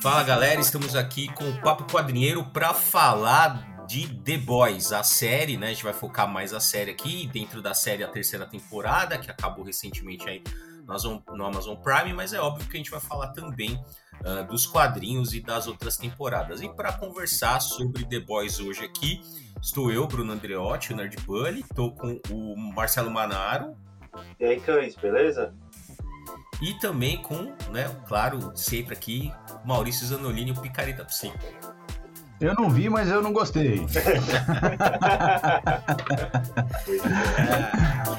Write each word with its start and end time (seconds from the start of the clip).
Fala 0.00 0.22
galera, 0.22 0.60
estamos 0.60 0.94
aqui 0.94 1.26
com 1.34 1.50
o 1.50 1.60
Papo 1.60 1.92
Quadrinheiro 1.92 2.44
para 2.44 2.72
falar 2.72 3.84
de 3.88 4.06
The 4.06 4.38
Boys, 4.38 4.92
a 4.92 5.02
série, 5.02 5.56
né? 5.56 5.66
A 5.66 5.70
gente 5.70 5.82
vai 5.82 5.92
focar 5.92 6.32
mais 6.32 6.52
a 6.52 6.60
série 6.60 6.92
aqui, 6.92 7.26
dentro 7.26 7.60
da 7.60 7.74
série 7.74 8.04
a 8.04 8.08
terceira 8.08 8.46
temporada, 8.46 9.18
que 9.18 9.28
acabou 9.28 9.64
recentemente 9.64 10.28
aí 10.28 10.44
no 10.86 11.44
Amazon 11.44 11.76
Prime, 11.76 12.12
mas 12.12 12.32
é 12.32 12.40
óbvio 12.40 12.68
que 12.68 12.76
a 12.76 12.78
gente 12.78 12.90
vai 12.90 13.00
falar 13.00 13.28
também 13.28 13.74
uh, 14.24 14.44
dos 14.46 14.66
quadrinhos 14.66 15.34
e 15.34 15.40
das 15.40 15.66
outras 15.66 15.96
temporadas. 15.96 16.60
E 16.62 16.68
para 16.68 16.92
conversar 16.92 17.60
sobre 17.60 18.04
The 18.04 18.20
Boys 18.20 18.60
hoje 18.60 18.84
aqui, 18.84 19.20
estou 19.60 19.90
eu, 19.90 20.06
Bruno 20.06 20.32
Andreotti, 20.32 20.92
o 20.92 20.96
Nerd 20.96 21.16
Bully, 21.24 21.60
estou 21.60 21.92
com 21.92 22.20
o 22.30 22.56
Marcelo 22.74 23.10
Manaro. 23.10 23.76
E 24.38 24.44
aí, 24.44 24.60
cães, 24.60 24.94
beleza? 24.96 25.54
E 26.62 26.74
também 26.74 27.20
com, 27.20 27.52
né, 27.70 27.88
claro, 28.06 28.52
sempre 28.54 28.94
aqui, 28.94 29.32
Maurício 29.64 30.06
Zanolini, 30.06 30.52
o 30.52 30.60
Picareta 30.60 31.04
Psico. 31.04 31.38
Eu 32.40 32.54
não 32.54 32.68
vi, 32.70 32.88
mas 32.88 33.08
eu 33.10 33.22
não 33.22 33.32
gostei. 33.32 33.84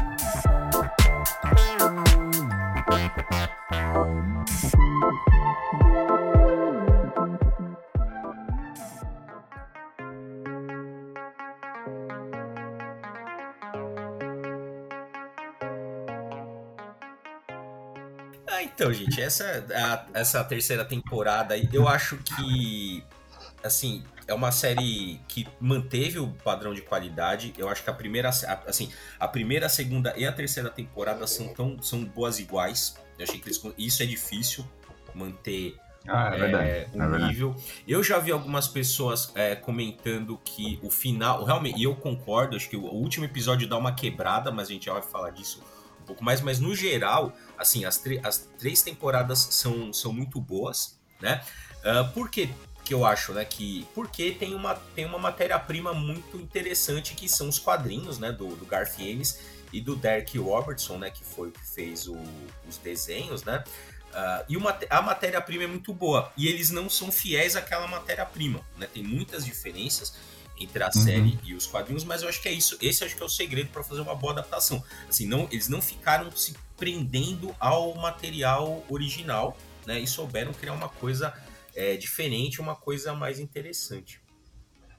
gente, 19.15 19.23
essa, 19.23 19.65
a, 19.75 20.19
essa 20.19 20.45
terceira 20.45 20.85
temporada, 20.85 21.57
eu 21.73 21.89
acho 21.89 22.17
que, 22.19 23.05
assim, 23.63 24.05
é 24.27 24.35
uma 24.35 24.51
série 24.51 25.21
que 25.29 25.47
manteve 25.61 26.19
o 26.19 26.29
padrão 26.29 26.75
de 26.75 26.83
qualidade. 26.83 27.53
Eu 27.57 27.69
acho 27.69 27.83
que 27.83 27.91
a 27.91 27.95
primeira, 27.95 28.29
assim, 28.29 28.91
a 29.19 29.29
primeira, 29.29 29.67
a 29.67 29.69
segunda 29.69 30.15
e 30.17 30.27
a 30.27 30.33
terceira 30.33 30.71
temporada 30.71 31.27
são 31.27 31.49
tão 31.49 31.81
são 31.83 32.05
boas 32.05 32.39
iguais. 32.39 32.97
Eu 33.19 33.25
achei 33.25 33.39
que 33.39 33.49
eles, 33.49 33.63
isso 33.79 34.03
é 34.03 34.07
difícil 34.07 34.67
manter 35.15 35.77
ah, 36.07 36.31
é 36.35 36.39
verdade. 36.39 36.69
É, 36.69 36.89
um 36.93 37.15
é 37.15 37.29
nível. 37.29 37.57
Eu 37.89 38.03
já 38.03 38.19
vi 38.19 38.31
algumas 38.31 38.69
pessoas 38.69 39.33
é, 39.35 39.57
comentando 39.57 40.39
que 40.45 40.79
o 40.83 40.91
final, 40.91 41.45
realmente, 41.45 41.81
e 41.81 41.85
eu 41.85 41.95
concordo, 41.97 42.57
acho 42.57 42.69
que 42.69 42.77
o 42.77 42.85
último 42.85 43.25
episódio 43.25 43.67
dá 43.67 43.79
uma 43.79 43.95
quebrada, 43.95 44.51
mas 44.51 44.69
a 44.69 44.73
gente 44.73 44.85
já 44.85 44.93
vai 44.93 45.03
falar 45.03 45.31
disso 45.31 45.63
um 46.05 46.07
pouco 46.07 46.23
mais, 46.23 46.41
mas 46.43 46.61
no 46.61 46.75
geral, 46.75 47.35
assim, 47.59 47.85
as, 47.85 48.01
as 48.23 48.39
três 48.59 48.83
temporadas 48.83 49.39
são, 49.39 49.93
são 49.93 50.13
muito 50.13 50.41
boas, 50.41 51.01
né? 51.21 51.43
Uh, 51.81 52.13
por 52.13 52.31
que 52.31 52.51
eu 52.91 53.05
acho, 53.07 53.33
né, 53.33 53.47
que 53.47 53.89
porque 53.95 54.33
tem 54.33 54.55
uma, 54.55 54.75
tem 54.75 55.07
uma 55.07 55.19
matéria-prima 55.19 55.95
muito 55.95 56.37
interessante 56.37 57.15
que 57.15 57.27
são 57.27 57.49
os 57.49 57.59
quadrinhos, 57.59 58.19
né, 58.19 58.31
do, 58.31 58.55
do 58.57 58.67
Garth 58.67 58.99
Ennis 58.99 59.41
e 59.73 59.81
do 59.81 59.97
Derek 59.97 60.37
Robertson, 60.37 60.99
né, 60.99 61.11
que 61.11 61.25
foi 61.25 61.49
o 61.49 61.51
que 61.51 61.67
fez 61.67 62.07
o, 62.07 62.17
os 62.69 62.77
desenhos, 62.77 63.43
né, 63.43 63.65
uh, 64.11 64.45
e 64.47 64.57
uma, 64.57 64.79
a 64.91 65.01
matéria-prima 65.01 65.65
é 65.65 65.67
muito 65.67 65.95
boa, 65.95 66.31
e 66.37 66.47
eles 66.47 66.69
não 66.69 66.91
são 66.91 67.11
fiéis 67.11 67.57
àquela 67.57 67.87
matéria-prima, 67.87 68.61
né, 68.77 68.87
tem 68.87 69.03
muitas 69.03 69.47
diferenças, 69.47 70.15
entre 70.59 70.83
a 70.83 70.87
uhum. 70.87 70.93
série 70.93 71.39
e 71.45 71.55
os 71.55 71.67
quadrinhos, 71.67 72.05
mas 72.05 72.23
eu 72.23 72.29
acho 72.29 72.41
que 72.41 72.49
é 72.49 72.53
isso. 72.53 72.77
Esse 72.81 73.05
acho 73.05 73.17
que 73.17 73.23
é 73.23 73.27
o 73.27 73.29
segredo 73.29 73.71
para 73.71 73.83
fazer 73.83 74.01
uma 74.01 74.15
boa 74.15 74.33
adaptação. 74.33 74.83
Assim, 75.09 75.27
não, 75.27 75.49
eles 75.51 75.69
não 75.69 75.83
ficaram 75.83 76.31
se 76.31 76.55
prendendo 76.77 77.55
ao 77.59 77.95
material 77.95 78.85
original, 78.89 79.57
né? 79.87 80.01
E 80.01 80.07
souberam 80.07 80.53
criar 80.53 80.73
uma 80.73 80.89
coisa 80.89 81.35
é, 81.75 81.97
diferente, 81.97 82.61
uma 82.61 82.77
coisa 82.77 83.15
mais 83.15 83.41
interessante. 83.41 84.21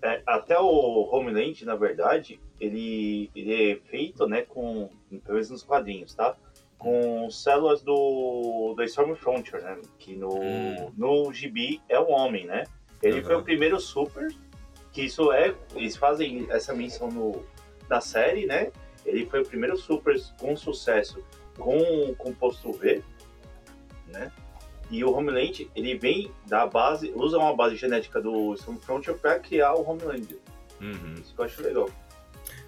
É, 0.02 0.22
até 0.26 0.60
o 0.60 1.10
Homeland, 1.12 1.66
na 1.66 1.76
verdade, 1.76 2.40
ele, 2.60 3.32
ele 3.36 3.72
é 3.72 3.76
feito, 3.90 4.28
né, 4.28 4.44
com, 4.44 4.90
pelo 5.10 5.34
menos 5.34 5.50
nos 5.50 5.64
quadrinhos, 5.64 6.14
tá? 6.14 6.36
Com 6.78 7.30
células 7.32 7.82
do, 7.82 8.74
do 8.76 8.84
Storm 8.84 9.16
Frontier, 9.16 9.64
né? 9.64 9.80
Que 9.98 10.16
no, 10.16 10.36
hum. 10.36 10.92
no 10.96 11.34
GB 11.34 11.82
é 11.90 12.00
o 12.00 12.10
homem, 12.10 12.46
né? 12.46 12.66
Ele 13.02 13.20
uhum. 13.20 13.26
foi 13.26 13.36
o 13.36 13.44
primeiro 13.44 13.80
super 13.80 14.28
que 14.96 15.02
isso 15.04 15.30
é, 15.34 15.54
eles 15.76 15.98
fazem 15.98 16.48
essa 16.50 16.74
menção 16.74 17.10
no, 17.12 17.46
na 17.90 18.00
série, 18.00 18.46
né? 18.46 18.72
Ele 19.06 19.26
foi 19.26 19.42
o 19.42 19.46
primeiro 19.46 19.78
super 19.78 20.16
com 20.40 20.56
sucesso 20.56 21.22
com 21.58 21.78
o 21.78 22.16
composto 22.16 22.72
V, 22.72 23.04
né? 24.08 24.32
E 24.90 25.04
o 25.04 25.12
Homeland, 25.12 25.70
ele 25.76 25.98
vem 25.98 26.32
da 26.48 26.66
base, 26.66 27.12
usa 27.14 27.38
uma 27.38 27.54
base 27.54 27.76
genética 27.76 28.22
do 28.22 28.54
Stormfront 28.54 29.14
para 29.16 29.38
criar 29.40 29.74
o 29.74 29.88
Homeland. 29.88 30.38
Uhum. 30.80 31.16
Isso 31.16 31.36
que 31.36 31.42
eu 31.42 31.46
acho 31.46 31.62
legal. 31.62 31.90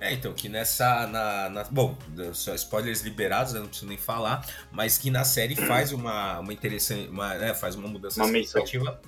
É, 0.02 0.12
então, 0.12 0.34
que 0.34 0.50
nessa. 0.50 1.08
Na, 1.08 1.50
na, 1.50 1.64
bom, 1.66 1.98
só 2.34 2.54
spoilers 2.56 3.04
liberados, 3.04 3.54
eu 3.54 3.62
não 3.62 3.68
preciso 3.68 3.88
nem 3.88 3.98
falar, 3.98 4.46
mas 4.72 4.98
que 4.98 5.10
na 5.10 5.24
série 5.24 5.56
faz 5.56 5.94
uma, 5.94 6.40
uma 6.40 6.52
interessante. 6.52 7.08
Uma, 7.08 7.36
né, 7.36 7.54
faz 7.54 7.76
uma 7.76 7.88
mudança 7.88 8.20
uma 8.20 8.28
significativa 8.28 9.00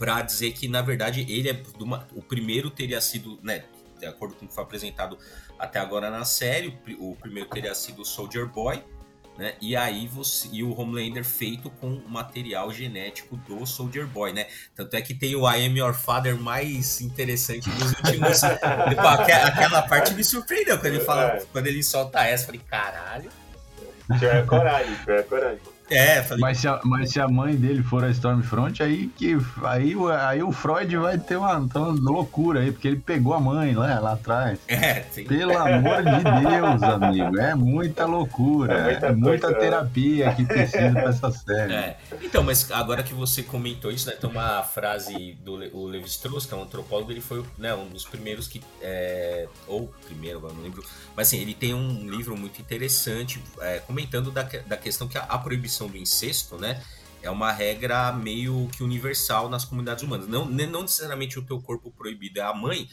para 0.00 0.22
dizer 0.22 0.52
que, 0.52 0.66
na 0.66 0.80
verdade, 0.80 1.26
ele 1.28 1.50
é 1.50 1.62
uma, 1.78 2.08
o 2.14 2.22
primeiro 2.22 2.70
teria 2.70 3.02
sido, 3.02 3.38
né, 3.42 3.64
de 3.98 4.06
acordo 4.06 4.34
com 4.34 4.46
o 4.46 4.48
que 4.48 4.54
foi 4.54 4.64
apresentado 4.64 5.18
até 5.58 5.78
agora 5.78 6.08
na 6.08 6.24
série, 6.24 6.74
o, 6.98 7.10
o 7.10 7.16
primeiro 7.16 7.50
teria 7.50 7.74
sido 7.74 8.00
o 8.00 8.04
Soldier 8.04 8.46
Boy, 8.46 8.82
né? 9.36 9.54
E 9.60 9.76
aí 9.76 10.08
você 10.08 10.48
e 10.52 10.62
o 10.62 10.78
Homelander 10.78 11.22
feito 11.22 11.68
com 11.68 12.00
material 12.08 12.72
genético 12.72 13.36
do 13.36 13.66
Soldier 13.66 14.06
Boy, 14.06 14.32
né? 14.32 14.46
Tanto 14.74 14.96
é 14.96 15.02
que 15.02 15.14
tem 15.14 15.36
o 15.36 15.48
I 15.48 15.66
Am 15.66 15.78
Your 15.78 15.92
Father 15.92 16.34
mais 16.34 17.02
interessante 17.02 17.68
dos 17.68 17.92
últimos. 17.92 18.42
aquela, 18.44 19.46
aquela 19.48 19.82
parte 19.82 20.14
me 20.14 20.24
surpreendeu 20.24 20.78
quando 20.78 20.94
ele 20.94 21.00
fala, 21.00 21.36
é. 21.36 21.44
quando 21.52 21.66
ele 21.66 21.82
solta 21.82 22.24
essa, 22.24 22.44
eu 22.44 22.46
falei, 22.46 22.60
caralho. 22.66 23.30
Tiver 24.18 24.46
coragem, 24.46 24.94
tiver 24.96 25.26
coragem. 25.26 25.60
É, 25.90 26.22
falei... 26.22 26.40
mas, 26.40 26.58
se 26.58 26.68
a, 26.68 26.80
mas 26.84 27.10
se 27.10 27.20
a 27.20 27.28
mãe 27.28 27.54
dele 27.56 27.82
for 27.82 28.04
a 28.04 28.10
Stormfront, 28.10 28.82
aí, 28.82 29.08
que, 29.16 29.36
aí, 29.64 29.94
aí 30.20 30.42
o 30.42 30.52
Freud 30.52 30.96
vai 30.96 31.18
ter 31.18 31.36
uma, 31.36 31.58
uma 31.58 32.10
loucura 32.10 32.60
aí, 32.60 32.72
porque 32.72 32.88
ele 32.88 33.00
pegou 33.04 33.34
a 33.34 33.40
mãe 33.40 33.74
lá, 33.74 33.98
lá 33.98 34.12
atrás. 34.12 34.58
É, 34.68 35.02
sim. 35.10 35.24
Pelo 35.24 35.56
amor 35.56 36.02
de 36.02 36.48
Deus, 36.48 36.82
amigo, 36.82 37.38
é 37.38 37.54
muita 37.54 38.06
loucura, 38.06 38.74
é 38.74 38.82
muita, 38.84 39.06
é 39.06 39.12
muita 39.12 39.54
terapia 39.54 40.32
que 40.34 40.44
precisa 40.44 40.92
pra 40.92 41.10
essa 41.10 41.30
série. 41.30 41.72
É. 41.72 41.96
Então, 42.22 42.42
mas 42.42 42.70
agora 42.70 43.02
que 43.02 43.12
você 43.12 43.42
comentou 43.42 43.90
isso, 43.90 44.08
né, 44.08 44.14
tem 44.14 44.30
uma 44.30 44.62
frase 44.62 45.36
do 45.44 45.60
o 45.72 45.86
Levi 45.86 46.06
Strauss, 46.06 46.46
que 46.46 46.54
é 46.54 46.56
um 46.56 46.62
antropólogo, 46.62 47.10
ele 47.10 47.20
foi 47.20 47.44
né, 47.58 47.74
um 47.74 47.88
dos 47.88 48.04
primeiros 48.04 48.48
que, 48.48 48.62
é, 48.80 49.46
ou 49.66 49.92
primeiro, 50.06 50.38
agora 50.38 50.54
não 50.54 50.62
lembro, 50.62 50.82
mas 51.16 51.28
assim, 51.28 51.38
ele 51.38 51.54
tem 51.54 51.74
um 51.74 52.08
livro 52.08 52.36
muito 52.36 52.60
interessante 52.60 53.42
é, 53.60 53.78
comentando 53.80 54.30
da, 54.30 54.42
da 54.42 54.76
questão 54.76 55.08
que 55.08 55.18
a, 55.18 55.22
a 55.22 55.38
proibição 55.38 55.79
proibição 55.80 55.88
do 55.88 55.96
incesto, 55.96 56.56
né? 56.56 56.82
É 57.22 57.30
uma 57.30 57.52
regra 57.52 58.12
meio 58.12 58.68
que 58.76 58.82
universal 58.82 59.48
nas 59.48 59.64
comunidades 59.64 60.02
humanas. 60.02 60.26
Não, 60.26 60.46
não 60.46 60.82
necessariamente 60.82 61.38
o 61.38 61.42
teu 61.42 61.60
corpo 61.60 61.90
proibido 61.90 62.40
é 62.40 62.42
a 62.42 62.54
mãe, 62.54 62.88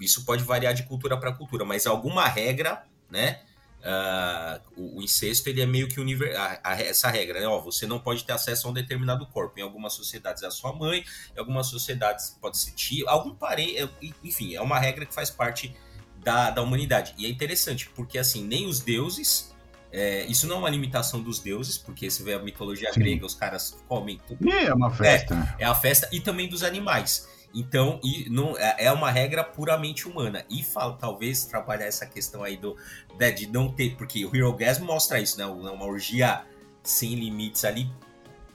isso 0.00 0.24
pode 0.24 0.42
variar 0.44 0.74
de 0.74 0.82
cultura 0.84 1.16
para 1.18 1.32
cultura, 1.32 1.64
mas 1.64 1.86
alguma 1.86 2.26
regra, 2.26 2.84
né? 3.10 3.40
Uh, 3.80 4.98
o, 4.98 5.02
incesto 5.02 5.48
ele 5.48 5.62
é 5.62 5.66
meio 5.66 5.88
que 5.88 5.98
universal. 5.98 6.58
essa 6.78 7.08
regra, 7.08 7.40
né? 7.40 7.46
Ó, 7.46 7.60
você 7.60 7.86
não 7.86 7.98
pode 7.98 8.24
ter 8.24 8.32
acesso 8.32 8.66
a 8.66 8.70
um 8.70 8.74
determinado 8.74 9.26
corpo. 9.26 9.58
Em 9.58 9.62
algumas 9.62 9.94
sociedades 9.94 10.42
é 10.42 10.46
a 10.46 10.50
sua 10.50 10.74
mãe, 10.74 11.02
em 11.34 11.38
algumas 11.38 11.66
sociedades 11.68 12.36
pode 12.40 12.58
ser 12.58 12.72
tio, 12.72 13.08
algum 13.08 13.34
parente, 13.34 13.78
é, 13.78 13.88
enfim, 14.22 14.54
é 14.54 14.60
uma 14.60 14.78
regra 14.78 15.06
que 15.06 15.14
faz 15.14 15.30
parte 15.30 15.74
da, 16.18 16.50
da 16.50 16.60
humanidade. 16.60 17.14
E 17.16 17.24
é 17.24 17.30
interessante, 17.30 17.88
porque 17.94 18.18
assim, 18.18 18.44
nem 18.44 18.66
os 18.66 18.80
deuses 18.80 19.49
é, 19.92 20.24
isso 20.26 20.46
não 20.46 20.56
é 20.56 20.58
uma 20.60 20.70
limitação 20.70 21.20
dos 21.20 21.40
deuses, 21.40 21.76
porque 21.76 22.10
você 22.10 22.22
vê 22.22 22.34
a 22.34 22.38
mitologia 22.38 22.92
Sim. 22.92 23.00
grega, 23.00 23.26
os 23.26 23.34
caras 23.34 23.76
comem 23.88 24.20
tudo. 24.26 24.48
E 24.48 24.50
é 24.50 24.72
uma 24.72 24.90
festa. 24.90 25.56
É, 25.58 25.64
é 25.64 25.66
a 25.66 25.74
festa 25.74 26.08
e 26.12 26.20
também 26.20 26.48
dos 26.48 26.62
animais. 26.62 27.28
Então, 27.52 27.98
e 28.04 28.30
não, 28.30 28.56
é, 28.56 28.84
é 28.84 28.92
uma 28.92 29.10
regra 29.10 29.42
puramente 29.42 30.08
humana. 30.08 30.44
E 30.48 30.62
fala, 30.62 30.96
talvez 30.96 31.44
trabalhar 31.44 31.86
essa 31.86 32.06
questão 32.06 32.44
aí 32.44 32.56
do, 32.56 32.76
né, 33.18 33.32
de 33.32 33.48
não 33.48 33.68
ter, 33.68 33.96
porque 33.96 34.24
o 34.24 34.34
Hero 34.34 34.52
Gas 34.52 34.78
mostra 34.78 35.20
isso, 35.20 35.36
né? 35.36 35.44
Uma 35.46 35.84
orgia 35.84 36.42
sem 36.82 37.14
limites 37.14 37.64
ali 37.64 37.90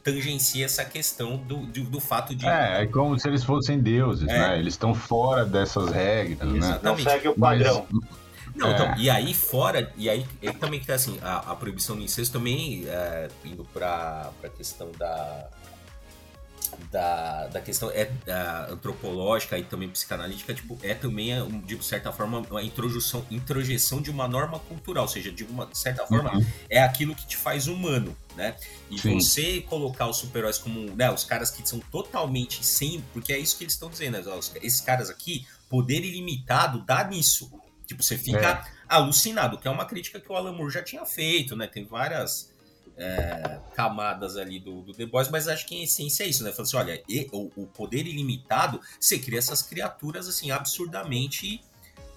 tangencia 0.05 0.65
essa 0.65 0.85
questão 0.85 1.35
do, 1.35 1.65
do, 1.65 1.83
do, 1.85 1.99
fato 1.99 2.35
de. 2.35 2.45
É, 2.45 2.83
é 2.83 2.85
como 2.85 3.17
se 3.17 3.27
eles 3.27 3.43
fossem 3.43 3.79
deuses, 3.79 4.27
é. 4.29 4.37
né? 4.37 4.59
Eles 4.59 4.75
estão 4.75 4.93
fora 4.93 5.43
dessas 5.43 5.89
regras, 5.89 6.53
Exatamente. 6.53 6.61
né? 6.61 6.79
Não 6.83 6.97
segue 6.97 7.27
o 7.27 7.33
padrão. 7.33 7.87
Mas, 7.89 8.03
não, 8.55 8.71
então, 8.71 8.93
é. 8.93 8.95
e 8.97 9.09
aí 9.09 9.33
fora, 9.33 9.91
e 9.97 10.09
aí 10.09 10.25
ele 10.41 10.53
também 10.53 10.79
que 10.79 10.87
tá 10.87 10.95
assim, 10.95 11.19
a, 11.21 11.51
a 11.51 11.55
proibição 11.55 11.95
do 11.95 12.01
incesto 12.01 12.33
também, 12.37 12.85
é, 12.87 13.27
indo 13.43 13.65
pra, 13.65 14.31
pra 14.39 14.49
questão 14.49 14.89
da. 14.97 15.49
da, 16.89 17.47
da 17.47 17.61
questão 17.61 17.91
é, 17.91 18.05
da 18.25 18.67
antropológica 18.69 19.57
e 19.57 19.63
também 19.63 19.89
psicanalítica, 19.89 20.53
tipo, 20.53 20.79
é 20.81 20.93
também, 20.93 21.31
de 21.65 21.83
certa 21.83 22.13
forma, 22.13 22.39
uma 22.49 22.63
introjeção, 22.63 23.25
introjeção 23.29 24.01
de 24.01 24.09
uma 24.09 24.25
norma 24.25 24.57
cultural, 24.59 25.03
ou 25.03 25.09
seja, 25.09 25.31
de 25.31 25.43
uma 25.43 25.67
certa 25.73 26.07
forma, 26.07 26.33
uhum. 26.33 26.45
é 26.69 26.81
aquilo 26.81 27.13
que 27.13 27.27
te 27.27 27.35
faz 27.35 27.67
humano, 27.67 28.15
né? 28.37 28.55
E 28.89 28.97
Sim. 28.97 29.19
você 29.19 29.61
colocar 29.61 30.07
os 30.07 30.15
super-heróis 30.15 30.57
como, 30.57 30.95
né, 30.95 31.11
os 31.11 31.25
caras 31.25 31.51
que 31.51 31.67
são 31.67 31.79
totalmente 31.91 32.65
sem, 32.65 33.03
porque 33.11 33.33
é 33.33 33.37
isso 33.37 33.57
que 33.57 33.65
eles 33.65 33.73
estão 33.73 33.89
dizendo, 33.89 34.17
né? 34.17 34.39
esses 34.61 34.79
caras 34.79 35.09
aqui, 35.09 35.45
poder 35.69 36.05
ilimitado 36.05 36.81
dá 36.85 37.03
nisso. 37.03 37.51
Tipo, 37.85 38.03
você 38.03 38.17
fica 38.17 38.49
é. 38.49 38.63
alucinado, 38.87 39.57
que 39.57 39.67
é 39.67 39.71
uma 39.71 39.85
crítica 39.85 40.19
que 40.19 40.31
o 40.31 40.35
Alan 40.35 40.53
Moore 40.53 40.73
já 40.73 40.83
tinha 40.83 41.05
feito, 41.05 41.55
né? 41.55 41.67
Tem 41.67 41.85
várias 41.85 42.53
é, 42.97 43.59
camadas 43.75 44.37
ali 44.37 44.59
do, 44.59 44.81
do, 44.81 44.93
The 44.93 45.05
Boys, 45.05 45.29
mas 45.29 45.47
acho 45.47 45.65
que 45.65 45.75
em 45.75 45.83
essência 45.83 46.23
é 46.23 46.27
isso, 46.27 46.43
né? 46.43 46.51
Fala 46.51 46.63
assim, 46.63 46.77
olha, 46.77 47.03
e, 47.07 47.27
o, 47.31 47.51
o, 47.55 47.67
poder 47.67 48.07
ilimitado, 48.07 48.79
você 48.99 49.19
cria 49.19 49.39
essas 49.39 49.61
criaturas 49.61 50.27
assim 50.27 50.51
absurdamente 50.51 51.61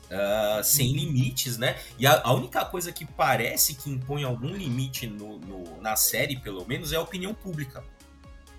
uh, 0.04 0.62
sem 0.62 0.92
limites, 0.92 1.58
né? 1.58 1.78
E 1.98 2.06
a, 2.06 2.22
a, 2.22 2.32
única 2.32 2.64
coisa 2.64 2.92
que 2.92 3.04
parece 3.04 3.74
que 3.74 3.90
impõe 3.90 4.24
algum 4.24 4.54
limite 4.54 5.06
no, 5.06 5.38
no, 5.38 5.80
na 5.80 5.96
série, 5.96 6.36
pelo 6.36 6.66
menos, 6.66 6.92
é 6.92 6.96
a 6.96 7.00
opinião 7.00 7.34
pública. 7.34 7.84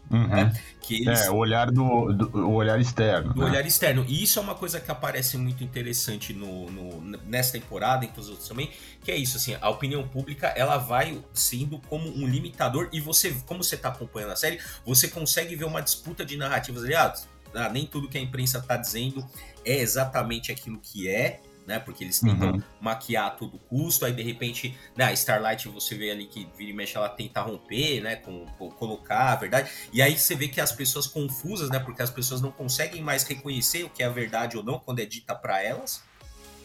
Uhum. 0.10 0.28
Né? 0.28 0.54
Que 0.82 1.04
eles... 1.04 1.22
É, 1.22 1.30
o 1.30 1.36
olhar 1.36 1.72
do, 1.72 2.12
do 2.12 2.38
o 2.38 2.54
olhar 2.54 2.80
externo. 2.80 3.34
O 3.34 3.40
né? 3.40 3.46
olhar 3.46 3.66
externo. 3.66 4.04
E 4.08 4.24
isso 4.24 4.40
é 4.40 4.42
uma 4.42 4.56
coisa 4.56 4.80
que 4.80 4.90
aparece 4.90 5.38
muito 5.38 5.64
interessante 5.64 6.34
no, 6.34 6.70
no, 6.70 7.18
nessa 7.26 7.54
temporada, 7.54 8.06
em 8.06 8.08
todos 8.08 8.26
os 8.26 8.32
outros 8.32 8.48
também, 8.48 8.72
que 9.04 9.12
é 9.12 9.16
isso, 9.16 9.38
assim, 9.38 9.56
a 9.60 9.70
opinião 9.70 10.08
pública, 10.08 10.48
ela 10.48 10.78
vai 10.78 11.20
sendo 11.34 11.80
como 11.88 12.10
um 12.10 12.28
limitador, 12.28 12.90
e 12.92 13.00
você, 13.00 13.32
como 13.46 13.64
você 13.64 13.76
está 13.76 13.90
acompanhando 13.90 14.32
a 14.32 14.36
série, 14.36 14.60
você 14.86 15.08
consegue 15.08 15.56
ver 15.56 15.66
uma 15.66 15.82
disputa 15.82 16.26
de 16.26 16.38
narrativas 16.38 16.84
ali, 16.84 16.96
ah, 16.96 17.14
ah 17.54 17.70
nem 17.70 17.86
tudo 17.86 18.10
que 18.10 18.18
a 18.18 18.22
imprensa 18.22 18.58
está 18.58 18.76
dizendo 18.76 19.26
é 19.66 19.78
exatamente 19.80 20.52
aquilo 20.52 20.80
que 20.82 21.08
é, 21.08 21.42
né? 21.70 21.78
Porque 21.78 22.04
eles 22.04 22.20
tentam 22.20 22.54
uhum. 22.54 22.64
maquiar 22.82 23.28
a 23.28 23.30
todo 23.30 23.60
custo, 23.60 24.04
aí 24.04 24.12
de 24.12 24.24
repente, 24.24 24.76
né, 24.98 25.06
a 25.06 25.14
Starlight 25.14 25.70
você 25.70 25.94
vê 25.96 26.10
ali 26.10 26.26
que 26.26 26.50
vira 26.58 26.72
e 26.72 26.74
mexe, 26.74 26.98
ela 26.98 27.08
tenta 27.08 27.42
romper, 27.42 28.02
né? 28.02 28.16
Com, 28.16 28.48
com, 28.58 28.72
colocar 28.72 29.34
a 29.34 29.36
verdade. 29.36 29.70
E 29.94 30.02
aí 30.02 30.18
você 30.18 30.34
vê 30.34 30.48
que 30.48 30.60
as 30.60 30.72
pessoas 30.72 31.06
confusas, 31.06 31.70
né? 31.70 31.78
Porque 31.78 32.02
as 32.02 32.10
pessoas 32.10 32.42
não 32.42 32.52
conseguem 32.52 33.04
mais 33.04 33.24
reconhecer 33.24 33.84
o 33.84 33.90
que 33.90 34.02
é 34.02 34.10
verdade 34.10 34.58
ou 34.58 34.64
não 34.64 34.80
quando 34.80 35.00
é 35.00 35.06
dita 35.06 35.36
para 35.36 35.64
elas. 35.64 36.02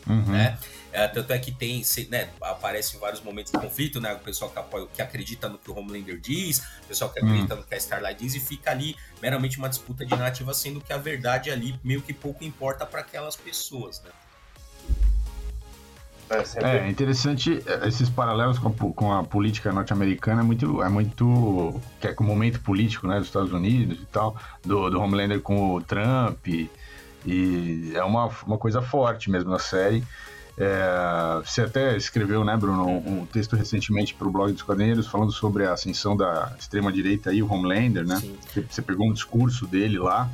Uhum. 0.06 0.22
Né? 0.32 0.58
É, 0.92 1.08
tanto 1.08 1.32
é 1.32 1.38
que 1.38 1.50
tem, 1.50 1.82
né, 2.08 2.28
aparece 2.40 2.96
em 2.96 3.00
vários 3.00 3.20
momentos 3.20 3.52
de 3.52 3.58
conflito, 3.58 4.00
né? 4.00 4.14
O 4.14 4.20
pessoal 4.20 4.50
que, 4.50 4.58
apoia, 4.58 4.86
que 4.86 5.02
acredita 5.02 5.50
no 5.50 5.58
que 5.58 5.70
o 5.70 5.78
Homelander 5.78 6.18
diz, 6.18 6.60
o 6.84 6.88
pessoal 6.88 7.10
que 7.10 7.18
acredita 7.18 7.54
uhum. 7.54 7.60
no 7.60 7.66
que 7.66 7.74
a 7.74 7.78
Starlight 7.78 8.22
diz, 8.22 8.34
e 8.34 8.40
fica 8.40 8.70
ali 8.70 8.96
meramente 9.20 9.58
uma 9.58 9.68
disputa 9.68 10.04
de 10.06 10.10
narrativa, 10.10 10.54
sendo 10.54 10.80
que 10.80 10.92
a 10.94 10.98
verdade 10.98 11.50
ali 11.50 11.78
meio 11.84 12.00
que 12.00 12.14
pouco 12.14 12.42
importa 12.42 12.86
para 12.86 13.00
aquelas 13.00 13.36
pessoas, 13.36 14.02
né? 14.02 14.10
É, 16.34 16.44
sempre... 16.44 16.69
é 16.69 16.88
interessante 16.88 17.62
é, 17.66 17.88
esses 17.88 18.08
paralelos 18.08 18.58
com 18.58 18.69
a, 18.69 18.92
com 18.92 19.12
a 19.12 19.25
política 19.25 19.72
norte-americana 19.72 20.40
é 20.40 20.44
muito 20.44 20.82
é 20.82 20.88
muito 20.88 21.81
que 22.00 22.08
é 22.08 22.12
com 22.12 22.25
o 22.25 22.26
momento 22.26 22.60
político 22.60 23.06
né 23.06 23.19
dos 23.19 23.26
Estados 23.26 23.52
Unidos 23.52 23.98
e 24.00 24.06
tal 24.06 24.36
do, 24.62 24.90
do 24.90 25.00
Homelander 25.00 25.40
com 25.40 25.75
o 25.75 25.81
Trump 25.81 26.46
e, 26.46 26.70
e 27.25 27.92
é 27.94 28.04
uma, 28.04 28.31
uma 28.46 28.58
coisa 28.58 28.82
forte 28.82 29.31
mesmo 29.31 29.50
na 29.50 29.58
série 29.58 30.04
é, 30.56 31.40
você 31.44 31.62
até 31.62 31.96
escreveu, 31.96 32.44
né, 32.44 32.56
Bruno, 32.56 32.86
um 32.86 33.26
texto 33.26 33.56
recentemente 33.56 34.14
para 34.14 34.28
o 34.28 34.31
blog 34.31 34.52
dos 34.52 34.62
quadrinheiros 34.62 35.06
falando 35.06 35.32
sobre 35.32 35.66
a 35.66 35.72
ascensão 35.72 36.16
da 36.16 36.54
extrema 36.56 36.92
direita 36.92 37.32
e 37.32 37.42
o 37.42 37.52
Homelander, 37.52 38.06
né? 38.06 38.16
Sim. 38.20 38.36
Você 38.70 38.81
pegou 38.81 39.08
um 39.08 39.12
discurso 39.12 39.66
dele 39.66 39.98
lá 39.98 40.31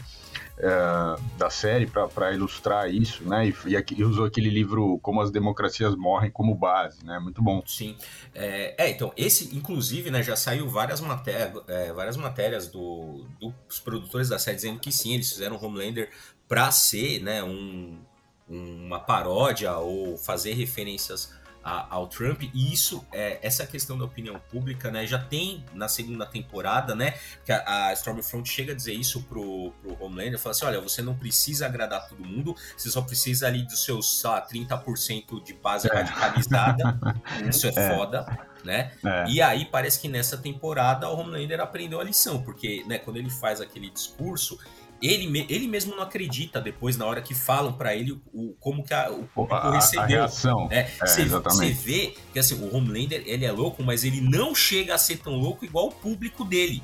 é, 0.62 1.20
da 1.38 1.48
série 1.48 1.86
para 1.86 2.32
ilustrar 2.32 2.92
isso, 2.92 3.26
né? 3.26 3.48
E, 3.48 3.54
e, 3.96 4.04
usou 4.04 4.26
aquele 4.26 4.50
livro 4.50 4.98
Como 5.00 5.20
as 5.20 5.30
Democracias 5.30 5.96
Morrem 5.96 6.30
como 6.30 6.54
base, 6.54 7.04
né? 7.04 7.18
Muito 7.18 7.42
bom. 7.42 7.62
Sim. 7.66 7.96
É, 8.34 8.74
é 8.86 8.90
então, 8.90 9.12
esse, 9.16 9.56
inclusive, 9.56 10.10
né, 10.10 10.22
já 10.22 10.36
saiu 10.36 10.68
várias, 10.68 11.00
maté 11.00 11.52
é, 11.66 11.92
várias 11.92 12.16
matérias 12.16 12.68
do, 12.68 13.24
dos 13.40 13.80
produtores 13.80 14.28
da 14.28 14.38
série 14.38 14.56
dizendo 14.56 14.78
que 14.78 14.92
sim, 14.92 15.14
eles 15.14 15.30
fizeram 15.30 15.56
Homelander 15.56 16.10
para 16.46 16.70
ser, 16.70 17.20
né, 17.22 17.42
um, 17.42 17.98
uma 18.46 18.98
paródia 19.00 19.76
ou 19.76 20.18
fazer 20.18 20.52
referências 20.52 21.32
a, 21.62 21.94
ao 21.94 22.06
Trump, 22.06 22.42
e 22.42 22.72
isso, 22.72 23.04
é, 23.12 23.38
essa 23.42 23.66
questão 23.66 23.98
da 23.98 24.04
opinião 24.04 24.40
pública, 24.50 24.90
né, 24.90 25.06
já 25.06 25.18
tem 25.18 25.64
na 25.74 25.88
segunda 25.88 26.26
temporada, 26.26 26.94
né, 26.94 27.14
que 27.44 27.52
a, 27.52 27.88
a 27.88 27.92
Stormfront 27.92 28.48
chega 28.48 28.72
a 28.72 28.74
dizer 28.74 28.94
isso 28.94 29.22
pro, 29.24 29.72
pro 29.82 30.04
Homelander, 30.04 30.38
fala 30.38 30.52
assim, 30.52 30.64
olha, 30.64 30.80
você 30.80 31.02
não 31.02 31.14
precisa 31.14 31.66
agradar 31.66 32.08
todo 32.08 32.24
mundo, 32.24 32.54
você 32.76 32.90
só 32.90 33.02
precisa 33.02 33.46
ali 33.46 33.62
dos 33.62 33.84
seus, 33.84 34.20
sei 34.20 34.30
lá, 34.30 34.46
30% 34.46 35.42
de 35.42 35.52
base 35.54 35.88
é. 35.88 35.94
radicalizada, 35.94 36.98
isso 37.48 37.66
é, 37.66 37.72
é, 37.74 37.96
foda, 37.96 38.48
né, 38.64 38.92
é. 39.04 39.24
e 39.28 39.42
aí 39.42 39.64
parece 39.64 40.00
que 40.00 40.08
nessa 40.08 40.36
temporada 40.36 41.08
o 41.08 41.18
Homelander 41.18 41.60
aprendeu 41.60 42.00
a 42.00 42.04
lição, 42.04 42.42
porque, 42.42 42.84
né, 42.86 42.98
quando 42.98 43.16
ele 43.16 43.30
faz 43.30 43.60
aquele 43.60 43.90
discurso, 43.90 44.58
ele, 45.02 45.46
ele 45.48 45.66
mesmo 45.66 45.94
não 45.94 46.02
acredita 46.02 46.60
depois, 46.60 46.96
na 46.96 47.06
hora 47.06 47.22
que 47.22 47.34
falam 47.34 47.72
para 47.72 47.94
ele 47.94 48.20
o, 48.32 48.54
como 48.60 48.84
que 48.84 48.92
a, 48.92 49.10
o 49.10 49.26
público 49.26 49.70
recebeu. 49.70 50.02
A 50.02 50.06
reação. 50.06 50.68
É, 50.70 50.80
é, 50.80 51.06
você, 51.06 51.24
você 51.24 51.70
vê 51.70 52.14
que 52.32 52.38
assim, 52.38 52.54
o 52.54 52.74
Homelander 52.74 53.22
ele 53.26 53.44
é 53.44 53.52
louco, 53.52 53.82
mas 53.82 54.04
ele 54.04 54.20
não 54.20 54.54
chega 54.54 54.94
a 54.94 54.98
ser 54.98 55.18
tão 55.18 55.36
louco 55.36 55.64
igual 55.64 55.88
o 55.88 55.92
público 55.92 56.44
dele. 56.44 56.82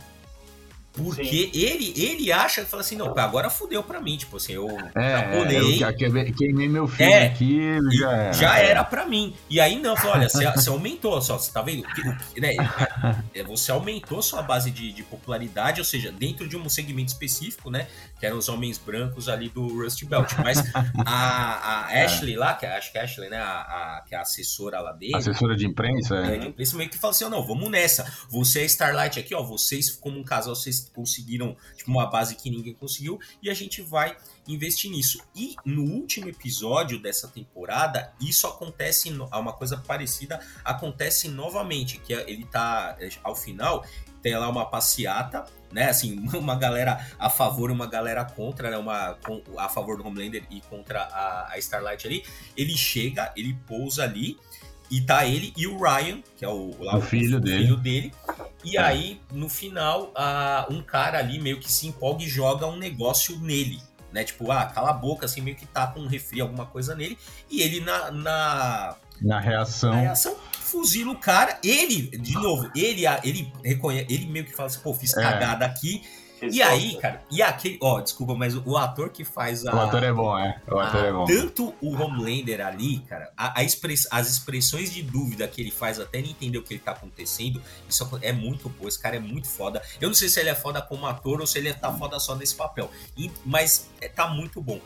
Porque 0.96 1.50
ele, 1.52 1.92
ele 1.96 2.32
acha 2.32 2.62
que 2.62 2.70
fala 2.70 2.80
assim, 2.80 2.96
não, 2.96 3.16
agora 3.18 3.50
fudeu 3.50 3.82
pra 3.82 4.00
mim, 4.00 4.16
tipo 4.16 4.38
assim, 4.38 4.54
eu 4.54 4.66
é, 4.94 5.38
Eu 5.38 5.72
já 5.74 5.92
queimei 5.92 6.68
meu 6.68 6.88
filho 6.88 7.10
é, 7.10 7.26
aqui, 7.26 7.78
já 7.92 8.12
era. 8.12 8.32
Já 8.32 8.58
era 8.58 8.84
pra 8.84 9.04
mim. 9.04 9.34
E 9.50 9.60
aí 9.60 9.78
não, 9.78 9.94
falou, 9.94 10.16
olha, 10.16 10.28
você, 10.28 10.50
você 10.50 10.70
aumentou, 10.70 11.20
só, 11.20 11.38
você 11.38 11.52
tá 11.52 11.60
vendo? 11.60 11.86
Né, 12.36 12.56
é, 13.34 13.42
você 13.42 13.70
aumentou 13.70 14.22
sua 14.22 14.42
base 14.42 14.70
de, 14.70 14.92
de, 14.92 15.02
popularidade, 15.02 15.80
ou 15.80 15.84
seja, 15.84 16.10
dentro 16.10 16.48
de 16.48 16.56
um 16.56 16.68
segmento 16.68 17.12
específico, 17.12 17.70
né? 17.70 17.86
Que 18.18 18.26
eram 18.26 18.38
os 18.38 18.48
homens 18.48 18.78
brancos 18.78 19.28
ali 19.28 19.48
do 19.50 19.82
Rust 19.82 20.02
Belt. 20.04 20.32
Mas 20.42 20.62
a, 21.06 21.86
a 21.86 21.94
é. 21.94 22.04
Ashley 22.04 22.36
lá, 22.36 22.54
que 22.54 22.64
é, 22.64 22.76
acho 22.76 22.90
que 22.90 22.98
é 22.98 23.02
a 23.02 23.04
Ashley, 23.04 23.28
né? 23.28 23.36
A, 23.36 23.60
a, 23.60 24.04
que 24.06 24.14
é 24.14 24.18
a 24.18 24.22
assessora 24.22 24.80
lá 24.80 24.92
dele. 24.92 25.16
Assessora 25.16 25.54
de 25.54 25.66
imprensa, 25.66 26.16
é. 26.16 26.38
De 26.38 26.48
imprensa 26.48 26.76
meio 26.76 26.88
que 26.88 26.98
fala 26.98 27.12
assim, 27.12 27.24
oh, 27.24 27.30
não, 27.30 27.46
vamos 27.46 27.70
nessa. 27.70 28.10
Você 28.30 28.62
é 28.62 28.64
Starlight 28.64 29.18
aqui, 29.18 29.34
ó, 29.34 29.42
vocês 29.42 29.90
como 29.90 30.18
um 30.18 30.24
casal, 30.24 30.54
vocês 30.54 30.85
conseguiram 30.90 31.56
tipo, 31.76 31.90
uma 31.90 32.06
base 32.06 32.36
que 32.36 32.50
ninguém 32.50 32.74
conseguiu 32.74 33.18
e 33.42 33.50
a 33.50 33.54
gente 33.54 33.82
vai 33.82 34.16
investir 34.46 34.90
nisso. 34.90 35.20
E 35.34 35.54
no 35.64 35.82
último 35.82 36.28
episódio 36.28 37.00
dessa 37.00 37.28
temporada, 37.28 38.12
isso 38.20 38.46
acontece, 38.46 39.10
uma 39.10 39.52
coisa 39.52 39.76
parecida 39.76 40.40
acontece 40.64 41.28
novamente, 41.28 41.98
que 41.98 42.14
é, 42.14 42.28
ele 42.30 42.44
tá 42.44 42.96
ao 43.22 43.34
final 43.34 43.84
tem 44.26 44.36
lá 44.36 44.48
uma 44.48 44.66
passeata, 44.66 45.44
né? 45.70 45.88
Assim, 45.88 46.18
uma 46.34 46.56
galera 46.56 47.06
a 47.16 47.30
favor, 47.30 47.70
uma 47.70 47.86
galera 47.86 48.24
contra, 48.24 48.70
né? 48.70 48.76
Uma 48.76 49.16
a 49.56 49.68
favor 49.68 49.96
do 49.96 50.04
Homelander 50.04 50.44
e 50.50 50.60
contra 50.62 51.02
a, 51.02 51.52
a 51.52 51.58
Starlight 51.58 52.04
ali. 52.04 52.24
Ele 52.56 52.76
chega, 52.76 53.32
ele 53.36 53.56
pousa 53.68 54.02
ali 54.02 54.36
e 54.90 55.00
tá 55.00 55.26
ele 55.26 55.52
e 55.56 55.66
o 55.66 55.78
Ryan, 55.78 56.20
que 56.36 56.44
é 56.44 56.48
o, 56.48 56.74
lá, 56.80 56.96
o, 56.96 57.02
filho, 57.02 57.38
o 57.38 57.40
dele. 57.40 57.64
filho 57.64 57.76
dele. 57.76 58.14
E 58.64 58.76
é. 58.76 58.80
aí, 58.80 59.20
no 59.32 59.48
final, 59.48 60.12
uh, 60.16 60.72
um 60.72 60.82
cara 60.82 61.18
ali 61.18 61.38
meio 61.38 61.58
que 61.58 61.70
se 61.70 61.86
empolga 61.86 62.24
e 62.24 62.28
joga 62.28 62.66
um 62.66 62.76
negócio 62.76 63.38
nele. 63.38 63.80
Né? 64.12 64.24
Tipo, 64.24 64.50
ah, 64.50 64.64
cala 64.66 64.90
a 64.90 64.92
boca, 64.92 65.26
assim, 65.26 65.40
meio 65.40 65.56
que 65.56 65.66
tá 65.66 65.86
com 65.86 66.00
um 66.00 66.06
refri, 66.06 66.40
alguma 66.40 66.66
coisa 66.66 66.94
nele. 66.94 67.18
E 67.50 67.60
ele 67.60 67.80
na. 67.80 68.10
Na, 68.10 68.96
na 69.20 69.40
reação. 69.40 69.90
Na 69.90 70.00
reação, 70.00 70.36
fuzila 70.52 71.12
o 71.12 71.18
cara. 71.18 71.58
Ele, 71.62 72.16
de 72.18 72.34
novo, 72.34 72.70
ele, 72.74 73.02
ele 73.24 73.52
reconhece, 73.64 74.06
ele 74.12 74.26
meio 74.26 74.44
que 74.44 74.52
fala 74.52 74.68
assim, 74.68 74.80
pô, 74.80 74.94
fiz 74.94 75.16
é. 75.16 75.22
cagada 75.22 75.64
aqui 75.64 76.02
e 76.42 76.62
aí, 76.62 76.96
cara, 76.98 77.22
e 77.30 77.42
aquele. 77.42 77.78
Ó, 77.80 78.00
desculpa, 78.00 78.34
mas 78.34 78.54
o, 78.54 78.76
ator 78.76 79.10
que 79.10 79.24
faz 79.24 79.64
a. 79.66 79.74
O 79.74 79.80
ator 79.80 80.02
é 80.02 80.12
bom, 80.12 80.38
é. 80.38 80.60
O 80.68 80.78
ator 80.78 81.04
a, 81.04 81.06
é 81.06 81.12
bom. 81.12 81.24
Tanto 81.24 81.74
o 81.80 81.94
Homelander 81.94 82.64
ali, 82.64 82.98
cara, 83.00 83.32
a, 83.36 83.60
a 83.60 83.64
express, 83.64 84.06
as 84.10 84.28
expressões 84.28 84.92
de 84.92 85.02
dúvida 85.02 85.48
que 85.48 85.60
ele 85.60 85.70
faz 85.70 85.98
até 85.98 86.18
ele 86.18 86.30
entender 86.30 86.58
o 86.58 86.62
que 86.62 86.74
ele 86.74 86.80
tá 86.80 86.92
acontecendo, 86.92 87.62
isso 87.88 88.08
é 88.20 88.32
muito 88.32 88.68
bom. 88.68 88.86
Esse 88.86 88.98
cara 88.98 89.16
é 89.16 89.20
muito 89.20 89.48
foda. 89.48 89.82
Eu 90.00 90.08
não 90.08 90.14
sei 90.14 90.28
se 90.28 90.38
ele 90.40 90.50
é 90.50 90.54
foda 90.54 90.82
como 90.82 91.06
ator 91.06 91.40
ou 91.40 91.46
se 91.46 91.58
ele 91.58 91.72
tá 91.72 91.92
foda 91.92 92.18
só 92.20 92.34
nesse 92.34 92.54
papel. 92.54 92.90
E, 93.16 93.30
mas 93.44 93.90
é, 94.00 94.08
tá 94.08 94.28
muito 94.28 94.60
bom. 94.60 94.76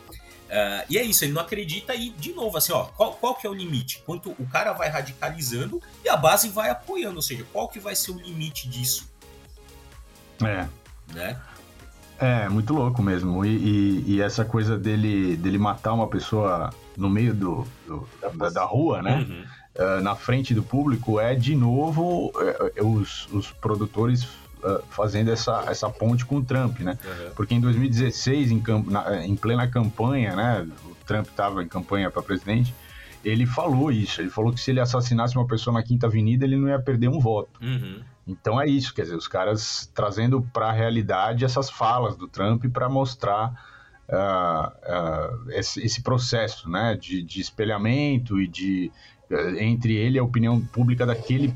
Uh, 0.51 0.83
e 0.89 0.97
é 0.97 1.03
isso, 1.03 1.23
ele 1.23 1.31
não 1.31 1.41
acredita 1.41 1.95
e, 1.95 2.09
de 2.09 2.33
novo, 2.33 2.57
assim, 2.57 2.73
ó, 2.73 2.83
qual, 2.83 3.13
qual 3.13 3.35
que 3.35 3.47
é 3.47 3.49
o 3.49 3.53
limite? 3.53 4.03
Quanto 4.05 4.31
o 4.31 4.45
cara 4.45 4.73
vai 4.73 4.89
radicalizando 4.89 5.81
e 6.03 6.09
a 6.09 6.17
base 6.17 6.49
vai 6.49 6.69
apoiando, 6.69 7.15
ou 7.15 7.21
seja, 7.21 7.45
qual 7.53 7.69
que 7.69 7.79
vai 7.79 7.95
ser 7.95 8.11
o 8.11 8.19
limite 8.19 8.67
disso? 8.67 9.09
É, 10.45 10.67
né? 11.13 11.37
É, 12.21 12.47
muito 12.47 12.71
louco 12.73 13.01
mesmo. 13.01 13.43
E, 13.43 13.49
e, 13.49 14.03
e, 14.07 14.21
essa 14.21 14.45
coisa 14.45 14.77
dele, 14.77 15.35
dele 15.35 15.57
matar 15.57 15.93
uma 15.93 16.07
pessoa 16.07 16.69
no 16.95 17.09
meio 17.09 17.33
do, 17.33 17.67
do 17.87 18.07
da, 18.35 18.49
da, 18.49 18.63
rua, 18.63 19.01
né? 19.01 19.25
Uhum. 19.27 19.43
Uh, 19.73 20.01
na 20.01 20.15
frente 20.15 20.53
do 20.53 20.61
público, 20.61 21.19
é 21.19 21.33
de 21.33 21.55
novo 21.55 22.31
é, 22.75 22.83
os, 22.83 23.27
os 23.31 23.51
produtores 23.51 24.25
uh, 24.25 24.83
fazendo 24.89 25.31
essa, 25.31 25.63
essa 25.67 25.89
ponte 25.89 26.23
com 26.23 26.37
o 26.37 26.43
Trump, 26.43 26.81
né? 26.81 26.97
Uhum. 27.03 27.31
Porque 27.35 27.55
em 27.55 27.59
2016, 27.59 28.51
em, 28.51 28.63
na, 28.85 29.25
em 29.25 29.35
plena 29.35 29.67
campanha, 29.67 30.35
né? 30.35 30.67
O 30.85 30.95
Trump 31.05 31.25
estava 31.25 31.63
em 31.63 31.67
campanha 31.67 32.11
para 32.11 32.21
presidente, 32.21 32.71
ele 33.25 33.47
falou 33.47 33.91
isso. 33.91 34.21
Ele 34.21 34.29
falou 34.29 34.53
que 34.53 34.59
se 34.59 34.69
ele 34.69 34.79
assassinasse 34.79 35.35
uma 35.35 35.47
pessoa 35.47 35.73
na 35.73 35.83
Quinta 35.83 36.05
Avenida, 36.05 36.45
ele 36.45 36.55
não 36.55 36.67
ia 36.67 36.79
perder 36.79 37.07
um 37.07 37.19
voto. 37.19 37.59
Uhum. 37.61 38.01
Então 38.27 38.61
é 38.61 38.67
isso, 38.67 38.93
quer 38.93 39.03
dizer, 39.03 39.15
os 39.15 39.27
caras 39.27 39.91
trazendo 39.93 40.41
para 40.53 40.69
a 40.69 40.71
realidade 40.71 41.43
essas 41.43 41.69
falas 41.69 42.15
do 42.15 42.27
Trump 42.27 42.65
para 42.71 42.87
mostrar 42.87 43.51
uh, 44.07 44.67
uh, 44.67 45.51
esse, 45.51 45.83
esse, 45.83 46.01
processo 46.01 46.69
né, 46.69 46.95
de, 46.95 47.23
de 47.23 47.41
espelhamento 47.41 48.39
e 48.39 48.47
de 48.47 48.91
uh, 49.29 49.59
entre 49.59 49.95
ele 49.95 50.17
e 50.17 50.19
a 50.19 50.23
opinião 50.23 50.61
pública 50.61 51.05
daquele 51.05 51.53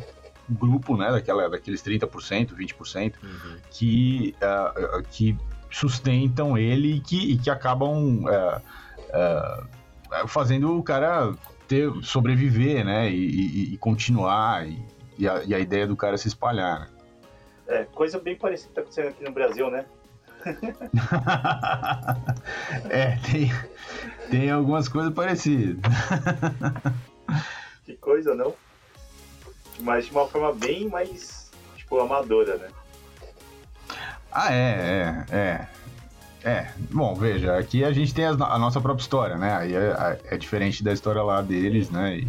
grupo, 0.50 0.98
né, 0.98 1.12
daquela, 1.12 1.50
daqueles 1.50 1.84
30%, 1.84 2.56
20% 2.56 3.14
uhum. 3.24 3.58
que, 3.72 4.36
que 5.10 5.38
sustentam 5.72 6.58
ele 6.58 6.96
e 6.96 7.00
que, 7.00 7.32
e 7.34 7.38
que 7.38 7.50
acabam 7.50 8.24
fazendo 10.28 10.78
o 10.78 10.84
cara 10.84 11.34
ter, 11.68 11.92
sobreviver, 12.04 12.86
né? 12.86 13.10
E, 13.12 13.16
e, 13.16 13.74
e 13.74 13.78
continuar, 13.78 14.68
e, 14.68 14.78
e, 15.18 15.28
a, 15.28 15.44
e, 15.44 15.54
a, 15.54 15.60
ideia 15.60 15.88
do 15.88 15.96
cara 15.96 16.18
se 16.18 16.28
espalhar, 16.28 16.82
né? 16.82 16.88
É, 17.68 17.84
coisa 17.86 18.20
bem 18.20 18.36
parecida 18.36 18.70
que 18.70 18.76
tá 18.76 18.82
acontecendo 18.82 19.10
aqui 19.10 19.24
no 19.24 19.32
Brasil, 19.32 19.72
né? 19.72 19.86
é, 22.90 23.18
tem, 23.18 23.52
tem 24.30 24.52
algumas 24.52 24.88
coisas 24.88 25.14
parecidas. 25.14 25.78
que 27.84 27.96
coisa, 27.98 28.36
não? 28.36 28.54
Mas 29.80 30.06
de 30.06 30.12
uma 30.12 30.28
forma 30.28 30.54
bem 30.54 30.88
mais, 30.88 31.52
tipo, 31.76 32.00
amadora, 32.00 32.58
né? 32.58 32.70
Ah, 34.32 34.54
é, 34.54 35.26
é, 35.32 35.36
é. 35.36 35.68
É, 36.46 36.68
bom, 36.92 37.16
veja, 37.16 37.58
aqui 37.58 37.84
a 37.84 37.92
gente 37.92 38.14
tem 38.14 38.26
a, 38.26 38.30
a 38.30 38.60
nossa 38.60 38.80
própria 38.80 39.02
história, 39.02 39.36
né? 39.36 39.56
Aí 39.56 39.76
é, 39.76 40.20
é, 40.30 40.38
diferente 40.38 40.84
da 40.84 40.94
história 40.94 41.24
lá 41.24 41.42
deles, 41.42 41.90
né? 41.90 42.18
E, 42.18 42.28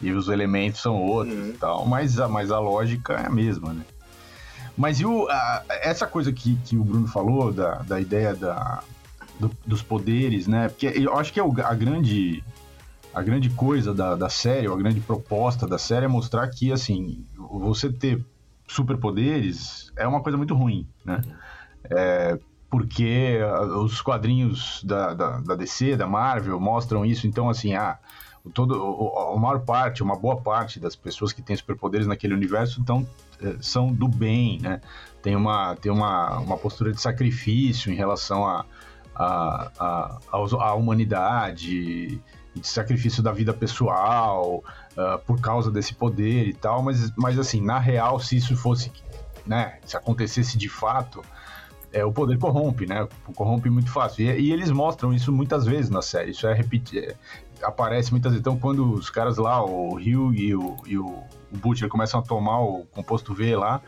e 0.00 0.12
os 0.12 0.28
elementos 0.28 0.80
são 0.80 0.96
outros 0.96 1.36
uhum. 1.36 1.48
e 1.50 1.52
tal, 1.54 1.86
mas 1.86 2.18
a, 2.18 2.28
mas 2.28 2.50
a 2.50 2.58
lógica 2.58 3.14
é 3.14 3.26
a 3.26 3.30
mesma, 3.30 3.72
né? 3.72 3.82
Mas 4.76 5.00
e 5.00 5.04
o, 5.04 5.28
a, 5.28 5.64
essa 5.82 6.06
coisa 6.06 6.32
que, 6.32 6.56
que 6.64 6.76
o 6.76 6.84
Bruno 6.84 7.08
falou, 7.08 7.52
da, 7.52 7.76
da 7.82 8.00
ideia 8.00 8.34
da, 8.34 8.82
do, 9.38 9.50
dos 9.66 9.82
poderes, 9.82 10.46
né? 10.46 10.68
Porque 10.68 10.86
eu 10.86 11.16
acho 11.16 11.32
que 11.32 11.40
é 11.40 11.42
o, 11.42 11.52
a 11.64 11.74
grande 11.74 12.44
a 13.12 13.22
grande 13.22 13.50
coisa 13.50 13.92
da, 13.92 14.14
da 14.14 14.28
série, 14.28 14.68
ou 14.68 14.74
a 14.74 14.78
grande 14.78 15.00
proposta 15.00 15.66
da 15.66 15.78
série 15.78 16.04
é 16.04 16.08
mostrar 16.08 16.46
que, 16.48 16.70
assim, 16.70 17.26
você 17.36 17.90
ter 17.92 18.24
superpoderes 18.68 19.90
é 19.96 20.06
uma 20.06 20.22
coisa 20.22 20.38
muito 20.38 20.54
ruim, 20.54 20.86
né? 21.04 21.22
É, 21.90 22.38
porque 22.70 23.38
os 23.82 24.00
quadrinhos 24.02 24.84
da, 24.84 25.14
da, 25.14 25.40
da, 25.40 25.54
DC, 25.54 25.96
da 25.96 26.06
Marvel, 26.06 26.60
mostram 26.60 27.04
isso. 27.04 27.26
Então, 27.26 27.48
assim, 27.48 27.74
ah, 27.74 27.98
todo, 28.54 28.74
a 29.34 29.38
maior 29.38 29.60
parte, 29.60 30.02
uma 30.02 30.16
boa 30.16 30.36
parte 30.36 30.80
das 30.80 30.96
pessoas 30.96 31.32
que 31.32 31.42
têm 31.42 31.56
superpoderes 31.56 32.06
naquele 32.06 32.34
universo 32.34 32.80
então, 32.80 33.06
são 33.60 33.92
do 33.92 34.08
bem, 34.08 34.58
né? 34.60 34.80
Tem 35.22 35.36
uma, 35.36 35.76
tem 35.76 35.92
uma, 35.92 36.38
uma 36.38 36.56
postura 36.56 36.92
de 36.92 37.00
sacrifício 37.00 37.92
em 37.92 37.94
relação 37.94 38.46
à 38.46 38.64
a, 39.14 39.70
a, 39.78 40.18
a, 40.32 40.38
a, 40.38 40.74
humanidade, 40.74 42.20
de 42.54 42.68
sacrifício 42.68 43.22
da 43.22 43.32
vida 43.32 43.52
pessoal 43.52 44.62
uh, 44.92 45.18
por 45.26 45.40
causa 45.40 45.70
desse 45.70 45.94
poder 45.94 46.46
e 46.46 46.54
tal. 46.54 46.82
Mas, 46.82 47.10
mas, 47.16 47.38
assim, 47.38 47.60
na 47.60 47.78
real, 47.78 48.20
se 48.20 48.36
isso 48.36 48.56
fosse, 48.56 48.92
né? 49.44 49.78
Se 49.84 49.96
acontecesse 49.96 50.56
de 50.56 50.68
fato 50.68 51.22
é, 51.92 52.04
o 52.04 52.12
poder 52.12 52.38
corrompe, 52.38 52.86
né? 52.86 53.08
Corrompe 53.34 53.70
muito 53.70 53.90
fácil. 53.90 54.24
E, 54.24 54.40
e, 54.40 54.52
eles 54.52 54.70
mostram 54.70 55.12
isso 55.12 55.32
muitas 55.32 55.64
vezes 55.64 55.90
na 55.90 56.02
série. 56.02 56.30
Isso 56.30 56.46
é 56.46 56.54
repetir. 56.54 57.16
É, 57.60 57.64
aparece 57.66 58.10
muitas 58.10 58.32
vezes. 58.32 58.40
Então, 58.40 58.58
quando 58.58 58.92
os 58.92 59.10
caras 59.10 59.36
lá, 59.36 59.64
o 59.64 59.94
Rio 59.94 60.32
e 60.34 60.54
o, 60.54 60.76
e 60.86 60.98
o, 60.98 61.06
o 61.06 61.56
Butcher, 61.56 61.88
começam 61.88 62.20
a 62.20 62.22
tomar 62.22 62.60
o 62.60 62.84
composto 62.92 63.34
V 63.34 63.56
lá, 63.56 63.80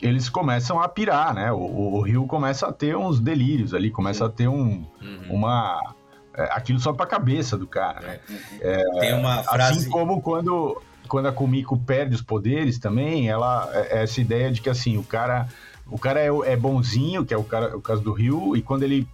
eles 0.00 0.28
começam 0.28 0.80
a 0.80 0.88
pirar, 0.88 1.34
né? 1.34 1.52
O, 1.52 2.00
Rio 2.00 2.26
começa 2.26 2.66
a 2.66 2.72
ter 2.72 2.96
uns 2.96 3.20
delírios 3.20 3.72
ali, 3.72 3.90
começa 3.90 4.20
Sim. 4.20 4.24
a 4.24 4.28
ter 4.28 4.48
um, 4.48 4.84
uhum. 5.00 5.26
uma. 5.30 5.94
É, 6.34 6.44
aquilo 6.52 6.80
só 6.80 6.92
pra 6.92 7.06
cabeça 7.06 7.56
do 7.56 7.66
cara. 7.66 8.00
Né? 8.00 8.20
É. 8.60 8.82
Tem 9.00 9.14
uma 9.14 9.40
assim 9.40 9.48
frase. 9.48 9.78
Assim 9.80 9.90
como 9.90 10.20
quando, 10.20 10.80
quando 11.06 11.26
a 11.26 11.32
Kumiko 11.32 11.78
perde 11.78 12.14
os 12.14 12.22
poderes 12.22 12.78
também, 12.78 13.28
ela. 13.28 13.68
É, 13.72 14.02
essa 14.02 14.20
ideia 14.20 14.50
de 14.50 14.60
que 14.60 14.70
assim, 14.70 14.96
o 14.96 15.04
cara 15.04 15.48
o 15.92 15.98
cara 15.98 16.20
é, 16.20 16.28
é 16.46 16.56
bonzinho, 16.56 17.24
que 17.24 17.34
é 17.34 17.36
o, 17.36 17.44
cara, 17.44 17.76
o 17.76 17.80
caso 17.80 18.00
do 18.02 18.12
Rio, 18.12 18.56
e 18.56 18.62
quando 18.62 18.82
ele 18.82 19.06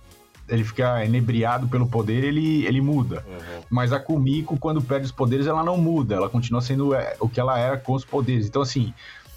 ele 0.48 0.64
fica 0.64 1.04
inebriado 1.04 1.68
pelo 1.68 1.86
poder, 1.86 2.24
ele, 2.24 2.66
ele 2.66 2.80
muda. 2.80 3.24
Uhum. 3.26 3.62
Mas 3.70 3.92
a 3.92 4.00
Kumiko, 4.00 4.58
quando 4.58 4.80
perde 4.80 5.06
os 5.06 5.12
poderes, 5.12 5.46
ela 5.46 5.62
não 5.62 5.76
muda. 5.76 6.14
Ela 6.14 6.28
continua 6.28 6.60
sendo 6.60 6.94
é, 6.94 7.16
o 7.20 7.28
que 7.28 7.38
ela 7.38 7.58
era 7.58 7.76
com 7.76 7.92
os 7.94 8.04
poderes. 8.04 8.46
Então, 8.46 8.62
assim, 8.62 8.92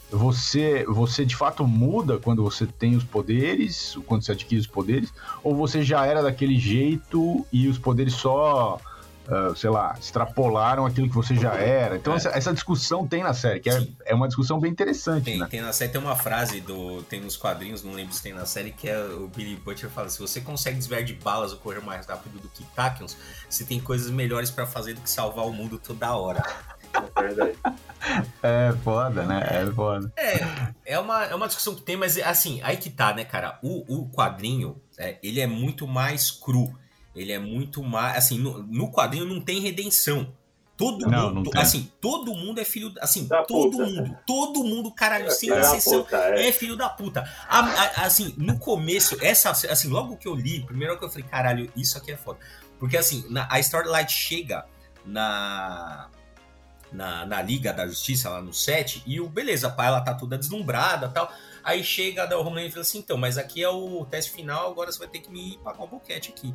você, 0.09 0.85
você 0.85 1.25
de 1.25 1.35
fato 1.35 1.65
muda 1.65 2.17
quando 2.17 2.43
você 2.43 2.65
tem 2.65 2.95
os 2.95 3.03
poderes, 3.03 3.97
quando 4.05 4.23
você 4.23 4.33
adquire 4.33 4.59
os 4.59 4.67
poderes, 4.67 5.13
ou 5.43 5.55
você 5.55 5.83
já 5.83 6.05
era 6.05 6.21
daquele 6.21 6.59
jeito 6.59 7.45
e 7.51 7.67
os 7.67 7.77
poderes 7.77 8.13
só 8.13 8.79
uh, 9.27 9.55
sei 9.55 9.69
lá, 9.69 9.95
extrapolaram 9.99 10.85
aquilo 10.85 11.09
que 11.09 11.15
você 11.15 11.35
já 11.35 11.53
era. 11.55 11.95
Então, 11.95 12.13
é. 12.13 12.17
essa, 12.17 12.29
essa, 12.29 12.53
discussão 12.53 13.07
tem 13.07 13.23
na 13.23 13.33
série, 13.33 13.59
que 13.59 13.69
é, 13.69 13.87
é, 14.05 14.15
uma 14.15 14.27
discussão 14.27 14.59
bem 14.59 14.71
interessante. 14.71 15.25
Tem, 15.25 15.37
né? 15.37 15.47
tem 15.49 15.61
na 15.61 15.73
série, 15.73 15.91
tem 15.91 16.01
uma 16.01 16.15
frase 16.15 16.61
do. 16.61 17.01
Tem 17.03 17.19
nos 17.19 17.37
quadrinhos, 17.37 17.83
não 17.83 17.93
lembro 17.93 18.13
se 18.13 18.21
tem 18.21 18.33
na 18.33 18.45
série, 18.45 18.71
que 18.71 18.89
é 18.89 18.97
o 18.99 19.27
Billy 19.27 19.55
Butcher 19.55 19.89
fala: 19.89 20.09
se 20.09 20.19
você 20.19 20.41
consegue 20.41 20.77
desviar 20.77 21.03
de 21.03 21.13
balas 21.13 21.51
ou 21.51 21.59
correr 21.59 21.81
mais 21.81 22.05
rápido 22.05 22.39
do 22.39 22.49
que 22.49 22.63
Tachyons, 22.75 23.17
você 23.49 23.63
tem 23.63 23.79
coisas 23.79 24.09
melhores 24.09 24.49
para 24.49 24.65
fazer 24.65 24.93
do 24.93 25.01
que 25.01 25.09
salvar 25.09 25.45
o 25.45 25.51
mundo 25.51 25.77
toda 25.77 26.15
hora. 26.15 26.43
É 28.41 28.73
foda, 28.83 29.23
né? 29.23 29.41
É 29.49 29.65
foda. 29.71 30.11
É, 30.17 30.93
é 30.93 30.99
uma, 30.99 31.23
é 31.25 31.35
uma 31.35 31.47
discussão 31.47 31.75
que 31.75 31.81
tem, 31.81 31.95
mas 31.95 32.17
assim, 32.17 32.59
aí 32.63 32.77
que 32.77 32.89
tá, 32.89 33.13
né, 33.13 33.23
cara? 33.23 33.59
O, 33.61 34.01
o 34.01 34.09
quadrinho, 34.09 34.81
é, 34.97 35.17
ele 35.21 35.39
é 35.39 35.47
muito 35.47 35.87
mais 35.87 36.31
cru. 36.31 36.75
Ele 37.15 37.31
é 37.31 37.39
muito 37.39 37.83
mais. 37.83 38.17
Assim, 38.17 38.37
no, 38.37 38.63
no 38.63 38.91
quadrinho 38.91 39.25
não 39.25 39.41
tem 39.41 39.59
redenção. 39.59 40.33
Todo 40.81 41.05
não, 41.05 41.31
mundo, 41.31 41.51
não 41.53 41.61
assim, 41.61 41.91
todo 42.01 42.33
mundo 42.33 42.59
é 42.59 42.65
filho, 42.65 42.91
assim, 42.99 43.27
da 43.27 43.43
todo 43.43 43.77
puta. 43.77 43.85
mundo, 43.85 44.17
todo 44.25 44.63
mundo, 44.63 44.91
caralho, 44.91 45.27
é, 45.27 45.29
sem 45.29 45.51
exceção, 45.51 46.07
é. 46.11 46.47
é. 46.47 46.51
filho 46.51 46.75
da 46.75 46.89
puta. 46.89 47.21
A, 47.47 47.59
a, 47.59 48.05
assim, 48.05 48.33
no 48.35 48.57
começo, 48.57 49.15
essa, 49.21 49.51
assim, 49.51 49.89
logo 49.89 50.17
que 50.17 50.27
eu 50.27 50.33
li, 50.33 50.65
primeiro 50.65 50.97
que 50.97 51.05
eu 51.05 51.09
falei, 51.09 51.23
caralho, 51.23 51.71
isso 51.75 51.99
aqui 51.99 52.11
é 52.11 52.17
foda. 52.17 52.39
Porque, 52.79 52.97
assim, 52.97 53.23
na, 53.29 53.47
a 53.51 53.59
Starlight 53.59 54.11
chega 54.11 54.65
na, 55.05 56.09
na, 56.91 57.27
na 57.27 57.41
Liga 57.43 57.71
da 57.71 57.85
Justiça, 57.85 58.31
lá 58.31 58.41
no 58.41 58.53
set, 58.53 59.03
e 59.05 59.21
o, 59.21 59.29
beleza, 59.29 59.71
ela 59.77 60.01
tá 60.01 60.15
toda 60.15 60.35
deslumbrada 60.35 61.09
tal. 61.09 61.31
Aí 61.63 61.83
chega 61.83 62.23
a 62.23 62.39
Homelander 62.39 62.69
e 62.69 62.71
fala 62.71 62.81
assim, 62.81 62.97
então, 62.97 63.19
mas 63.19 63.37
aqui 63.37 63.63
é 63.63 63.69
o 63.69 64.03
teste 64.05 64.31
final, 64.31 64.71
agora 64.71 64.91
você 64.91 64.97
vai 64.97 65.07
ter 65.07 65.19
que 65.19 65.29
me 65.29 65.59
pagar 65.63 65.83
um 65.83 65.87
boquete 65.87 66.31
aqui. 66.31 66.51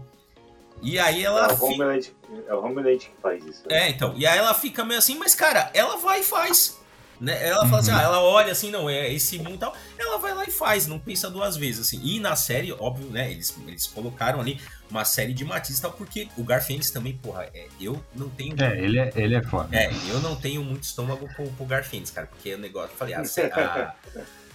E 0.83 0.99
aí 0.99 1.25
ela. 1.25 1.49
É 1.49 1.53
o 1.53 1.65
Homeland, 1.65 2.13
é 2.49 2.55
o 2.55 2.65
Homeland 2.65 2.99
que 2.99 3.21
faz 3.23 3.45
isso. 3.45 3.63
Né? 3.69 3.87
É, 3.87 3.89
então. 3.89 4.15
E 4.17 4.27
aí 4.27 4.39
ela 4.39 4.55
fica 4.55 4.85
meio 4.85 4.99
assim, 4.99 5.17
mas 5.19 5.35
cara, 5.35 5.71
ela 5.75 5.97
vai 5.97 6.21
e 6.21 6.25
faz. 6.25 6.79
Né? 7.21 7.49
Ela 7.49 7.63
uhum. 7.63 7.71
fala 7.71 7.81
assim, 7.81 7.91
uhum. 7.91 7.97
ah, 7.97 8.03
ela 8.03 8.21
olha 8.21 8.53
assim, 8.53 8.71
não, 8.71 8.91
é 8.91 9.13
esse 9.13 9.39
mundo 9.39 9.55
e 9.55 9.59
tal. 9.59 9.75
Ela 9.99 10.19
vai 10.19 10.35
lá 10.35 10.45
e 10.45 10.51
faz, 10.51 10.87
não 10.87 10.99
pensa 10.99 11.31
duas 11.31 11.57
vezes, 11.57 11.87
assim. 11.87 12.01
E 12.03 12.21
na 12.21 12.37
série, 12.37 12.73
óbvio, 12.73 13.09
né, 13.09 13.31
eles, 13.31 13.57
eles 13.67 13.87
colocaram 13.87 14.41
ali 14.41 14.61
uma 14.91 15.05
série 15.05 15.33
de 15.33 15.45
matizes 15.45 15.79
e 15.79 15.83
tal, 15.83 15.93
porque 15.93 16.29
o 16.37 16.45
Garfênix 16.45 16.91
também, 16.91 17.15
porra, 17.15 17.49
é, 17.55 17.67
eu 17.81 18.03
não 18.15 18.29
tenho... 18.29 18.55
É, 18.63 18.79
ele 18.79 18.99
é, 18.99 19.11
ele 19.17 19.35
é 19.35 19.43
foda. 19.43 19.75
É, 19.75 19.91
eu 20.11 20.21
não 20.21 20.37
tenho 20.37 20.63
muito 20.63 20.83
estômago 20.83 21.27
pro, 21.35 21.49
pro 21.53 21.65
Garfênix, 21.65 22.11
cara, 22.11 22.27
porque 22.27 22.55
o 22.55 22.59
negócio, 22.59 22.91
eu 22.93 22.97
falei, 22.97 23.15
a, 23.17 23.21
a, 23.21 23.95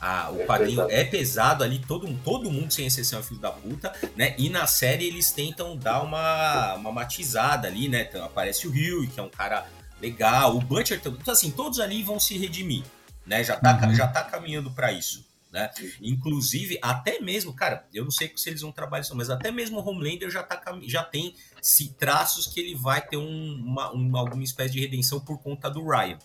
a, 0.02 0.32
o 0.32 0.42
é 0.42 0.46
quadrinho 0.46 0.88
pesado. 0.88 0.92
é 0.92 1.04
pesado 1.04 1.64
ali, 1.64 1.78
todo, 1.78 2.12
todo 2.24 2.50
mundo, 2.50 2.74
sem 2.74 2.88
exceção, 2.88 3.20
é 3.20 3.24
filho 3.24 3.40
da 3.40 3.52
puta, 3.52 3.94
né? 4.16 4.34
E 4.36 4.50
na 4.50 4.66
série 4.66 5.06
eles 5.06 5.32
tentam 5.32 5.78
dar 5.78 6.02
uma, 6.02 6.74
uma 6.74 6.92
matizada 6.92 7.68
ali, 7.68 7.88
né? 7.88 8.08
Então, 8.10 8.26
aparece 8.26 8.68
o 8.68 8.72
Rio, 8.72 9.08
que 9.08 9.20
é 9.20 9.24
um 9.24 9.30
cara 9.30 9.68
legal, 10.02 10.58
o 10.58 10.60
Butcher 10.60 11.00
também. 11.00 11.20
Então, 11.22 11.32
assim, 11.32 11.52
todos 11.52 11.80
ali 11.80 12.02
vão 12.02 12.20
se 12.20 12.36
redimir, 12.36 12.84
né? 13.28 13.44
Já 13.44 13.58
tá, 13.58 13.80
uhum. 13.84 13.94
já 13.94 14.08
tá 14.08 14.24
caminhando 14.24 14.72
para 14.72 14.92
isso. 14.92 15.24
Né? 15.52 15.70
Inclusive, 16.02 16.80
até 16.82 17.20
mesmo, 17.20 17.54
cara, 17.54 17.86
eu 17.94 18.06
não 18.06 18.12
sei 18.12 18.32
se 18.38 18.50
eles 18.50 18.62
vão 18.62 18.72
trabalhar 18.72 19.02
isso, 19.02 19.16
mas 19.16 19.30
até 19.30 19.52
mesmo 19.52 19.80
o 19.80 19.86
Homelander 19.86 20.30
já, 20.30 20.42
tá, 20.42 20.62
já 20.84 21.04
tem 21.04 21.36
se, 21.62 21.90
traços 21.90 22.48
que 22.48 22.58
ele 22.62 22.74
vai 22.74 23.06
ter 23.06 23.18
um, 23.18 23.56
uma, 23.56 23.92
uma, 23.92 24.20
alguma 24.20 24.44
espécie 24.44 24.72
de 24.72 24.80
redenção 24.80 25.20
por 25.20 25.38
conta 25.40 25.70
do 25.70 25.86
Ryan, 25.86 26.18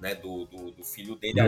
né? 0.00 0.14
Do, 0.14 0.46
do, 0.46 0.70
do 0.70 0.82
filho 0.82 1.14
dele. 1.14 1.38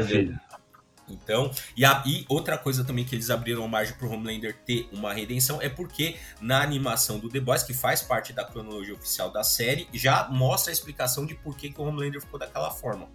Então, 1.10 1.50
e, 1.76 1.84
a, 1.84 2.02
e 2.06 2.24
outra 2.28 2.56
coisa 2.56 2.84
também 2.84 3.04
que 3.04 3.14
eles 3.14 3.30
abriram 3.30 3.66
margem 3.68 3.94
para 3.94 4.06
o 4.06 4.12
Homelander 4.12 4.56
ter 4.64 4.88
uma 4.92 5.12
redenção 5.12 5.60
é 5.60 5.68
porque 5.68 6.16
na 6.40 6.62
animação 6.62 7.18
do 7.18 7.28
The 7.28 7.40
Boys, 7.40 7.62
que 7.62 7.74
faz 7.74 8.02
parte 8.02 8.32
da 8.32 8.44
cronologia 8.44 8.94
oficial 8.94 9.30
da 9.30 9.42
série, 9.42 9.88
já 9.92 10.28
mostra 10.28 10.70
a 10.70 10.74
explicação 10.74 11.26
de 11.26 11.34
por 11.34 11.56
que, 11.56 11.70
que 11.70 11.80
o 11.80 11.84
Homelander 11.84 12.20
ficou 12.20 12.38
daquela 12.38 12.70
forma. 12.70 13.08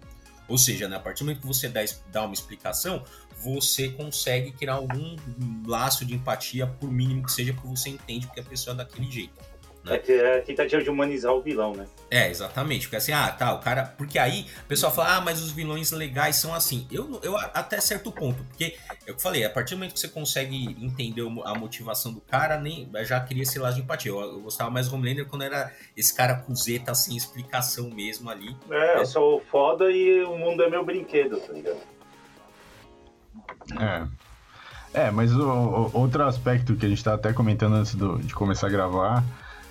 Ou 0.48 0.56
seja, 0.56 0.88
né, 0.88 0.96
a 0.96 1.00
partir 1.00 1.20
do 1.20 1.26
momento 1.26 1.40
que 1.40 1.46
você 1.46 1.68
dá, 1.68 1.80
dá 2.12 2.22
uma 2.22 2.34
explicação, 2.34 3.02
você 3.42 3.88
consegue 3.88 4.52
criar 4.52 4.74
algum 4.74 5.16
laço 5.66 6.04
de 6.04 6.14
empatia, 6.14 6.66
por 6.66 6.90
mínimo 6.90 7.24
que 7.24 7.32
seja, 7.32 7.52
porque 7.52 7.68
você 7.68 7.90
entende 7.90 8.26
porque 8.26 8.40
a 8.40 8.44
pessoa 8.44 8.74
é 8.74 8.76
daquele 8.76 9.10
jeito. 9.10 9.34
Né? 9.86 10.00
É, 10.08 10.38
é 10.38 10.40
tentativa 10.40 10.82
de 10.82 10.90
humanizar 10.90 11.32
o 11.32 11.40
vilão, 11.40 11.72
né? 11.74 11.86
É, 12.10 12.28
exatamente. 12.28 12.86
Porque 12.86 12.96
assim, 12.96 13.12
ah, 13.12 13.30
tá, 13.30 13.54
o 13.54 13.60
cara. 13.60 13.84
Porque 13.96 14.18
aí 14.18 14.46
o 14.64 14.68
pessoal 14.68 14.92
fala, 14.92 15.16
ah, 15.16 15.20
mas 15.20 15.40
os 15.40 15.52
vilões 15.52 15.92
legais 15.92 16.36
são 16.36 16.52
assim. 16.52 16.86
Eu, 16.90 17.20
eu 17.22 17.36
até 17.36 17.80
certo 17.80 18.10
ponto, 18.10 18.42
porque 18.44 18.76
eu 19.06 19.16
falei, 19.18 19.44
a 19.44 19.50
partir 19.50 19.74
do 19.74 19.78
momento 19.78 19.94
que 19.94 20.00
você 20.00 20.08
consegue 20.08 20.76
entender 20.80 21.22
a 21.44 21.54
motivação 21.54 22.12
do 22.12 22.20
cara, 22.20 22.58
nem 22.58 22.90
já 23.04 23.20
cria 23.20 23.44
esse 23.44 23.58
laço 23.60 23.76
de 23.76 23.82
empatia. 23.82 24.10
Eu, 24.10 24.20
eu 24.20 24.40
gostava 24.40 24.70
mais 24.70 24.88
do 24.88 24.96
Homelander 24.96 25.26
quando 25.26 25.42
era 25.42 25.72
esse 25.96 26.14
cara 26.14 26.34
cuzeta 26.34 26.92
sem 26.94 27.16
explicação 27.16 27.88
mesmo 27.88 28.28
ali. 28.28 28.56
É, 28.68 28.98
eu 28.98 29.06
sou 29.06 29.40
foda 29.40 29.90
e 29.90 30.24
o 30.24 30.36
mundo 30.36 30.64
é 30.64 30.68
meu 30.68 30.84
brinquedo, 30.84 31.38
tá 31.38 31.52
ligado? 31.52 31.80
É. 33.80 34.26
É, 34.94 35.10
mas 35.10 35.30
o, 35.30 35.46
o, 35.46 35.90
outro 35.92 36.24
aspecto 36.24 36.74
que 36.74 36.86
a 36.86 36.88
gente 36.88 37.04
tá 37.04 37.14
até 37.14 37.30
comentando 37.32 37.74
antes 37.74 37.94
do, 37.94 38.18
de 38.18 38.34
começar 38.34 38.68
a 38.68 38.70
gravar 38.70 39.22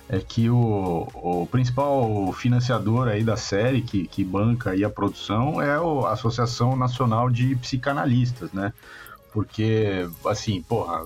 é 0.08 0.20
que 0.20 0.50
o, 0.50 1.08
o 1.16 1.48
principal 1.48 2.32
financiador 2.34 3.08
aí 3.08 3.24
da 3.24 3.36
série 3.36 3.82
que, 3.82 4.08
que 4.08 4.24
banca 4.24 4.72
aí 4.72 4.84
a 4.84 4.90
produção 4.90 5.62
é 5.62 5.76
a 5.76 6.12
Associação 6.12 6.76
Nacional 6.76 7.30
de 7.30 7.56
Psicanalistas, 7.56 8.52
né? 8.52 8.72
Porque, 9.34 10.08
assim, 10.26 10.62
porra, 10.62 11.02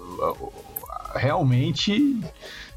realmente 1.15 2.19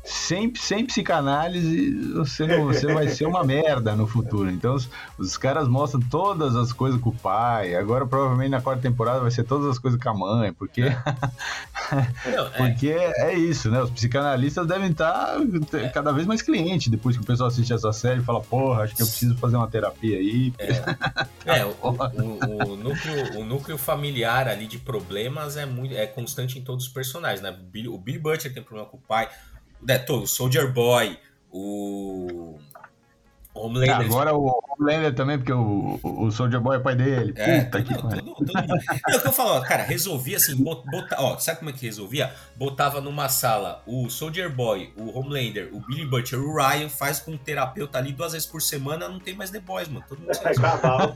sem, 0.04 0.52
sem 0.56 0.84
psicanálise, 0.84 1.92
você, 2.14 2.44
não, 2.44 2.64
você 2.66 2.92
vai 2.92 3.06
ser 3.08 3.24
uma 3.24 3.44
merda 3.44 3.94
no 3.94 4.06
futuro. 4.06 4.50
Então, 4.50 4.74
os, 4.74 4.88
os, 5.16 5.36
caras 5.36 5.68
mostram 5.68 6.00
todas 6.00 6.56
as 6.56 6.72
coisas 6.72 7.00
com 7.00 7.10
o 7.10 7.14
pai. 7.14 7.76
Agora, 7.76 8.04
provavelmente, 8.04 8.50
na 8.50 8.60
quarta 8.60 8.82
temporada 8.82 9.20
vai 9.20 9.30
ser 9.30 9.44
todas 9.44 9.68
as 9.68 9.78
coisas 9.78 10.00
com 10.00 10.08
a 10.08 10.14
mãe, 10.14 10.52
porque. 10.52 10.82
Não, 12.34 12.46
é. 12.46 12.50
porque 12.56 12.88
é 12.88 13.34
isso, 13.34 13.70
né? 13.70 13.80
Os 13.80 13.90
psicanalistas 13.90 14.66
devem 14.66 14.90
estar 14.90 15.36
é. 15.74 15.88
cada 15.88 16.10
vez 16.10 16.26
mais 16.26 16.42
clientes 16.42 16.88
depois 16.88 17.16
que 17.16 17.22
o 17.22 17.26
pessoal 17.26 17.48
assiste 17.48 17.72
essa 17.72 17.92
série 17.92 18.20
e 18.20 18.24
fala, 18.24 18.40
porra, 18.40 18.82
acho 18.82 18.96
que 18.96 19.02
eu 19.02 19.06
preciso 19.06 19.36
fazer 19.36 19.56
uma 19.56 19.68
terapia 19.68 20.18
aí. 20.18 20.52
É, 20.58 21.58
é 21.60 21.64
o, 21.64 21.76
o, 21.80 22.72
o, 22.72 22.76
núcleo, 22.76 23.40
o 23.40 23.44
núcleo 23.44 23.78
familiar 23.78 24.48
ali 24.48 24.66
de 24.66 24.78
problemas 24.78 25.56
é, 25.56 25.64
muito, 25.66 25.94
é 25.94 26.06
constante 26.06 26.58
em 26.58 26.62
todos 26.62 26.86
os 26.86 26.92
personagens, 26.92 27.40
né? 27.40 27.50
O 27.50 27.64
Billy, 27.64 27.88
o 27.88 27.98
Billy 27.98 28.18
Butcher 28.18 28.52
tem 28.52 28.62
problema 28.62 28.88
com 28.88 28.96
o 28.96 29.00
pai 29.00 29.28
né, 29.82 30.04
o 30.08 30.26
Soldier 30.26 30.72
Boy, 30.72 31.18
o 31.50 32.58
Homelander. 33.54 33.96
Ah, 33.96 34.00
agora 34.00 34.34
o 34.34 34.50
Homelander 34.78 35.14
também, 35.14 35.38
porque 35.38 35.52
o, 35.52 36.00
o 36.02 36.30
Soldier 36.30 36.60
Boy 36.60 36.76
é 36.76 36.80
pai 36.80 36.96
dele. 36.96 37.32
É, 37.36 37.60
Puta 37.60 37.82
que 37.82 38.02
pariu. 38.02 38.36
É 39.08 39.16
o 39.16 39.20
que 39.20 39.28
eu 39.28 39.32
falo, 39.32 39.60
cara, 39.62 39.82
resolvia 39.82 40.38
assim, 40.38 40.56
botar, 40.56 41.16
ó, 41.18 41.38
sabe 41.38 41.58
como 41.58 41.70
é 41.70 41.72
que 41.72 41.84
resolvia? 41.84 42.32
Botava 42.56 43.00
numa 43.00 43.28
sala 43.28 43.82
o 43.86 44.08
Soldier 44.08 44.50
Boy, 44.50 44.92
o 44.96 45.18
Homelander, 45.18 45.68
o 45.72 45.80
Billy 45.80 46.06
Butcher, 46.06 46.38
o 46.38 46.56
Ryan, 46.56 46.88
faz 46.88 47.20
com 47.20 47.32
um 47.32 47.36
terapeuta 47.36 47.98
ali 47.98 48.12
duas 48.12 48.32
vezes 48.32 48.46
por 48.46 48.62
semana, 48.62 49.08
não 49.08 49.20
tem 49.20 49.34
mais 49.34 49.50
The 49.50 49.60
Boys, 49.60 49.88
mano. 49.88 50.04
Todo 50.08 50.20
mundo 50.20 50.32
resolve. 50.42 51.14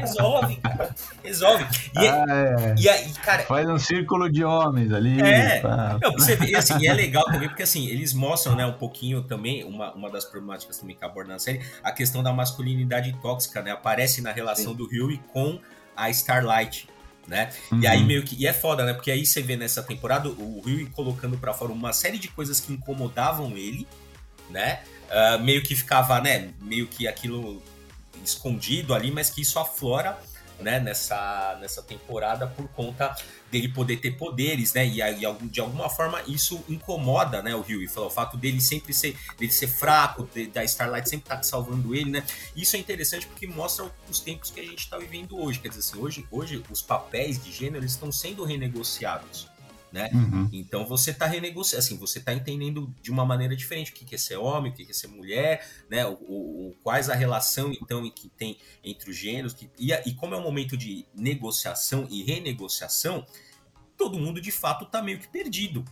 resolve, 0.00 0.56
cara. 0.56 0.94
Resolve. 1.22 1.66
E, 1.94 2.06
é, 2.06 2.10
ah, 2.10 2.24
é. 2.28 2.74
e 2.78 2.88
aí, 2.88 3.12
cara. 3.14 3.42
Faz 3.42 3.68
um 3.68 3.78
círculo 3.78 4.30
de 4.30 4.44
homens 4.44 4.92
ali. 4.92 5.20
É. 5.20 5.60
Tá. 5.60 5.98
Não, 6.02 6.12
você 6.12 6.36
vê, 6.36 6.56
assim, 6.56 6.78
e 6.78 6.86
é 6.86 6.94
legal 6.94 7.24
também, 7.24 7.48
porque 7.48 7.62
assim, 7.62 7.86
eles 7.88 8.14
mostram, 8.14 8.56
né, 8.56 8.64
um 8.64 8.72
pouquinho 8.72 9.22
também, 9.22 9.64
uma, 9.64 9.92
uma 9.92 10.10
das 10.10 10.24
problemáticas 10.24 10.78
também 10.78 10.96
que 10.96 11.04
acabou 11.04 11.17
abordando 11.18 11.34
na 11.34 11.38
série, 11.38 11.60
a 11.82 11.92
questão 11.92 12.22
da 12.22 12.32
masculinidade 12.32 13.12
tóxica, 13.20 13.62
né? 13.62 13.72
Aparece 13.72 14.20
na 14.20 14.32
relação 14.32 14.72
Sim. 14.72 14.76
do 14.76 14.84
Huey 14.86 15.20
com 15.32 15.60
a 15.96 16.10
Starlight, 16.10 16.88
né? 17.26 17.50
Uhum. 17.72 17.80
E 17.80 17.86
aí 17.86 18.04
meio 18.04 18.22
que. 18.22 18.36
E 18.36 18.46
é 18.46 18.52
foda, 18.52 18.84
né? 18.84 18.92
Porque 18.92 19.10
aí 19.10 19.26
você 19.26 19.42
vê 19.42 19.56
nessa 19.56 19.82
temporada 19.82 20.28
o 20.28 20.62
Huey 20.64 20.86
colocando 20.86 21.36
para 21.36 21.52
fora 21.52 21.72
uma 21.72 21.92
série 21.92 22.18
de 22.18 22.28
coisas 22.28 22.60
que 22.60 22.72
incomodavam 22.72 23.56
ele, 23.56 23.86
né? 24.50 24.80
Uh, 25.08 25.42
meio 25.42 25.62
que 25.62 25.74
ficava, 25.74 26.20
né? 26.20 26.50
Meio 26.60 26.86
que 26.86 27.08
aquilo 27.08 27.62
escondido 28.24 28.94
ali, 28.94 29.10
mas 29.10 29.30
que 29.30 29.40
isso 29.40 29.58
aflora 29.58 30.18
né, 30.58 30.80
nessa, 30.80 31.56
nessa 31.60 31.82
temporada 31.82 32.46
por 32.46 32.68
conta 32.68 33.14
dele 33.50 33.68
poder 33.68 33.98
ter 33.98 34.12
poderes, 34.12 34.72
né? 34.74 34.86
E, 34.86 35.00
de 35.48 35.60
alguma 35.60 35.88
forma 35.88 36.22
isso 36.26 36.62
incomoda, 36.68 37.42
né, 37.42 37.54
o. 37.54 37.64
E 37.68 37.86
o 37.86 38.10
fato 38.10 38.36
dele 38.36 38.60
sempre 38.60 38.92
ser, 38.92 39.16
dele 39.38 39.52
ser 39.52 39.68
fraco, 39.68 40.28
de, 40.34 40.46
da 40.46 40.64
Starlight 40.64 41.08
sempre 41.08 41.24
estar 41.24 41.36
tá 41.36 41.42
salvando 41.42 41.94
ele, 41.94 42.10
né? 42.10 42.24
Isso 42.54 42.76
é 42.76 42.78
interessante 42.78 43.26
porque 43.26 43.46
mostra 43.46 43.90
os 44.08 44.20
tempos 44.20 44.50
que 44.50 44.60
a 44.60 44.64
gente 44.64 44.80
está 44.80 44.98
vivendo 44.98 45.38
hoje. 45.38 45.60
Quer 45.60 45.68
dizer 45.68 45.80
assim, 45.80 45.98
hoje, 45.98 46.26
hoje 46.30 46.62
os 46.70 46.82
papéis 46.82 47.42
de 47.42 47.52
gênero 47.52 47.84
estão 47.84 48.12
sendo 48.12 48.44
renegociados 48.44 49.47
né? 49.92 50.10
Uhum. 50.12 50.48
Então 50.52 50.86
você 50.86 51.10
está 51.10 51.26
renegociando, 51.26 51.84
assim, 51.84 51.96
você 51.96 52.18
está 52.18 52.32
entendendo 52.32 52.94
de 53.02 53.10
uma 53.10 53.24
maneira 53.24 53.56
diferente 53.56 53.90
o 53.90 53.94
que 53.94 54.14
é 54.14 54.18
ser 54.18 54.36
homem, 54.36 54.72
o 54.72 54.74
que 54.74 54.82
é 54.88 54.92
ser 54.92 55.08
mulher, 55.08 55.66
né? 55.90 56.06
O, 56.06 56.12
o, 56.12 56.76
quais 56.82 57.08
a 57.10 57.14
relação 57.14 57.72
então 57.72 58.08
que 58.10 58.28
tem 58.28 58.58
entre 58.82 59.10
os 59.10 59.16
gêneros 59.16 59.52
que, 59.52 59.70
e, 59.78 59.92
e 59.92 60.14
como 60.14 60.34
é 60.34 60.38
um 60.38 60.42
momento 60.42 60.76
de 60.76 61.06
negociação 61.14 62.06
e 62.10 62.22
renegociação, 62.22 63.26
todo 63.96 64.18
mundo 64.18 64.40
de 64.40 64.52
fato 64.52 64.84
está 64.84 65.02
meio 65.02 65.18
que 65.18 65.28
perdido, 65.28 65.84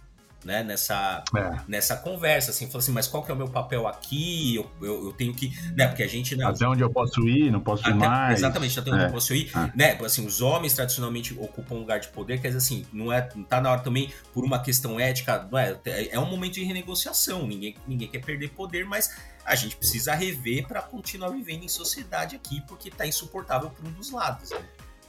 né, 0.45 0.63
nessa, 0.63 1.25
é. 1.37 1.61
nessa 1.67 1.97
conversa, 1.97 2.51
assim, 2.51 2.67
falou 2.67 2.79
assim, 2.79 2.93
mas 2.93 3.07
qual 3.07 3.23
que 3.23 3.31
é 3.31 3.35
o 3.35 3.37
meu 3.37 3.49
papel 3.49 3.87
aqui? 3.87 4.57
Eu, 4.57 4.71
eu, 4.81 5.07
eu 5.07 5.13
tenho 5.13 5.35
que, 5.35 5.53
né, 5.75 5.89
porque 5.89 6.03
a 6.03 6.09
gente... 6.09 6.37
Né, 6.37 6.45
até 6.45 6.67
onde 6.67 6.83
eu 6.83 6.91
posso 6.91 7.27
ir, 7.29 7.51
não 7.51 7.61
posso 7.61 7.83
ir 7.89 7.93
até, 7.93 8.09
mais. 8.09 8.39
Exatamente, 8.39 8.79
até 8.79 8.91
onde 8.91 9.03
é. 9.03 9.07
eu 9.07 9.11
posso 9.11 9.35
ir, 9.35 9.51
é. 9.57 9.73
né, 9.77 9.99
assim, 10.05 10.25
os 10.27 10.41
homens 10.41 10.75
tradicionalmente 10.75 11.35
ocupam 11.39 11.75
um 11.75 11.79
lugar 11.79 12.01
de 12.01 12.09
poder, 12.09 12.41
quer 12.41 12.49
dizer 12.49 12.59
assim, 12.59 12.87
não 12.93 13.13
é, 13.13 13.29
não 13.35 13.45
tá 13.45 13.61
na 13.61 13.71
hora 13.71 13.81
também, 13.81 14.13
por 14.33 14.45
uma 14.45 14.63
questão 14.63 15.01
ética, 15.01 15.49
não 15.51 15.59
é, 15.59 15.77
é 15.85 16.19
um 16.19 16.27
momento 16.27 16.55
de 16.55 16.65
renegociação, 16.65 17.47
ninguém, 17.47 17.77
ninguém 17.87 18.09
quer 18.09 18.25
perder 18.25 18.51
poder, 18.51 18.85
mas 18.85 19.15
a 19.45 19.55
gente 19.55 19.77
precisa 19.77 20.15
rever 20.15 20.67
para 20.67 20.83
continuar 20.83 21.31
vivendo 21.31 21.65
em 21.65 21.69
sociedade 21.69 22.37
aqui, 22.37 22.61
porque 22.67 22.91
tá 22.91 23.07
insuportável 23.07 23.71
por 23.71 23.87
um 23.87 23.93
dos 23.93 24.11
lados, 24.11 24.51
né? 24.51 24.59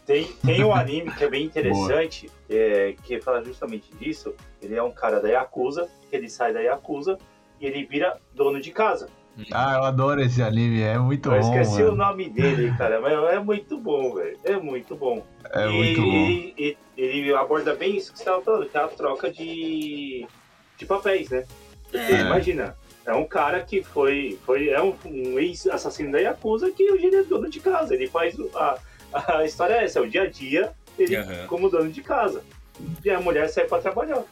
Tem, 0.07 0.25
tem 0.43 0.63
um 0.63 0.73
anime 0.73 1.11
que 1.11 1.25
é 1.25 1.29
bem 1.29 1.45
interessante, 1.45 2.31
é, 2.49 2.95
que 3.03 3.19
fala 3.19 3.43
justamente 3.43 3.93
disso. 3.99 4.33
Ele 4.61 4.73
é 4.73 4.81
um 4.81 4.91
cara 4.91 5.19
da 5.19 5.27
Yakuza, 5.27 5.87
ele 6.11 6.29
sai 6.29 6.53
da 6.53 6.61
Yakuza 6.61 7.17
e 7.59 7.65
ele 7.65 7.85
vira 7.85 8.17
dono 8.33 8.61
de 8.61 8.71
casa. 8.71 9.09
Ah, 9.51 9.75
eu 9.75 9.83
adoro 9.83 10.19
esse 10.21 10.41
anime, 10.41 10.81
é 10.81 10.97
muito 10.97 11.31
eu 11.31 11.39
bom. 11.39 11.53
Eu 11.53 11.61
esqueci 11.61 11.83
mano. 11.83 11.93
o 11.93 11.95
nome 11.95 12.29
dele, 12.29 12.73
cara, 12.75 12.99
mas 12.99 13.13
é 13.31 13.37
muito 13.37 13.77
bom, 13.77 14.15
velho. 14.15 14.37
É 14.43 14.57
muito 14.57 14.95
bom. 14.95 15.23
É 15.51 15.67
e, 15.67 15.73
muito 15.73 16.01
bom. 16.01 16.07
E, 16.07 16.77
ele 16.97 17.35
aborda 17.35 17.75
bem 17.75 17.95
isso 17.95 18.11
que 18.11 18.17
você 18.17 18.23
estava 18.23 18.41
falando, 18.41 18.67
que 18.67 18.75
é 18.75 18.81
a 18.81 18.87
troca 18.87 19.29
de, 19.29 20.25
de 20.75 20.85
papéis, 20.87 21.29
né? 21.29 21.45
É. 21.93 22.21
Imagina, 22.21 22.75
é 23.05 23.13
um 23.13 23.25
cara 23.25 23.61
que 23.61 23.83
foi, 23.83 24.39
foi 24.43 24.69
é 24.69 24.81
um, 24.81 24.95
um 25.05 25.37
ex-assassino 25.37 26.11
da 26.11 26.19
Yakuza 26.19 26.71
que 26.71 26.91
hoje 26.91 27.05
ele 27.05 27.17
é 27.17 27.23
dono 27.23 27.47
de 27.47 27.59
casa. 27.59 27.93
Ele 27.93 28.07
faz 28.07 28.35
a, 28.55 28.79
a 29.13 29.45
história 29.45 29.75
é 29.75 29.83
essa, 29.83 29.99
é 29.99 30.01
o 30.01 30.09
dia 30.09 30.23
a 30.23 30.29
dia, 30.29 30.71
ele 30.97 31.17
uhum. 31.17 31.47
como 31.47 31.69
dono 31.69 31.91
de 31.91 32.01
casa. 32.01 32.43
E 33.03 33.09
a 33.09 33.19
mulher 33.19 33.49
sai 33.49 33.65
para 33.65 33.81
trabalhar. 33.81 34.23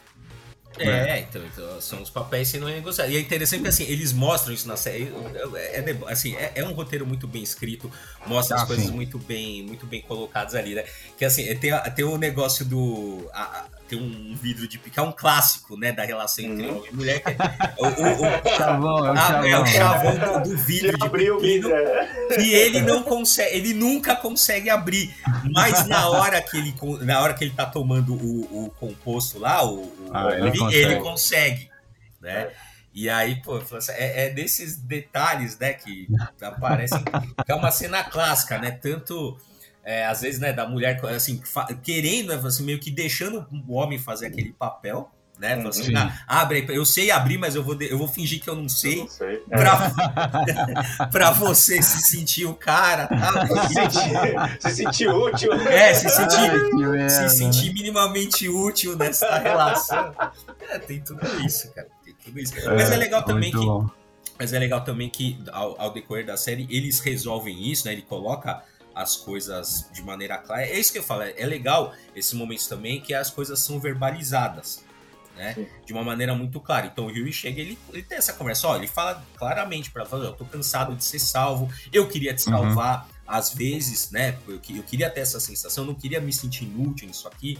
É, 0.77 0.87
é. 0.87 1.19
Então, 1.19 1.41
então, 1.45 1.81
são 1.81 2.01
os 2.01 2.09
papéis 2.09 2.49
sendo 2.49 2.65
negociados. 2.65 3.13
E 3.13 3.17
é 3.17 3.19
interessante 3.19 3.61
que 3.61 3.67
assim, 3.67 3.85
eles 3.85 4.11
mostram 4.11 4.53
isso 4.53 4.67
na 4.67 4.75
série. 4.75 5.11
É, 5.55 5.79
é, 5.79 5.97
assim, 6.07 6.35
é, 6.35 6.51
é 6.55 6.63
um 6.65 6.73
roteiro 6.73 7.05
muito 7.05 7.27
bem 7.27 7.41
escrito, 7.43 7.91
mostra 8.25 8.57
ah, 8.57 8.61
as 8.61 8.67
coisas 8.67 8.89
muito 8.89 9.17
bem, 9.17 9.63
muito 9.63 9.85
bem 9.85 10.01
colocadas 10.01 10.55
ali, 10.55 10.75
né? 10.75 10.83
Que 11.17 11.25
assim, 11.25 11.43
tem, 11.55 11.71
tem 11.95 12.05
o 12.05 12.17
negócio 12.17 12.65
do. 12.65 13.29
A, 13.33 13.67
tem 13.87 13.99
um 13.99 14.35
vidro 14.35 14.67
de 14.67 14.77
picar, 14.77 15.05
é 15.05 15.07
um 15.07 15.11
clássico, 15.11 15.77
né, 15.77 15.91
da 15.91 16.03
relação 16.03 16.43
entre 16.43 16.65
uhum. 16.65 16.77
homem 16.77 16.91
e 16.91 16.95
mulher. 16.95 17.19
Que 17.19 17.29
é, 17.29 17.35
o, 17.77 17.85
o, 17.85 18.53
o, 18.53 18.57
chavão, 18.57 19.07
é 19.07 19.11
o 19.11 19.15
chavão, 19.15 19.45
é 19.45 19.59
o 19.59 19.65
chavão 19.65 20.43
do, 20.43 20.57
vidro 20.57 20.97
de 20.97 21.09
pepino, 21.09 21.71
é. 21.71 22.27
que 22.35 22.53
ele 22.53 22.81
não 22.81 23.03
consegue, 23.03 23.55
ele 23.55 23.73
nunca 23.73 24.15
consegue 24.15 24.69
abrir. 24.69 25.15
Mas 25.51 25.87
na 25.87 26.09
hora 26.09 26.41
que 26.41 26.57
ele, 26.57 26.75
na 27.01 27.21
hora 27.21 27.33
que 27.33 27.43
ele 27.43 27.53
tá 27.53 27.65
tomando 27.65 28.13
o, 28.13 28.65
o 28.65 28.69
composto 28.71 29.39
lá, 29.39 29.65
o, 29.65 29.91
ah, 30.11 30.29
ele, 30.31 30.57
consegue. 30.57 30.75
ele, 30.75 30.95
consegue. 30.97 31.71
né? 32.21 32.51
E 32.93 33.09
aí, 33.09 33.41
pô, 33.41 33.57
assim, 33.57 33.91
é, 33.91 34.27
é 34.27 34.29
desses 34.29 34.77
detalhes, 34.77 35.59
né, 35.59 35.73
que 35.73 36.07
aparecem, 36.41 37.03
que 37.45 37.51
é 37.51 37.53
uma 37.53 37.69
cena 37.69 38.03
clássica, 38.05 38.57
né? 38.57 38.71
Tanto 38.71 39.37
é, 39.85 40.03
às 40.05 40.21
vezes, 40.21 40.39
né, 40.39 40.51
da 40.51 40.67
mulher, 40.67 40.99
assim, 41.05 41.39
querendo, 41.83 42.35
né, 42.35 42.41
assim, 42.43 42.63
meio 42.63 42.79
que 42.79 42.89
deixando 42.89 43.45
o 43.67 43.75
homem 43.75 43.99
fazer 43.99 44.25
aquele 44.25 44.51
papel, 44.51 45.11
né? 45.37 45.55
Uhum. 45.57 45.67
Assim, 45.67 45.95
ah, 45.95 46.17
abre 46.27 46.65
eu 46.69 46.85
sei 46.85 47.11
abrir, 47.11 47.37
mas 47.37 47.55
eu 47.55 47.63
vou, 47.63 47.79
eu 47.81 47.97
vou 47.97 48.07
fingir 48.07 48.41
que 48.41 48.49
eu 48.49 48.55
não 48.55 48.69
sei. 48.69 48.95
Eu 48.95 49.01
não 49.01 49.07
sei. 49.09 49.37
Pra, 49.49 51.07
pra 51.11 51.31
você 51.31 51.81
se 51.81 52.01
sentir 52.01 52.45
o 52.45 52.53
cara. 52.53 53.07
Tá? 53.07 53.45
Se, 53.67 53.73
sentir, 53.73 54.59
se 54.59 54.75
sentir 54.75 55.09
útil. 55.09 55.53
É, 55.53 55.93
se 55.93 56.09
sentir, 56.09 56.37
Ai, 57.01 57.09
se 57.09 57.29
sentir 57.29 57.73
minimamente 57.73 58.47
útil 58.47 58.95
nessa 58.95 59.37
relação. 59.37 60.13
É, 60.69 60.79
tem 60.79 61.01
tudo 61.01 61.21
isso, 61.45 61.71
cara. 61.73 61.87
Tem 62.03 62.15
tudo 62.23 62.39
isso. 62.39 62.57
É, 62.57 62.75
mas 62.75 62.91
é 62.91 62.97
legal 62.97 63.23
também 63.23 63.51
que. 63.51 63.57
Bom. 63.57 63.87
Mas 64.37 64.51
é 64.51 64.59
legal 64.59 64.81
também 64.81 65.09
que, 65.09 65.41
ao, 65.51 65.79
ao 65.79 65.93
decorrer 65.93 66.25
da 66.25 66.35
série, 66.35 66.67
eles 66.69 66.99
resolvem 66.99 67.71
isso, 67.71 67.85
né? 67.87 67.93
Ele 67.93 68.01
coloca 68.01 68.63
as 68.95 69.17
coisas 69.17 69.89
de 69.91 70.01
maneira 70.01 70.37
clara. 70.37 70.63
É 70.63 70.79
isso 70.79 70.91
que 70.91 70.97
eu 70.97 71.03
falo, 71.03 71.23
é, 71.23 71.33
é 71.37 71.45
legal 71.45 71.93
esses 72.15 72.33
momentos 72.33 72.65
também 72.65 73.01
que 73.01 73.13
as 73.13 73.29
coisas 73.29 73.59
são 73.59 73.79
verbalizadas. 73.79 74.83
Né? 75.35 75.67
De 75.85 75.91
uma 75.91 76.01
maneira 76.01 76.33
muito 76.33 76.61
clara. 76.61 76.87
Então 76.87 77.07
o 77.07 77.09
Rui 77.09 77.29
chega 77.33 77.59
ele, 77.59 77.77
ele 77.91 78.03
tem 78.03 78.17
essa 78.17 78.31
conversa. 78.31 78.69
Ó, 78.69 78.75
ele 78.77 78.87
fala 78.87 79.21
claramente 79.35 79.91
para 79.91 80.03
ela: 80.09 80.27
eu 80.27 80.31
tô 80.31 80.45
cansado 80.45 80.95
de 80.95 81.03
ser 81.03 81.19
salvo, 81.19 81.69
eu 81.91 82.07
queria 82.07 82.33
te 82.33 82.47
uhum. 82.47 82.55
salvar. 82.55 83.03
Uhum. 83.03 83.15
Às 83.27 83.53
vezes, 83.53 84.11
né? 84.11 84.37
Eu, 84.47 84.61
eu 84.69 84.83
queria 84.83 85.09
ter 85.09 85.21
essa 85.21 85.39
sensação, 85.39 85.83
eu 85.83 85.87
não 85.87 85.95
queria 85.95 86.21
me 86.21 86.31
sentir 86.31 86.63
inútil 86.63 87.07
nisso 87.07 87.27
aqui. 87.27 87.59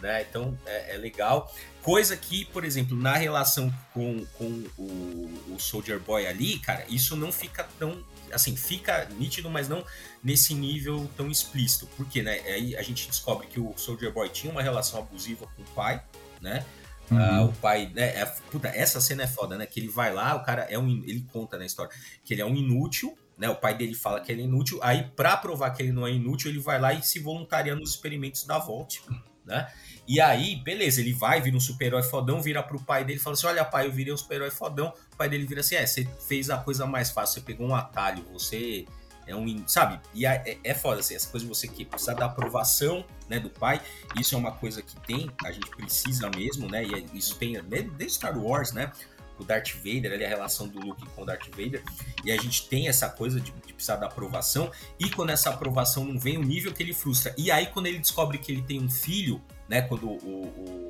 Né? 0.00 0.26
Então 0.28 0.58
é, 0.66 0.94
é, 0.94 0.98
legal. 0.98 1.54
Coisa 1.80 2.16
que, 2.16 2.44
por 2.46 2.64
exemplo, 2.64 2.96
na 2.96 3.14
relação 3.14 3.72
com, 3.94 4.26
com 4.36 4.64
o, 4.76 5.54
o 5.54 5.60
Soldier 5.60 6.00
Boy 6.00 6.26
ali, 6.26 6.58
cara, 6.58 6.84
isso 6.88 7.14
não 7.14 7.30
fica 7.30 7.68
tão 7.78 8.02
assim, 8.32 8.56
fica 8.56 9.08
nítido, 9.18 9.50
mas 9.50 9.68
não 9.68 9.84
nesse 10.22 10.54
nível 10.54 11.08
tão 11.16 11.30
explícito. 11.30 11.86
Porque, 11.96 12.22
né, 12.22 12.40
aí 12.46 12.76
a 12.76 12.82
gente 12.82 13.08
descobre 13.08 13.46
que 13.46 13.60
o 13.60 13.74
Soldier 13.76 14.12
Boy 14.12 14.28
tinha 14.28 14.52
uma 14.52 14.62
relação 14.62 15.00
abusiva 15.00 15.46
com 15.56 15.62
o 15.62 15.66
pai, 15.74 16.02
né? 16.40 16.64
Uhum. 17.10 17.18
Uh, 17.18 17.44
o 17.46 17.52
pai, 17.54 17.90
né? 17.94 18.20
É, 18.20 18.24
puta, 18.50 18.68
essa 18.68 19.00
cena 19.00 19.22
é 19.22 19.26
foda, 19.26 19.56
né? 19.56 19.66
Que 19.66 19.80
ele 19.80 19.88
vai 19.88 20.12
lá, 20.12 20.34
o 20.34 20.44
cara 20.44 20.62
é 20.62 20.78
um. 20.78 20.88
Ele 21.04 21.24
conta 21.32 21.56
na 21.56 21.64
história 21.64 21.92
que 22.24 22.34
ele 22.34 22.42
é 22.42 22.44
um 22.44 22.54
inútil, 22.54 23.16
né? 23.38 23.48
O 23.48 23.54
pai 23.54 23.76
dele 23.76 23.94
fala 23.94 24.20
que 24.20 24.32
ele 24.32 24.42
é 24.42 24.44
inútil. 24.44 24.78
Aí, 24.82 25.04
pra 25.14 25.36
provar 25.36 25.70
que 25.70 25.82
ele 25.82 25.92
não 25.92 26.06
é 26.06 26.12
inútil, 26.12 26.50
ele 26.50 26.58
vai 26.58 26.80
lá 26.80 26.92
e 26.92 27.02
se 27.02 27.20
voluntaria 27.20 27.74
nos 27.76 27.90
experimentos 27.90 28.44
da 28.44 28.58
Volt, 28.58 28.98
né? 29.46 29.70
E 30.08 30.20
aí, 30.20 30.56
beleza, 30.56 31.00
ele 31.00 31.12
vai, 31.12 31.40
vira 31.40 31.56
um 31.56 31.60
super-herói 31.60 32.02
fodão, 32.02 32.42
vira 32.42 32.62
pro 32.62 32.80
pai 32.80 33.04
dele 33.04 33.18
e 33.18 33.22
fala 33.22 33.34
assim: 33.34 33.46
Olha, 33.46 33.64
pai, 33.64 33.86
eu 33.86 33.92
virei 33.92 34.12
um 34.12 34.16
super-herói 34.16 34.50
fodão. 34.50 34.92
O 35.12 35.16
pai 35.16 35.28
dele 35.28 35.46
vira 35.46 35.60
assim: 35.60 35.76
É, 35.76 35.86
você 35.86 36.06
fez 36.28 36.50
a 36.50 36.58
coisa 36.58 36.86
mais 36.86 37.10
fácil, 37.10 37.34
você 37.34 37.40
pegou 37.40 37.66
um 37.66 37.74
atalho, 37.74 38.24
você 38.32 38.86
é 39.26 39.34
um. 39.34 39.66
Sabe? 39.66 40.00
E 40.14 40.24
é, 40.26 40.58
é 40.62 40.74
foda, 40.74 41.00
assim, 41.00 41.14
essa 41.14 41.28
coisa 41.28 41.44
de 41.44 41.48
você 41.48 41.66
que 41.66 41.84
precisa 41.84 42.14
da 42.14 42.26
aprovação 42.26 43.04
né, 43.28 43.40
do 43.40 43.50
pai. 43.50 43.80
Isso 44.18 44.34
é 44.34 44.38
uma 44.38 44.52
coisa 44.52 44.80
que 44.80 44.94
tem, 45.00 45.30
a 45.44 45.50
gente 45.50 45.68
precisa 45.70 46.30
mesmo, 46.30 46.68
né? 46.70 46.84
E 46.84 46.94
é, 46.94 47.04
isso 47.12 47.36
tem 47.36 47.60
desde 47.62 48.10
Star 48.10 48.38
Wars, 48.38 48.72
né? 48.72 48.92
O 49.38 49.44
Darth 49.44 49.74
Vader, 49.76 50.12
ali, 50.12 50.24
a 50.24 50.28
relação 50.28 50.66
do 50.68 50.80
Luke 50.80 51.04
com 51.14 51.22
o 51.22 51.24
Darth 51.24 51.48
Vader. 51.50 51.82
E 52.24 52.32
a 52.32 52.36
gente 52.36 52.68
tem 52.68 52.88
essa 52.88 53.08
coisa 53.08 53.40
de, 53.40 53.52
de 53.66 53.72
precisar 53.72 53.96
da 53.96 54.06
aprovação. 54.06 54.70
E 54.98 55.10
quando 55.10 55.30
essa 55.30 55.50
aprovação 55.50 56.04
não 56.04 56.18
vem, 56.18 56.38
o 56.38 56.42
nível 56.42 56.72
que 56.72 56.82
ele 56.82 56.94
frustra. 56.94 57.34
E 57.36 57.50
aí, 57.50 57.66
quando 57.66 57.86
ele 57.86 57.98
descobre 57.98 58.38
que 58.38 58.50
ele 58.52 58.62
tem 58.62 58.82
um 58.82 58.88
filho, 58.88 59.40
né? 59.68 59.82
Quando 59.82 60.08
o, 60.08 60.16
o, 60.16 60.88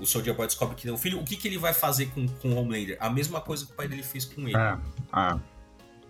o 0.00 0.06
Soldier 0.06 0.34
Boy 0.34 0.46
descobre 0.46 0.74
que 0.74 0.82
tem 0.82 0.92
um 0.92 0.98
filho, 0.98 1.20
o 1.20 1.24
que, 1.24 1.36
que 1.36 1.46
ele 1.46 1.58
vai 1.58 1.72
fazer 1.72 2.06
com, 2.06 2.26
com 2.26 2.50
o 2.50 2.56
Homelander? 2.56 2.96
A 3.00 3.08
mesma 3.08 3.40
coisa 3.40 3.66
que 3.66 3.72
o 3.72 3.74
pai 3.74 3.88
dele 3.88 4.02
fez 4.02 4.24
com 4.24 4.42
ele. 4.42 4.56
É, 4.56 4.78
é. 5.14 5.38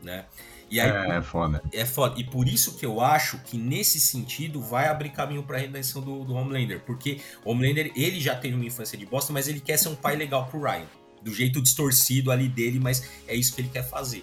Né? 0.02 0.24
E 0.72 0.80
aí, 0.80 0.88
é, 0.88 1.18
é 1.18 1.22
foda. 1.22 1.62
É 1.70 1.84
foda. 1.84 2.18
E 2.18 2.24
por 2.24 2.48
isso 2.48 2.78
que 2.78 2.86
eu 2.86 3.02
acho 3.02 3.38
que 3.40 3.58
nesse 3.58 4.00
sentido 4.00 4.62
vai 4.62 4.88
abrir 4.88 5.10
caminho 5.10 5.42
pra 5.42 5.58
redenção 5.58 6.00
do, 6.00 6.24
do 6.24 6.32
Homelander. 6.32 6.80
Porque 6.80 7.20
o 7.44 7.50
Homelander, 7.50 7.92
ele 7.94 8.18
já 8.18 8.34
teve 8.34 8.54
uma 8.54 8.64
infância 8.64 8.96
de 8.96 9.04
bosta, 9.04 9.34
mas 9.34 9.48
ele 9.48 9.60
quer 9.60 9.76
ser 9.76 9.90
um 9.90 9.94
pai 9.94 10.16
legal 10.16 10.46
pro 10.46 10.62
Ryan. 10.62 10.86
Do 11.22 11.32
jeito 11.32 11.62
distorcido 11.62 12.30
ali 12.30 12.48
dele, 12.48 12.80
mas 12.80 13.08
é 13.28 13.34
isso 13.34 13.54
que 13.54 13.60
ele 13.60 13.68
quer 13.68 13.88
fazer. 13.88 14.22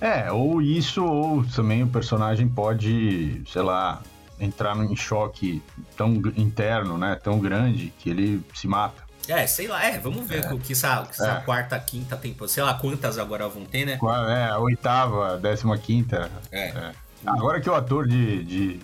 É, 0.00 0.30
ou 0.30 0.62
isso, 0.62 1.04
ou 1.04 1.44
também 1.44 1.82
o 1.82 1.88
personagem 1.88 2.48
pode, 2.48 3.42
sei 3.50 3.62
lá, 3.62 4.00
entrar 4.38 4.76
em 4.76 4.94
choque 4.94 5.62
tão 5.96 6.14
interno, 6.36 6.96
né, 6.96 7.16
tão 7.16 7.40
grande, 7.40 7.92
que 7.98 8.10
ele 8.10 8.42
se 8.54 8.68
mata. 8.68 9.02
É, 9.26 9.46
sei 9.46 9.66
lá, 9.66 9.84
é, 9.84 9.98
vamos 9.98 10.26
ver 10.26 10.44
é. 10.44 10.54
o 10.54 10.58
que 10.58 10.72
essa, 10.72 11.06
essa 11.10 11.32
é. 11.32 11.40
quarta, 11.40 11.78
quinta 11.78 12.16
temporada, 12.16 12.52
sei 12.52 12.62
lá 12.62 12.74
quantas 12.74 13.18
agora 13.18 13.46
vão 13.46 13.64
ter, 13.64 13.84
né? 13.84 13.98
É, 14.28 14.44
a 14.48 14.58
oitava, 14.58 15.36
décima 15.36 15.76
quinta. 15.76 16.30
É. 16.50 16.68
é. 16.68 16.92
Agora 17.26 17.60
que 17.60 17.68
o 17.68 17.74
ator 17.74 18.06
de, 18.06 18.44
de, 18.44 18.80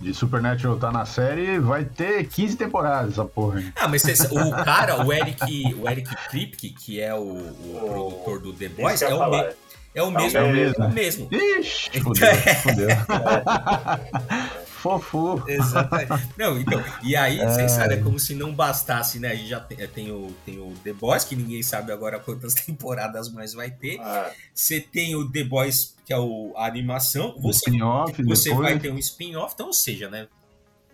de, 0.00 0.14
Supernatural 0.14 0.76
tá 0.76 0.90
na 0.90 1.04
série, 1.04 1.58
vai 1.58 1.84
ter 1.84 2.26
15 2.26 2.56
temporadas 2.56 3.12
essa 3.12 3.24
porra. 3.24 3.62
Ah, 3.76 3.88
mas 3.88 4.02
o 4.04 4.50
cara, 4.64 5.04
o 5.04 5.12
Eric, 5.12 5.74
o 5.74 5.88
Eric 5.88 6.16
Kripke, 6.28 6.70
que 6.70 7.00
é 7.00 7.14
o, 7.14 7.20
o 7.20 7.86
produtor 7.86 8.40
do 8.40 8.52
The 8.52 8.68
Boys, 8.68 9.02
é 9.02 9.14
o, 9.14 9.30
me, 9.30 9.54
é 9.94 10.02
o 10.02 10.10
mesmo. 10.10 10.38
É 10.38 10.42
o 10.42 10.52
mesmo. 10.52 10.84
É 10.84 10.86
o 10.86 10.92
mesmo. 10.92 11.28
Ixi, 11.30 12.00
fudeu, 12.00 12.34
fudeu. 12.62 12.88
Fofo. 14.80 15.44
Exatamente. 15.46 16.30
Não, 16.38 16.58
então, 16.58 16.82
e 17.02 17.14
aí, 17.14 17.38
é... 17.40 17.46
vocês 17.46 17.72
sabem, 17.72 17.98
é 17.98 18.02
como 18.02 18.18
se 18.18 18.34
não 18.34 18.52
bastasse, 18.52 19.18
né? 19.18 19.32
A 19.32 19.34
gente 19.34 19.48
já 19.48 19.60
tem, 19.60 19.80
é, 19.80 19.86
tem, 19.86 20.10
o, 20.10 20.34
tem 20.44 20.58
o 20.58 20.72
The 20.82 20.94
Boys, 20.94 21.24
que 21.24 21.36
ninguém 21.36 21.62
sabe 21.62 21.92
agora 21.92 22.18
quantas 22.18 22.54
temporadas 22.66 23.30
mais 23.30 23.52
vai 23.52 23.70
ter. 23.70 24.00
Ah. 24.00 24.32
Você 24.54 24.80
tem 24.80 25.14
o 25.14 25.30
The 25.30 25.44
Boys, 25.44 25.94
que 26.04 26.12
é 26.12 26.18
o, 26.18 26.54
a 26.56 26.66
animação. 26.66 27.36
Você, 27.40 27.70
você 28.24 28.54
vai 28.54 28.78
ter 28.78 28.90
um 28.90 28.98
spin-off, 28.98 29.54
então, 29.54 29.66
ou 29.66 29.72
seja, 29.74 30.08
né? 30.08 30.28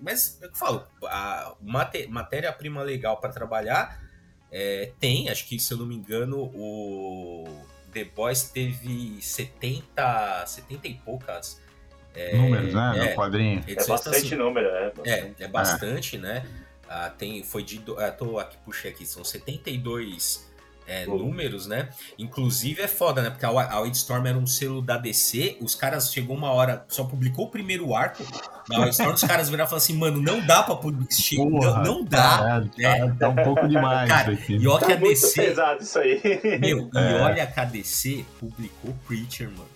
Mas, 0.00 0.38
é 0.42 0.46
eu 0.46 0.54
falo, 0.54 0.84
a 1.04 1.54
matéria-prima 2.08 2.82
legal 2.82 3.18
para 3.18 3.30
trabalhar 3.30 4.02
é, 4.50 4.92
tem, 4.98 5.28
acho 5.28 5.46
que, 5.46 5.60
se 5.60 5.72
eu 5.72 5.78
não 5.78 5.86
me 5.86 5.94
engano, 5.94 6.50
o 6.54 7.44
The 7.92 8.04
Boys 8.04 8.50
teve 8.50 9.18
70, 9.22 10.44
70 10.44 10.88
e 10.88 10.94
poucas 10.94 11.64
é, 12.16 12.36
Números, 12.36 12.72
né? 12.72 12.92
É, 12.96 13.10
no 13.10 13.14
quadrinho. 13.14 13.64
É 13.66 13.86
bastante 13.86 14.16
assim, 14.16 14.34
número, 14.34 14.66
é. 14.68 14.92
É, 15.04 15.32
é 15.40 15.48
bastante, 15.48 16.16
né? 16.16 16.44
Ah, 16.88 17.10
tem, 17.10 17.42
foi 17.42 17.62
de. 17.62 17.82
Ah, 17.98 18.10
tô 18.10 18.38
aqui, 18.38 18.56
puxei 18.64 18.90
aqui, 18.90 19.04
são 19.04 19.22
72 19.22 20.46
é, 20.86 21.04
números, 21.04 21.66
né? 21.66 21.88
Inclusive 22.18 22.80
é 22.80 22.88
foda, 22.88 23.20
né? 23.20 23.28
Porque 23.28 23.44
a, 23.44 23.48
a 23.50 23.80
Wildstorm 23.80 24.24
era 24.26 24.38
um 24.38 24.46
selo 24.46 24.80
da 24.80 24.96
DC, 24.96 25.58
os 25.60 25.74
caras 25.74 26.12
chegou 26.12 26.36
uma 26.36 26.50
hora, 26.50 26.84
só 26.88 27.04
publicou 27.04 27.46
o 27.46 27.50
primeiro 27.50 27.94
arco. 27.94 28.24
Na 28.68 28.80
Wildstorm, 28.80 29.12
os 29.12 29.22
caras 29.22 29.48
viraram 29.48 29.66
e 29.66 29.68
falaram 29.68 29.84
assim, 29.84 29.94
mano, 29.94 30.22
não 30.22 30.40
dá 30.46 30.62
pra 30.62 30.76
publicar. 30.76 31.10
Não, 31.36 31.82
não 31.82 32.04
dá. 32.04 32.64
É, 32.78 32.82
né? 32.82 32.98
tá, 33.08 33.14
tá, 33.18 33.28
um 33.28 33.44
pouco 33.44 33.68
demais. 33.68 34.08
Cara, 34.08 34.38
e 34.48 34.66
olha 34.66 34.80
tá 34.80 34.86
que 34.86 34.92
a 34.92 34.96
DC. 34.96 35.42
pesado 35.42 35.82
isso 35.82 35.98
aí. 35.98 36.20
Meu, 36.60 36.88
é. 36.94 37.12
e 37.12 37.14
olha 37.20 37.46
que 37.46 37.60
a 37.60 37.64
DC 37.64 38.24
publicou 38.38 38.94
Preacher, 39.06 39.50
mano. 39.50 39.75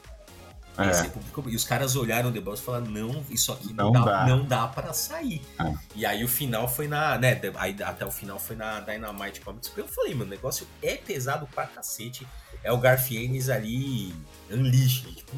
É. 0.83 1.51
E 1.51 1.57
os 1.57 1.65
caras 1.65 1.97
olharam 1.97 2.31
o 2.31 2.33
The 2.33 2.41
Boys 2.41 2.61
e 2.61 2.63
falaram: 2.63 2.87
não, 2.87 3.25
isso 3.31 3.53
aqui 3.53 3.73
não, 3.73 3.93
não 3.93 4.05
dá, 4.05 4.05
dá. 4.05 4.27
não 4.27 4.45
dá 4.45 4.67
para 4.67 4.93
sair. 4.93 5.43
É. 5.59 5.75
E 5.95 6.07
aí 6.07 6.25
o 6.25 6.29
final 6.29 6.69
foi 6.69 6.89
na. 6.89 7.19
Né, 7.19 7.41
aí, 7.57 7.77
até 7.83 8.05
o 8.07 8.11
final 8.11 8.39
foi 8.39 8.57
na 8.57 8.81
Dynamite 8.81 9.41
Comics. 9.41 9.73
Eu 9.77 9.89
falei, 9.89 10.15
mano, 10.15 10.27
o 10.27 10.31
negócio 10.31 10.67
é 10.83 10.97
pesado 10.97 11.47
pra 11.55 11.67
cacete. 11.67 12.27
É 12.63 12.71
o 12.71 12.79
Garfienes 12.79 13.49
ali 13.49 14.15
unleashed, 14.51 15.15
tipo, 15.15 15.37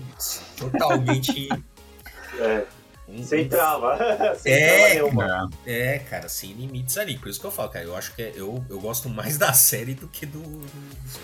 totalmente. 0.57 1.49
é. 2.39 2.67
Um, 3.09 3.23
sem 3.25 3.49
trava. 3.49 3.99
sem 4.39 4.53
é, 4.53 4.97
trava 4.97 5.51
é, 5.67 5.99
cara, 5.99 6.29
sem 6.29 6.53
limites 6.53 6.97
ali. 6.97 7.19
Por 7.19 7.29
isso 7.29 7.41
que 7.41 7.47
eu 7.47 7.51
falo, 7.51 7.69
cara, 7.69 7.85
eu 7.85 7.97
acho 7.97 8.15
que 8.15 8.23
é, 8.23 8.33
eu, 8.35 8.65
eu 8.69 8.81
gosto 8.81 9.09
mais 9.09 9.37
da 9.39 9.53
série 9.53 9.95
do 9.95 10.09
que 10.09 10.25
do, 10.25 10.41
do 10.41 10.59
dos. 11.03 11.19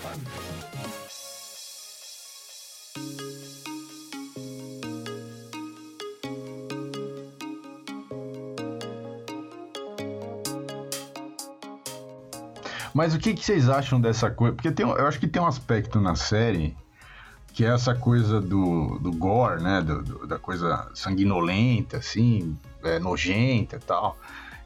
Mas 12.99 13.15
o 13.15 13.19
que, 13.21 13.33
que 13.33 13.45
vocês 13.45 13.69
acham 13.69 14.01
dessa 14.01 14.29
coisa? 14.29 14.57
Porque 14.57 14.73
tem, 14.73 14.85
eu 14.85 15.07
acho 15.07 15.21
que 15.21 15.29
tem 15.29 15.41
um 15.41 15.47
aspecto 15.47 16.01
na 16.01 16.17
série 16.17 16.77
que 17.53 17.65
é 17.65 17.69
essa 17.69 17.95
coisa 17.95 18.41
do, 18.41 18.99
do 18.99 19.13
gore, 19.13 19.63
né? 19.63 19.81
Do, 19.81 20.03
do, 20.03 20.27
da 20.27 20.37
coisa 20.37 20.91
sanguinolenta, 20.95 21.99
assim, 21.99 22.59
é, 22.83 22.99
nojenta 22.99 23.77
e 23.77 23.79
tal. 23.79 24.19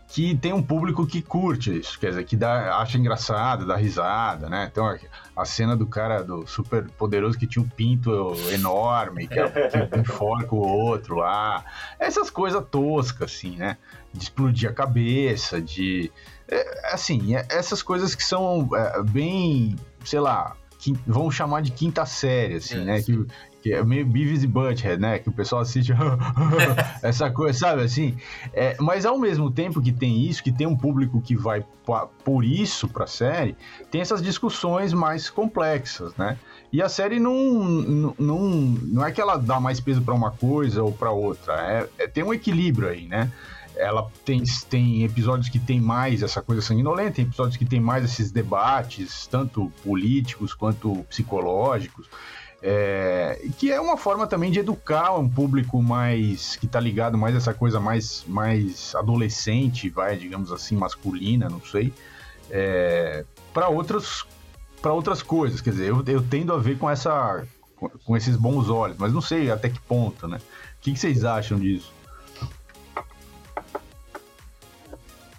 Que 0.09 0.35
tem 0.35 0.51
um 0.51 0.62
público 0.62 1.07
que 1.07 1.21
curte 1.21 1.79
isso, 1.79 2.01
quer 2.01 2.09
dizer, 2.09 2.25
que 2.25 2.35
dá, 2.35 2.79
acha 2.79 2.97
engraçado, 2.97 3.66
dá 3.66 3.77
risada, 3.77 4.49
né? 4.49 4.66
Então 4.73 4.99
a 5.37 5.45
cena 5.45 5.77
do 5.77 5.87
cara 5.87 6.25
do 6.25 6.47
super 6.47 6.88
poderoso 6.92 7.38
que 7.38 7.47
tinha 7.47 7.62
um 7.62 7.68
pinto 7.68 8.35
enorme, 8.51 9.29
que, 9.29 9.35
que 9.45 10.01
enforca 10.01 10.55
o 10.55 10.59
outro 10.59 11.16
lá. 11.16 11.62
Essas 11.99 12.31
coisas 12.31 12.64
toscas, 12.71 13.31
assim, 13.31 13.57
né? 13.57 13.77
De 14.11 14.23
explodir 14.23 14.71
a 14.71 14.73
cabeça, 14.73 15.61
de 15.61 16.11
é, 16.53 16.93
assim, 16.93 17.35
é, 17.35 17.47
essas 17.49 17.83
coisas 17.83 18.15
que 18.15 18.23
são 18.23 18.69
é, 18.75 19.03
bem, 19.03 19.75
sei 20.05 20.21
lá, 20.21 20.55
que 20.79 20.95
vamos 21.07 21.35
chamar 21.35 21.62
de 21.62 21.71
quinta 21.71 22.05
série, 22.05 22.57
assim, 22.57 22.83
é, 22.83 22.85
né? 22.85 23.03
Que, 23.03 23.27
que, 23.62 23.73
é 23.73 23.83
meio 23.83 24.05
Beavis 24.05 24.43
e 24.43 24.47
Butthead, 24.47 25.01
né? 25.01 25.19
Que 25.19 25.29
o 25.29 25.33
pessoal 25.33 25.62
assiste 25.62 25.95
essa 27.03 27.31
coisa, 27.31 27.59
sabe 27.59 27.83
assim? 27.83 28.17
É, 28.53 28.77
mas 28.81 29.07
ao 29.07 29.17
mesmo 29.17 29.51
tempo 29.51 29.81
que 29.81 29.93
tem 29.93 30.27
isso, 30.27 30.43
que 30.43 30.53
tem 30.53 30.67
um 30.67 30.77
público 30.77 31.23
que 31.23 31.35
vai 31.35 31.65
por 32.25 32.45
isso 32.45 32.88
pra 32.88 33.07
série, 33.07 33.57
tem 33.91 34.01
essas 34.01 34.21
discussões 34.21 34.93
mais 34.93 35.31
complexas, 35.31 36.15
né? 36.17 36.37
E 36.73 36.83
a 36.83 36.88
série 36.88 37.21
não, 37.21 37.35
não, 37.35 38.15
não, 38.19 38.41
não 38.41 39.07
é 39.07 39.12
que 39.12 39.21
ela 39.21 39.37
dá 39.37 39.61
mais 39.61 39.79
peso 39.79 40.03
para 40.03 40.15
uma 40.15 40.33
coisa 40.33 40.83
ou 40.83 40.93
para 40.93 41.11
outra, 41.11 41.55
é, 41.55 41.88
é, 42.05 42.09
tem 42.09 42.25
um 42.25 42.35
equilíbrio 42.35 42.88
aí, 42.88 43.07
né? 43.07 43.31
Ela 43.83 44.11
tem, 44.25 44.42
tem 44.71 45.05
episódios 45.05 45.49
que 45.49 45.59
tem 45.59 45.81
mais 45.81 46.23
essa 46.23 46.40
coisa 46.40 46.62
sanguinolenta, 46.62 47.12
tem 47.12 47.25
episódios 47.25 47.57
que 47.57 47.64
tem 47.64 47.81
mais 47.81 48.05
esses 48.05 48.31
debates, 48.31 49.27
tanto 49.27 49.73
políticos 49.83 50.55
quanto 50.55 51.05
psicológicos. 51.09 52.09
É, 52.64 53.45
que 53.59 53.73
é 53.73 53.81
uma 53.81 53.97
forma 53.97 54.25
também 54.25 54.49
de 54.49 54.61
educar 54.61 55.18
um 55.18 55.29
público 55.29 55.83
mais 55.83 56.55
que 56.55 56.68
tá 56.68 56.79
ligado 56.79 57.18
mais 57.18 57.35
a 57.35 57.38
essa 57.38 57.53
coisa 57.53 57.81
mais, 57.81 58.25
mais 58.29 58.95
adolescente, 58.95 59.88
vai, 59.88 60.16
digamos 60.16 60.53
assim, 60.53 60.77
masculina, 60.77 61.49
não 61.49 61.61
sei, 61.61 61.92
é, 62.49 63.25
para 63.53 63.68
outras 63.68 64.25
para 64.81 64.92
outras 64.92 65.23
coisas. 65.23 65.61
Quer 65.61 65.71
dizer, 65.71 65.88
eu, 65.88 66.05
eu 66.07 66.23
tendo 66.23 66.53
a 66.53 66.59
ver 66.59 66.79
com 66.79 66.88
essa 66.88 67.45
com 68.05 68.16
esses 68.16 68.37
bons 68.37 68.68
olhos, 68.68 68.97
mas 68.97 69.12
não 69.12 69.21
sei 69.21 69.51
até 69.51 69.68
que 69.68 69.81
ponto, 69.81 70.29
né? 70.29 70.37
O 70.37 70.81
que, 70.83 70.92
que 70.92 70.99
vocês 70.99 71.25
acham 71.25 71.59
disso? 71.59 71.92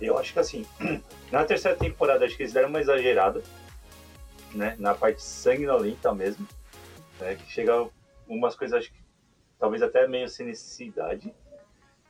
Eu 0.08 0.18
acho 0.18 0.34
que 0.34 0.40
assim, 0.40 0.66
na 1.32 1.46
terceira 1.46 1.78
temporada 1.78 2.26
acho 2.26 2.36
que 2.36 2.44
eles 2.44 2.54
deram 2.54 2.70
uma 2.70 2.82
exagerada, 2.82 3.42
né? 4.54 4.76
Na 4.80 4.94
parte 4.94 5.22
sanguinolenta 5.22 6.14
mesmo 6.14 6.48
né? 7.20 7.36
Que 7.36 7.52
chega 7.52 7.88
umas 8.28 8.56
coisas, 8.56 8.80
acho 8.80 8.92
que 8.92 9.00
talvez 9.60 9.82
até 9.82 10.08
meio 10.08 10.28
sem 10.28 10.48
necessidade, 10.48 11.34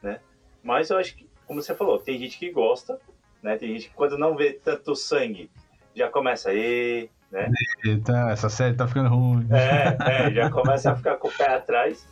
né? 0.01 0.19
Mas 0.61 0.89
eu 0.89 0.97
acho 0.97 1.15
que, 1.15 1.29
como 1.45 1.61
você 1.61 1.75
falou, 1.75 1.99
tem 1.99 2.17
gente 2.17 2.37
que 2.37 2.51
gosta, 2.51 2.99
né? 3.41 3.57
Tem 3.57 3.69
gente 3.73 3.89
que 3.89 3.95
quando 3.95 4.17
não 4.17 4.35
vê 4.35 4.53
tanto 4.53 4.95
sangue 4.95 5.49
já 5.95 6.09
começa 6.09 6.49
aí, 6.49 7.09
né? 7.31 7.49
Eita, 7.85 8.31
essa 8.31 8.49
série 8.49 8.75
tá 8.75 8.87
ficando 8.87 9.09
ruim. 9.09 9.47
É, 9.51 10.27
é, 10.27 10.31
já 10.31 10.49
começa 10.49 10.91
a 10.91 10.95
ficar 10.95 11.17
com 11.17 11.27
o 11.27 11.31
pé 11.31 11.55
atrás, 11.55 12.07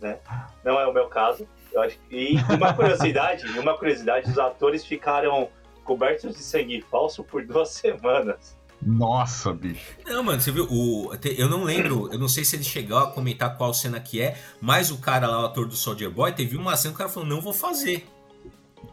né? 0.00 0.18
Não 0.62 0.78
é 0.78 0.86
o 0.86 0.92
meu 0.92 1.08
caso. 1.08 1.48
Eu 1.74 1.82
acho 1.82 1.98
que... 2.08 2.16
E 2.16 2.54
uma 2.54 2.72
curiosidade, 2.72 3.46
uma 3.58 3.76
curiosidade, 3.76 4.30
os 4.30 4.38
atores 4.38 4.84
ficaram 4.86 5.48
cobertos 5.82 6.34
de 6.34 6.42
sangue 6.42 6.80
falso 6.90 7.24
por 7.24 7.44
duas 7.44 7.70
semanas. 7.70 8.56
Nossa, 8.80 9.52
bicho. 9.52 9.96
Não, 10.06 10.22
mano, 10.22 10.40
você 10.40 10.50
viu? 10.50 10.66
O, 10.70 11.10
eu 11.36 11.48
não 11.48 11.64
lembro, 11.64 12.12
eu 12.12 12.18
não 12.18 12.28
sei 12.28 12.44
se 12.44 12.54
ele 12.56 12.64
chegou 12.64 12.98
a 12.98 13.10
comentar 13.10 13.56
qual 13.56 13.72
cena 13.72 13.98
que 13.98 14.20
é, 14.20 14.36
mas 14.60 14.90
o 14.90 14.98
cara 14.98 15.26
lá, 15.26 15.42
o 15.42 15.46
ator 15.46 15.66
do 15.66 15.74
Soldier 15.74 16.10
Boy, 16.10 16.32
teve 16.32 16.56
uma 16.56 16.76
cena 16.76 16.92
que 16.92 16.96
o 16.96 16.98
cara 16.98 17.10
falou, 17.10 17.28
não 17.28 17.40
vou 17.40 17.52
fazer. 17.52 18.06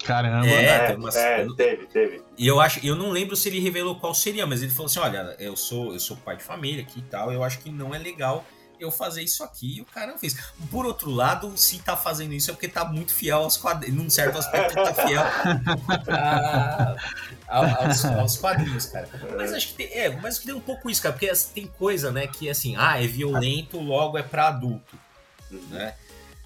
Caramba, 0.06 0.48
é, 0.48 0.64
é, 0.64 0.88
teve, 0.88 1.00
uma... 1.00 1.10
é, 1.10 1.48
teve, 1.56 1.86
teve. 1.88 2.22
E 2.38 2.48
eu 2.48 2.60
acho, 2.60 2.86
eu 2.86 2.96
não 2.96 3.12
lembro 3.12 3.36
se 3.36 3.50
ele 3.50 3.60
revelou 3.60 4.00
qual 4.00 4.16
seria, 4.16 4.48
mas 4.48 4.64
ele 4.64 4.72
falou 4.72 4.86
assim: 4.86 5.00
olha, 5.00 5.36
eu 5.38 5.56
sou, 5.56 5.94
eu 5.94 6.00
sou 6.00 6.16
pai 6.18 6.38
de 6.38 6.44
família 6.44 6.82
aqui 6.82 7.00
e 7.00 7.04
tal, 7.04 7.32
eu 7.32 7.44
acho 7.44 7.60
que 7.60 7.70
não 7.70 7.94
é 7.94 7.98
legal 7.98 8.46
eu 8.84 8.92
fazer 8.92 9.22
isso 9.22 9.44
aqui 9.44 9.78
e 9.78 9.82
o 9.82 9.86
cara 9.86 10.18
fez. 10.18 10.36
Por 10.70 10.86
outro 10.86 11.10
lado, 11.10 11.56
se 11.58 11.80
tá 11.80 11.96
fazendo 11.96 12.34
isso 12.34 12.50
é 12.50 12.54
porque 12.54 12.68
tá 12.68 12.86
muito 12.86 13.14
fiel 13.14 13.40
aos 13.40 13.58
quadrinhos. 13.58 13.98
Num 13.98 14.10
certo 14.10 14.38
aspecto, 14.38 14.76
tá 14.76 14.94
fiel 14.94 15.24
a, 17.48 17.86
aos, 17.86 18.06
aos, 18.06 18.38
quadrinhos, 18.38 18.86
cara. 18.88 19.08
Mas 19.38 19.54
acho 19.54 19.70
que 19.70 19.74
tem, 19.74 19.88
é, 19.94 20.10
mas 20.10 20.40
tem 20.40 20.54
um 20.54 20.62
pouco 20.62 20.90
isso, 20.90 21.02
cara, 21.02 21.14
porque 21.14 21.32
tem 21.54 21.68
coisa, 21.68 22.12
né, 22.12 22.28
que 22.28 22.50
assim, 22.50 22.76
ah, 22.78 23.02
é 23.02 23.08
violento, 23.08 23.80
logo 23.80 24.18
é 24.18 24.24
pra 24.24 24.48
adulto, 24.48 24.98
né? 25.70 25.96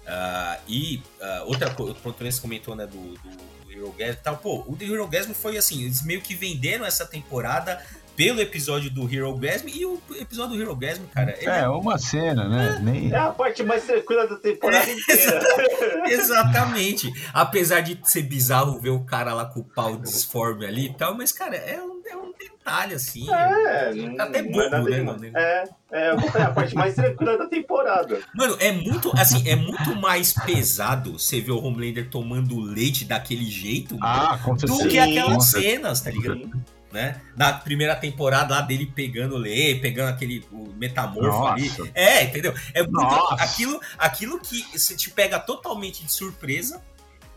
Uh, 0.02 0.62
e 0.68 1.02
uh, 1.20 1.46
outra 1.46 1.74
coisa, 1.74 1.92
o 1.92 2.12
você 2.12 2.40
comentou, 2.40 2.76
né, 2.76 2.86
do, 2.86 3.14
do 3.14 3.92
Gasm 3.92 4.12
e 4.12 4.16
tal. 4.16 4.36
Pô, 4.36 4.64
o 4.66 4.76
Hero 4.80 5.06
Gasm 5.06 5.32
foi 5.34 5.56
assim, 5.56 5.82
eles 5.82 6.02
meio 6.02 6.22
que 6.22 6.34
venderam 6.34 6.84
essa 6.84 7.04
temporada 7.04 7.84
pelo 8.16 8.40
episódio 8.40 8.90
do 8.90 9.12
Hero 9.12 9.32
Gasm 9.36 9.68
e 9.68 9.84
o 9.84 10.00
episódio 10.18 10.56
do 10.56 10.62
Hero 10.62 10.74
Gasm, 10.74 11.02
cara. 11.12 11.36
É, 11.38 11.60
é, 11.60 11.68
uma 11.68 11.98
cena, 11.98 12.48
né? 12.48 12.76
É, 12.76 12.82
Nem... 12.82 13.12
é 13.12 13.18
a 13.18 13.28
parte 13.28 13.62
mais 13.62 13.84
tranquila 13.84 14.26
da 14.26 14.36
temporada 14.36 14.90
inteira. 14.90 15.40
Exatamente. 16.08 17.12
Apesar 17.32 17.80
de 17.82 17.98
ser 18.04 18.22
bizarro 18.22 18.80
ver 18.80 18.90
o 18.90 19.04
cara 19.04 19.34
lá 19.34 19.44
com 19.44 19.60
o 19.60 19.64
pau 19.64 19.96
disforme 19.96 20.64
ali 20.64 20.86
e 20.86 20.94
tal, 20.94 21.14
mas, 21.14 21.30
cara, 21.30 21.56
é 21.56 21.78
um, 21.80 22.00
é 22.06 22.16
um 22.16 22.32
detalhe, 22.38 22.94
assim. 22.94 23.26
É, 23.30 23.92
é 23.92 24.20
até 24.20 24.42
bobo, 24.42 24.74
é 24.74 24.90
né, 24.90 25.02
mano? 25.02 25.30
É, 25.36 25.64
é, 25.92 26.06
é 26.08 26.42
a 26.42 26.50
parte 26.50 26.74
mais 26.74 26.94
tranquila 26.94 27.36
da 27.36 27.46
temporada. 27.46 28.18
Mano, 28.34 28.56
é 28.58 28.72
muito, 28.72 29.12
assim, 29.14 29.46
é 29.46 29.56
muito 29.56 29.94
mais 29.96 30.32
pesado 30.32 31.18
você 31.18 31.38
ver 31.38 31.52
o 31.52 31.62
Homelander 31.62 32.08
tomando 32.08 32.58
leite 32.58 33.04
daquele 33.04 33.44
jeito 33.44 33.98
ah, 34.00 34.38
mano, 34.42 34.56
do 34.58 34.88
que 34.88 34.98
aquelas 34.98 35.44
cenas, 35.44 36.00
tá 36.00 36.10
ligado? 36.10 36.40
Sim 36.40 36.75
né? 36.92 37.20
Na 37.36 37.52
primeira 37.52 37.94
temporada 37.94 38.54
lá 38.54 38.60
dele 38.60 38.86
pegando 38.86 39.34
o 39.34 39.38
Lê, 39.38 39.74
pegando 39.76 40.10
aquele 40.10 40.44
o 40.50 40.72
metamorfo 40.76 41.38
Nossa. 41.38 41.52
ali. 41.52 41.90
É, 41.94 42.24
entendeu? 42.24 42.54
É 42.72 42.82
muito 42.82 43.14
aquilo, 43.38 43.80
aquilo 43.98 44.40
que 44.40 44.62
você 44.78 44.96
te 44.96 45.10
pega 45.10 45.38
totalmente 45.38 46.04
de 46.04 46.12
surpresa, 46.12 46.82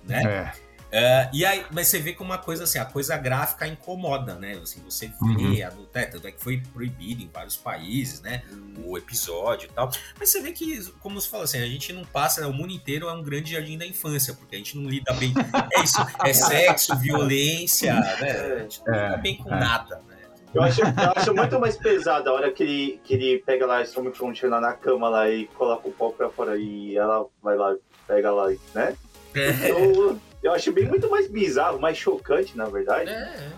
né? 0.03 0.23
É. 0.23 0.68
Uh, 0.89 1.29
e 1.31 1.45
aí, 1.45 1.63
mas 1.71 1.87
você 1.87 1.99
vê 1.99 2.13
como 2.13 2.31
uma 2.31 2.39
coisa 2.39 2.63
assim, 2.63 2.79
a 2.79 2.85
coisa 2.85 3.15
gráfica 3.15 3.67
incomoda, 3.67 4.33
né? 4.33 4.59
Assim, 4.61 4.81
você 4.83 5.05
vê, 5.07 5.13
uhum. 5.21 5.53
a, 5.53 5.99
é, 5.99 6.05
tanto 6.05 6.27
é 6.27 6.31
que 6.31 6.41
foi 6.41 6.63
proibido 6.73 7.21
em 7.21 7.29
vários 7.31 7.55
países, 7.55 8.21
né? 8.21 8.41
O 8.83 8.97
episódio 8.97 9.69
e 9.69 9.73
tal. 9.73 9.91
Mas 10.17 10.29
você 10.29 10.41
vê 10.41 10.51
que, 10.51 10.83
como 10.99 11.21
você 11.21 11.29
fala 11.29 11.43
assim, 11.43 11.61
a 11.61 11.67
gente 11.67 11.93
não 11.93 12.03
passa, 12.03 12.41
né? 12.41 12.47
o 12.47 12.53
mundo 12.53 12.73
inteiro 12.73 13.07
é 13.07 13.13
um 13.13 13.21
grande 13.21 13.51
jardim 13.51 13.77
da 13.77 13.85
infância, 13.85 14.33
porque 14.33 14.55
a 14.55 14.57
gente 14.57 14.75
não 14.77 14.89
lida 14.89 15.13
bem. 15.13 15.31
É 15.75 15.83
isso, 15.83 15.97
é 16.25 16.33
sexo, 16.33 16.97
violência, 16.97 17.93
né? 17.93 18.55
A 18.57 18.59
gente 18.59 18.81
não 18.85 18.93
lida 18.93 19.17
bem 19.17 19.37
com 19.37 19.53
é. 19.53 19.59
nada, 19.59 20.01
né? 20.07 20.17
Eu 20.53 20.63
acho, 20.63 20.81
eu 20.81 20.87
acho 21.15 21.33
muito 21.35 21.59
mais 21.59 21.77
pesado 21.77 22.29
a 22.29 22.33
hora 22.33 22.51
que 22.51 22.63
ele, 22.63 23.01
que 23.03 23.13
ele 23.13 23.43
pega 23.45 23.67
lá 23.67 23.77
a 23.77 23.83
Stormfront 23.83 24.47
lá 24.47 24.59
na 24.59 24.73
cama 24.73 25.07
lá 25.07 25.29
e 25.29 25.45
coloca 25.47 25.87
o 25.87 25.91
pau 25.91 26.11
pra 26.11 26.29
fora 26.29 26.57
e 26.57 26.97
ela 26.97 27.27
vai 27.43 27.55
lá, 27.55 27.75
pega 28.07 28.31
lá, 28.31 28.49
né? 28.73 28.95
É. 29.35 29.49
Então, 29.51 30.19
eu 30.41 30.53
acho 30.53 30.71
bem 30.71 30.87
muito 30.87 31.09
mais 31.09 31.29
bizarro, 31.29 31.79
mais 31.79 31.97
chocante, 31.97 32.55
na 32.55 32.65
verdade. 32.65 33.09
É. 33.09 33.51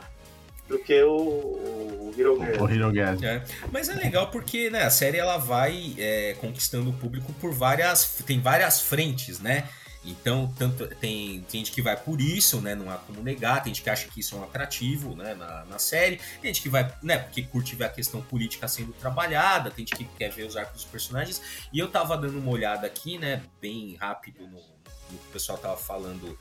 Do 0.68 0.80
que 0.80 1.02
o, 1.04 1.12
o 1.20 2.14
Hirogasm. 2.18 3.26
É. 3.26 3.44
Mas 3.72 3.90
é 3.90 3.94
legal 3.94 4.32
porque 4.32 4.70
né, 4.70 4.84
a 4.84 4.90
série 4.90 5.18
ela 5.18 5.38
vai 5.38 5.94
é, 5.98 6.36
conquistando 6.40 6.90
o 6.90 6.94
público 6.94 7.34
por 7.34 7.52
várias. 7.54 8.22
Tem 8.26 8.40
várias 8.40 8.80
frentes, 8.80 9.40
né? 9.40 9.68
Então, 10.04 10.52
tanto 10.58 10.88
tem, 10.96 11.42
tem 11.42 11.60
gente 11.60 11.72
que 11.72 11.82
vai 11.82 11.96
por 11.96 12.20
isso, 12.20 12.60
né? 12.60 12.74
Não 12.74 12.90
há 12.90 12.98
como 12.98 13.22
negar, 13.22 13.62
tem 13.62 13.74
gente 13.74 13.84
que 13.84 13.90
acha 13.90 14.08
que 14.08 14.20
isso 14.20 14.36
é 14.36 14.40
um 14.40 14.44
atrativo 14.44 15.16
né, 15.16 15.36
na, 15.36 15.64
na 15.66 15.78
série, 15.78 16.18
tem 16.42 16.52
gente 16.52 16.62
que 16.64 16.70
vai, 16.70 16.92
né, 17.04 17.20
porque 17.20 17.44
curte 17.44 17.76
ver 17.76 17.86
a 17.86 17.90
questão 17.90 18.20
política 18.20 18.68
sendo 18.68 18.94
trabalhada, 18.94 19.70
tem 19.70 19.86
gente 19.86 19.96
que 19.96 20.06
quer 20.18 20.32
ver 20.32 20.48
os 20.48 20.58
arcos 20.58 20.82
dos 20.82 20.86
personagens. 20.86 21.40
E 21.72 21.78
eu 21.78 21.88
tava 21.88 22.18
dando 22.18 22.40
uma 22.40 22.50
olhada 22.50 22.88
aqui, 22.88 23.20
né, 23.20 23.44
bem 23.62 23.96
rápido 23.96 24.42
no, 24.48 24.58
no 24.58 25.20
que 25.20 25.28
o 25.28 25.32
pessoal 25.32 25.60
tava 25.60 25.78
falando 25.78 26.36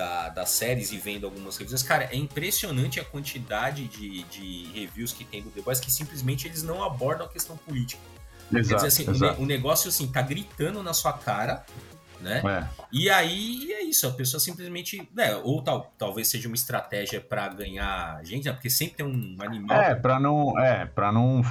da, 0.00 0.30
das 0.30 0.48
séries 0.48 0.92
e 0.92 0.96
vendo 0.96 1.26
algumas 1.26 1.58
reviews, 1.58 1.82
cara, 1.82 2.08
é 2.10 2.16
impressionante 2.16 2.98
a 2.98 3.04
quantidade 3.04 3.86
de, 3.86 4.22
de 4.24 4.72
reviews 4.72 5.12
que 5.12 5.24
tem 5.24 5.42
do 5.42 5.50
The 5.50 5.60
Boys 5.60 5.78
que 5.78 5.92
simplesmente 5.92 6.48
eles 6.48 6.62
não 6.62 6.82
abordam 6.82 7.26
a 7.26 7.28
questão 7.28 7.54
política. 7.58 8.00
Exato, 8.50 8.80
Quer 8.80 8.88
dizer 8.88 9.10
assim, 9.10 9.24
o, 9.40 9.42
o, 9.42 9.46
negócio 9.46 9.90
assim, 9.90 10.08
tá 10.08 10.22
gritando 10.22 10.82
na 10.82 10.94
sua 10.94 11.12
cara 11.12 11.66
né? 12.20 12.42
É. 12.44 12.86
E 12.92 13.08
aí 13.08 13.72
é 13.72 13.82
isso, 13.82 14.06
a 14.06 14.10
pessoa 14.10 14.40
simplesmente, 14.40 15.08
né, 15.14 15.34
ou 15.36 15.62
tal, 15.62 15.92
talvez 15.98 16.28
seja 16.28 16.48
uma 16.48 16.54
estratégia 16.54 17.20
para 17.20 17.48
ganhar 17.48 18.20
gente, 18.24 18.46
né? 18.46 18.52
Porque 18.52 18.70
sempre 18.70 18.96
tem 18.96 19.06
um 19.06 19.36
animal. 19.40 19.80
É, 19.80 19.94
para 19.94 20.18
não, 20.18 20.58
é, 20.58 20.86
para 20.86 21.12
não 21.12 21.42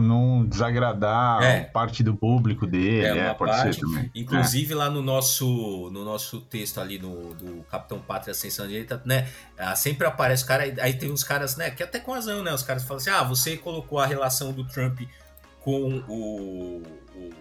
não 0.00 0.44
desagradar 0.44 1.42
é. 1.42 1.60
parte 1.64 2.02
do 2.02 2.14
público 2.14 2.66
dele, 2.66 3.18
é, 3.18 3.26
é 3.26 3.34
pode 3.34 3.52
parte, 3.52 3.74
ser 3.74 3.80
também. 3.80 4.10
Inclusive 4.14 4.72
é. 4.72 4.76
lá 4.76 4.90
no 4.90 5.02
nosso 5.02 5.90
no 5.90 6.04
nosso 6.04 6.40
texto 6.40 6.80
ali 6.80 6.98
no 6.98 7.34
do 7.34 7.64
Capitão 7.70 7.98
Pátria 7.98 8.32
Ascensão 8.32 8.66
Direita, 8.66 9.00
né, 9.04 9.28
ah, 9.58 9.76
sempre 9.76 10.06
aparece 10.06 10.44
o 10.44 10.46
cara, 10.46 10.64
aí 10.80 10.94
tem 10.94 11.10
uns 11.10 11.24
caras, 11.24 11.56
né, 11.56 11.70
que 11.70 11.82
até 11.82 12.00
com 12.00 12.12
razão, 12.12 12.42
né, 12.42 12.52
os 12.52 12.62
caras 12.62 12.82
falam 12.82 12.96
assim: 12.96 13.10
"Ah, 13.10 13.22
você 13.22 13.56
colocou 13.56 13.98
a 13.98 14.06
relação 14.06 14.52
do 14.52 14.64
Trump 14.64 15.00
com 15.60 16.02
o, 16.08 16.82
o 17.16 17.32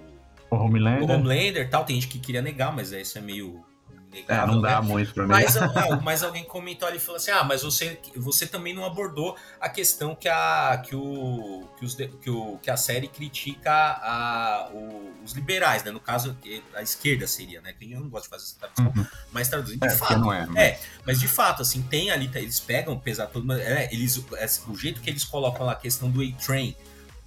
o 0.53 0.65
Homelander. 0.65 1.09
O 1.09 1.11
Homelander 1.11 1.69
tal, 1.69 1.83
tem 1.83 1.95
gente 1.95 2.07
que 2.07 2.19
queria 2.19 2.41
negar, 2.41 2.73
mas 2.73 2.91
isso 2.91 3.17
é 3.17 3.21
meio. 3.21 3.63
Negável, 4.11 4.43
é, 4.43 4.55
não 4.55 4.61
dá 4.61 4.79
né? 4.79 4.87
muito 4.87 5.11
pra 5.11 5.23
mim. 5.23 5.29
Mas, 5.29 5.55
não, 5.55 6.01
mas 6.01 6.21
alguém 6.21 6.43
comentou 6.43 6.87
ali 6.87 6.97
e 6.97 6.99
falou 6.99 7.15
assim: 7.15 7.31
ah, 7.31 7.43
mas 7.43 7.63
você, 7.63 7.99
você 8.15 8.45
também 8.45 8.71
não 8.71 8.85
abordou 8.85 9.35
a 9.59 9.67
questão 9.67 10.15
que 10.15 10.29
a, 10.29 10.83
que 10.85 10.95
o, 10.95 11.67
que 11.79 11.83
os, 11.83 11.95
que 11.95 12.29
o, 12.29 12.59
que 12.61 12.69
a 12.69 12.77
série 12.77 13.07
critica 13.07 13.71
a, 13.71 14.69
o, 14.71 15.13
os 15.25 15.33
liberais, 15.33 15.83
né? 15.83 15.89
No 15.89 15.99
caso, 15.99 16.37
a 16.75 16.83
esquerda 16.83 17.25
seria, 17.25 17.59
né? 17.61 17.73
Que 17.73 17.91
eu 17.91 18.01
não 18.01 18.09
gosto 18.09 18.25
de 18.25 18.29
fazer 18.29 18.43
essa 18.43 18.59
tradução, 18.59 18.93
uhum. 18.95 19.07
mas 19.31 19.47
traduzindo. 19.47 19.83
É, 19.83 19.87
de 19.87 19.97
fato, 19.97 20.19
não 20.19 20.31
é, 20.31 20.45
mas... 20.45 20.55
é, 20.57 20.79
mas 21.03 21.19
de 21.19 21.27
fato, 21.27 21.63
assim, 21.63 21.81
tem 21.81 22.11
ali, 22.11 22.29
eles 22.35 22.59
pegam, 22.59 22.99
pesar 22.99 23.25
todo, 23.25 23.47
mas, 23.47 23.59
é, 23.61 23.89
eles, 23.91 24.23
é, 24.33 24.45
o 24.69 24.77
jeito 24.77 25.01
que 25.01 25.09
eles 25.09 25.23
colocam 25.23 25.65
lá 25.65 25.71
a 25.71 25.75
questão 25.75 26.11
do 26.11 26.21
A-Train 26.21 26.75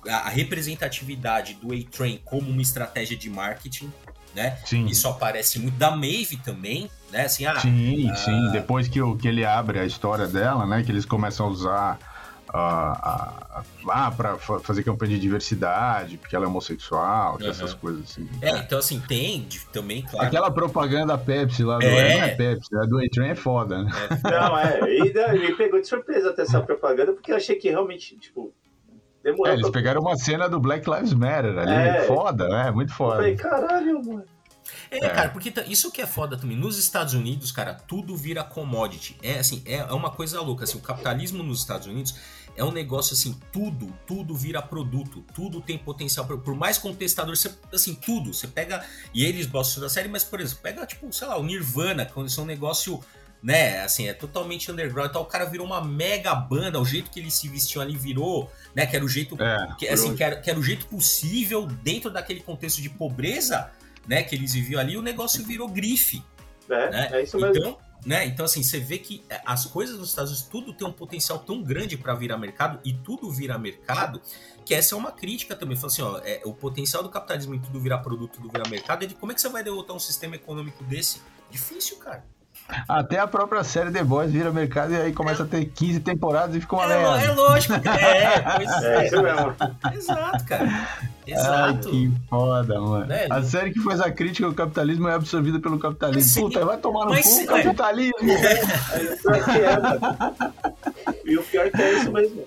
a 0.08 0.28
representatividade 0.28 1.54
do 1.54 1.72
A-Train 1.72 2.20
como 2.24 2.50
uma 2.50 2.62
estratégia 2.62 3.16
de 3.16 3.28
marketing, 3.30 3.92
né? 4.34 4.58
Sim. 4.64 4.86
Isso 4.86 5.08
aparece 5.08 5.58
muito 5.58 5.76
da 5.76 5.90
Maeve 5.90 6.36
também, 6.36 6.90
né? 7.10 7.24
Assim, 7.24 7.46
ah, 7.46 7.58
sim, 7.58 8.10
ah, 8.10 8.16
sim. 8.16 8.52
Depois 8.52 8.86
que, 8.86 9.00
o, 9.00 9.16
que 9.16 9.26
ele 9.26 9.44
abre 9.44 9.78
a 9.78 9.84
história 9.84 10.28
dela, 10.28 10.66
né? 10.66 10.82
Que 10.82 10.92
eles 10.92 11.04
começam 11.04 11.46
a 11.46 11.48
usar 11.48 11.98
ah, 12.52 13.62
ah, 13.88 14.10
para 14.10 14.36
fazer 14.38 14.82
campanha 14.82 15.14
de 15.14 15.20
diversidade, 15.20 16.18
porque 16.18 16.36
ela 16.36 16.44
é 16.44 16.48
homossexual, 16.48 17.38
uhum. 17.40 17.50
essas 17.50 17.74
coisas 17.74 18.04
assim. 18.04 18.28
É, 18.40 18.58
então 18.58 18.78
assim, 18.78 19.00
tem 19.00 19.48
também, 19.72 20.02
claro. 20.02 20.26
Aquela 20.26 20.50
propaganda 20.50 21.18
Pepsi 21.18 21.64
lá 21.64 21.78
do 21.78 21.84
é. 21.84 22.16
não 22.16 22.24
é 22.24 22.34
Pepsi, 22.34 22.76
a 22.76 22.84
do 22.84 22.98
A-Train 22.98 23.30
é 23.30 23.34
foda, 23.34 23.82
né? 23.82 23.90
É. 24.24 24.30
Não, 24.30 24.58
é, 24.58 24.80
e 24.80 25.38
me 25.38 25.54
pegou 25.54 25.80
de 25.80 25.88
surpresa 25.88 26.30
até 26.30 26.42
essa 26.42 26.60
propaganda, 26.60 27.12
porque 27.12 27.32
eu 27.32 27.36
achei 27.36 27.56
que 27.56 27.68
realmente, 27.68 28.16
tipo, 28.16 28.52
Demorou. 29.26 29.52
É, 29.52 29.56
eles 29.56 29.70
pegaram 29.70 30.00
uma 30.00 30.16
cena 30.16 30.48
do 30.48 30.60
Black 30.60 30.88
Lives 30.88 31.12
Matter 31.12 31.58
ali, 31.58 31.72
é. 31.72 32.04
foda, 32.04 32.48
né? 32.48 32.70
Muito 32.70 32.94
foda. 32.94 33.28
Eu 33.28 33.36
falei, 33.36 33.36
caralho, 33.36 34.04
mano. 34.04 34.24
É, 34.88 34.98
é, 34.98 35.08
cara, 35.08 35.30
porque 35.30 35.52
isso 35.66 35.90
que 35.90 36.00
é 36.00 36.06
foda 36.06 36.36
também. 36.36 36.56
Nos 36.56 36.78
Estados 36.78 37.12
Unidos, 37.12 37.50
cara, 37.50 37.74
tudo 37.74 38.16
vira 38.16 38.44
commodity. 38.44 39.16
É 39.20 39.40
assim, 39.40 39.62
é, 39.66 39.78
é 39.78 39.92
uma 39.92 40.10
coisa 40.10 40.40
louca. 40.40 40.62
Assim, 40.62 40.78
o 40.78 40.80
capitalismo 40.80 41.42
nos 41.42 41.58
Estados 41.58 41.88
Unidos 41.88 42.14
é 42.56 42.62
um 42.62 42.70
negócio 42.70 43.14
assim, 43.14 43.36
tudo, 43.52 43.92
tudo 44.06 44.32
vira 44.32 44.62
produto, 44.62 45.24
tudo 45.34 45.60
tem 45.60 45.76
potencial. 45.76 46.24
Por 46.24 46.54
mais 46.54 46.78
contestador, 46.78 47.36
você, 47.36 47.52
assim, 47.72 47.96
tudo. 47.96 48.32
Você 48.32 48.46
pega. 48.46 48.84
E 49.12 49.24
eles 49.24 49.46
gostam 49.46 49.82
da 49.82 49.88
série, 49.88 50.08
mas, 50.08 50.22
por 50.22 50.40
exemplo, 50.40 50.62
pega, 50.62 50.86
tipo, 50.86 51.12
sei 51.12 51.26
lá, 51.26 51.36
o 51.36 51.42
Nirvana, 51.42 52.06
quando 52.06 52.28
isso 52.28 52.38
é 52.38 52.44
um 52.44 52.46
negócio 52.46 53.00
né? 53.42 53.80
Assim, 53.82 54.08
é 54.08 54.14
totalmente 54.14 54.70
underground. 54.70 55.10
Então 55.10 55.22
o 55.22 55.26
cara 55.26 55.44
virou 55.44 55.66
uma 55.66 55.82
mega 55.82 56.34
banda, 56.34 56.80
o 56.80 56.84
jeito 56.84 57.10
que 57.10 57.20
eles 57.20 57.34
se 57.34 57.48
vestiam 57.48 57.82
ali 57.82 57.96
virou, 57.96 58.50
né? 58.74 58.86
Que 58.86 58.96
era 58.96 59.04
o 59.04 59.08
jeito, 59.08 59.36
é, 59.40 59.74
que, 59.78 59.88
assim, 59.88 60.14
que 60.14 60.22
era, 60.22 60.36
que 60.36 60.50
era, 60.50 60.58
o 60.58 60.62
jeito 60.62 60.86
possível 60.86 61.66
dentro 61.66 62.10
daquele 62.10 62.40
contexto 62.40 62.80
de 62.82 62.90
pobreza, 62.90 63.70
né? 64.06 64.22
Que 64.22 64.34
eles 64.34 64.52
viviam 64.52 64.80
ali, 64.80 64.96
o 64.96 65.02
negócio 65.02 65.44
virou 65.44 65.68
grife. 65.68 66.22
É, 66.68 66.90
né? 66.90 67.08
é 67.12 67.22
isso 67.22 67.38
mesmo. 67.38 67.56
Então, 67.56 67.78
né? 68.04 68.24
Então, 68.24 68.44
assim, 68.44 68.62
você 68.62 68.78
vê 68.78 68.98
que 68.98 69.24
é, 69.28 69.40
as 69.44 69.66
coisas 69.66 69.98
dos 69.98 70.10
Estados 70.10 70.30
Unidos, 70.30 70.48
tudo 70.48 70.72
tem 70.72 70.86
um 70.86 70.92
potencial 70.92 71.38
tão 71.38 71.62
grande 71.62 71.96
para 71.96 72.14
virar 72.14 72.38
mercado, 72.38 72.78
e 72.84 72.92
tudo 72.92 73.30
vira 73.30 73.58
mercado, 73.58 74.20
que 74.64 74.74
essa 74.74 74.94
é 74.94 74.98
uma 74.98 75.10
crítica 75.10 75.56
também. 75.56 75.76
Fala 75.76 75.92
assim, 75.92 76.02
ó, 76.02 76.18
é, 76.24 76.40
o 76.44 76.52
potencial 76.52 77.02
do 77.02 77.08
capitalismo 77.08 77.54
em 77.54 77.58
tudo 77.58 77.80
virar 77.80 77.98
produto, 77.98 78.34
tudo 78.34 78.48
virar 78.48 78.68
mercado, 78.68 79.04
é 79.04 79.06
de 79.06 79.14
como 79.14 79.32
é 79.32 79.34
que 79.34 79.40
você 79.40 79.48
vai 79.48 79.64
derrotar 79.64 79.96
um 79.96 80.00
sistema 80.00 80.36
econômico 80.36 80.84
desse? 80.84 81.20
Difícil, 81.50 81.96
cara. 81.96 82.24
Até 82.88 83.18
a 83.18 83.26
própria 83.26 83.62
série 83.62 83.90
The 83.90 84.02
Boys 84.02 84.32
vira 84.32 84.50
mercado 84.50 84.92
e 84.92 84.96
aí 84.96 85.12
começa 85.12 85.44
a 85.44 85.46
ter 85.46 85.64
15 85.66 86.00
temporadas 86.00 86.56
e 86.56 86.60
fica 86.60 86.74
uma 86.74 86.84
é, 86.84 86.88
merda. 86.88 87.22
É 87.22 87.32
lógico, 87.32 87.74
é, 87.74 87.78
pois 88.56 88.82
é. 88.82 88.96
é 88.96 89.06
isso 89.06 89.22
mesmo. 89.22 89.54
Exato, 89.94 90.44
cara. 90.44 90.88
Exato. 91.26 91.88
Ai, 91.88 91.90
que 91.90 92.12
foda, 92.28 92.80
mano. 92.80 93.12
É, 93.12 93.26
a 93.30 93.42
série 93.42 93.72
que 93.72 93.80
faz 93.80 94.00
a 94.00 94.10
crítica 94.10 94.46
ao 94.46 94.54
capitalismo 94.54 95.08
é 95.08 95.14
absorvida 95.14 95.60
pelo 95.60 95.78
capitalismo. 95.78 96.42
Puta, 96.42 96.64
vai 96.64 96.78
tomar 96.78 97.06
no 97.06 97.14
cu 97.22 97.28
o 97.28 97.46
capitalismo. 97.46 98.30
É. 98.30 98.60
E 101.24 101.36
o 101.36 101.42
pior 101.42 101.70
que 101.70 101.82
é 101.82 101.92
isso 101.94 102.12
mesmo. 102.12 102.44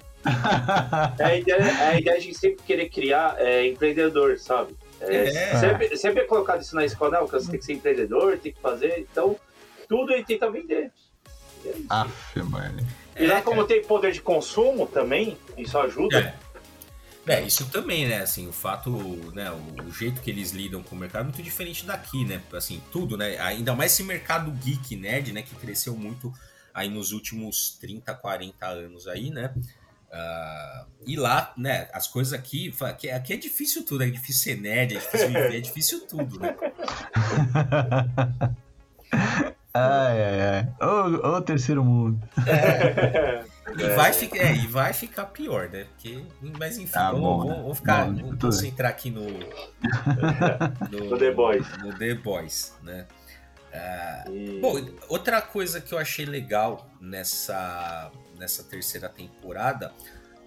É 1.17 1.23
a 1.23 1.36
ideia, 1.36 1.58
é 1.58 1.88
a 1.88 1.99
ideia 1.99 2.19
de 2.19 2.34
sempre 2.34 2.63
querer 2.65 2.89
criar 2.89 3.36
é, 3.38 3.67
empreendedor, 3.67 4.38
sabe? 4.38 4.75
É, 5.01 5.58
sempre, 5.58 5.97
sempre 5.97 6.21
é 6.23 6.25
colocado 6.25 6.62
isso 6.62 6.75
na 6.75 6.84
escola, 6.84 7.19
não, 7.19 7.25
que 7.25 7.32
você 7.32 7.49
tem 7.49 7.60
que 7.60 7.65
ser 7.65 7.73
empreendedor, 7.73 8.38
tem 8.38 8.51
que 8.51 8.62
fazer. 8.62 9.08
Então, 9.12 9.36
tudo 9.89 10.13
ele 10.13 10.23
tenta 10.23 10.49
vender. 10.49 10.91
É 11.65 11.73
Aff, 11.89 12.39
mano. 12.43 12.88
E 13.17 13.25
lá, 13.25 13.41
como 13.41 13.65
tem 13.65 13.84
poder 13.84 14.13
de 14.13 14.21
consumo 14.21 14.86
também, 14.88 15.38
isso 15.58 15.78
ajuda. 15.78 16.34
É. 17.28 17.34
é. 17.34 17.41
isso 17.41 17.69
também, 17.69 18.08
né? 18.08 18.21
Assim, 18.21 18.47
o 18.47 18.54
fato, 18.54 18.91
né? 19.34 19.52
O, 19.52 19.84
o, 19.84 19.91
jeito 19.91 20.21
que 20.21 20.30
eles 20.30 20.52
lidam 20.52 20.82
com 20.82 20.95
o 20.95 20.99
mercado 20.99 21.21
é 21.21 21.25
muito 21.25 21.43
diferente 21.43 21.86
daqui, 21.86 22.23
né? 22.23 22.41
Assim, 22.54 22.82
tudo, 22.91 23.17
né? 23.17 23.38
Ainda 23.39 23.75
mais 23.75 23.91
esse 23.91 24.04
mercado 24.04 24.52
geek, 24.52 24.95
nerd, 24.95 25.34
né? 25.34 25.41
Que 25.41 25.56
cresceu 25.56 25.97
muito 25.97 26.32
aí 26.73 26.88
nos 26.88 27.12
últimos 27.12 27.71
30, 27.82 28.13
40 28.13 28.65
anos 28.67 29.08
aí, 29.08 29.32
né? 29.32 29.54
Uh, 30.12 30.88
e 31.06 31.15
lá, 31.15 31.54
né, 31.56 31.88
as 31.93 32.08
coisas 32.08 32.34
aqui, 32.34 32.73
aqui, 32.82 33.12
aqui 33.12 33.34
é 33.34 33.38
difícil 33.38 33.86
tudo, 33.86 34.04
é 34.04 34.10
difícil 34.10 34.41
ser 34.41 34.60
nerd, 34.60 34.95
é 34.95 34.99
difícil 34.99 35.28
viver, 35.28 35.56
é 35.56 35.60
difícil 35.60 36.08
tudo, 36.08 36.39
né? 36.39 36.56
Ai, 39.73 40.23
ai, 40.23 40.41
ai. 40.41 40.88
Ô, 40.88 41.36
ô 41.36 41.41
terceiro 41.41 41.84
mundo. 41.84 42.19
É. 42.47 43.43
E, 43.77 43.95
vai 43.95 44.12
ficar, 44.12 44.38
é, 44.38 44.55
e 44.55 44.67
vai 44.67 44.93
ficar 44.93 45.25
pior, 45.25 45.69
né? 45.69 45.86
Porque, 45.86 46.23
mas 46.58 46.77
enfim, 46.77 46.91
ah, 46.95 47.12
vamos, 47.12 47.21
bom, 47.21 47.38
vamos, 47.38 47.58
vamos, 47.58 47.77
ficar. 47.77 48.05
Bom, 48.05 48.15
vamos 48.15 48.41
concentrar 48.41 48.89
aqui 48.89 49.12
no, 49.12 49.21
no, 50.89 51.10
no, 51.10 51.17
The 51.17 51.32
Boys. 51.32 51.67
No 51.77 51.93
The 51.97 52.15
Boys, 52.15 52.73
né? 52.82 53.05
Uh, 53.71 54.32
e... 54.32 54.60
Bom, 54.60 54.73
outra 55.08 55.41
coisa 55.41 55.79
que 55.79 55.93
eu 55.93 55.99
achei 55.99 56.25
legal 56.25 56.89
nessa, 56.99 58.12
nessa 58.38 58.63
terceira 58.63 59.08
temporada 59.08 59.93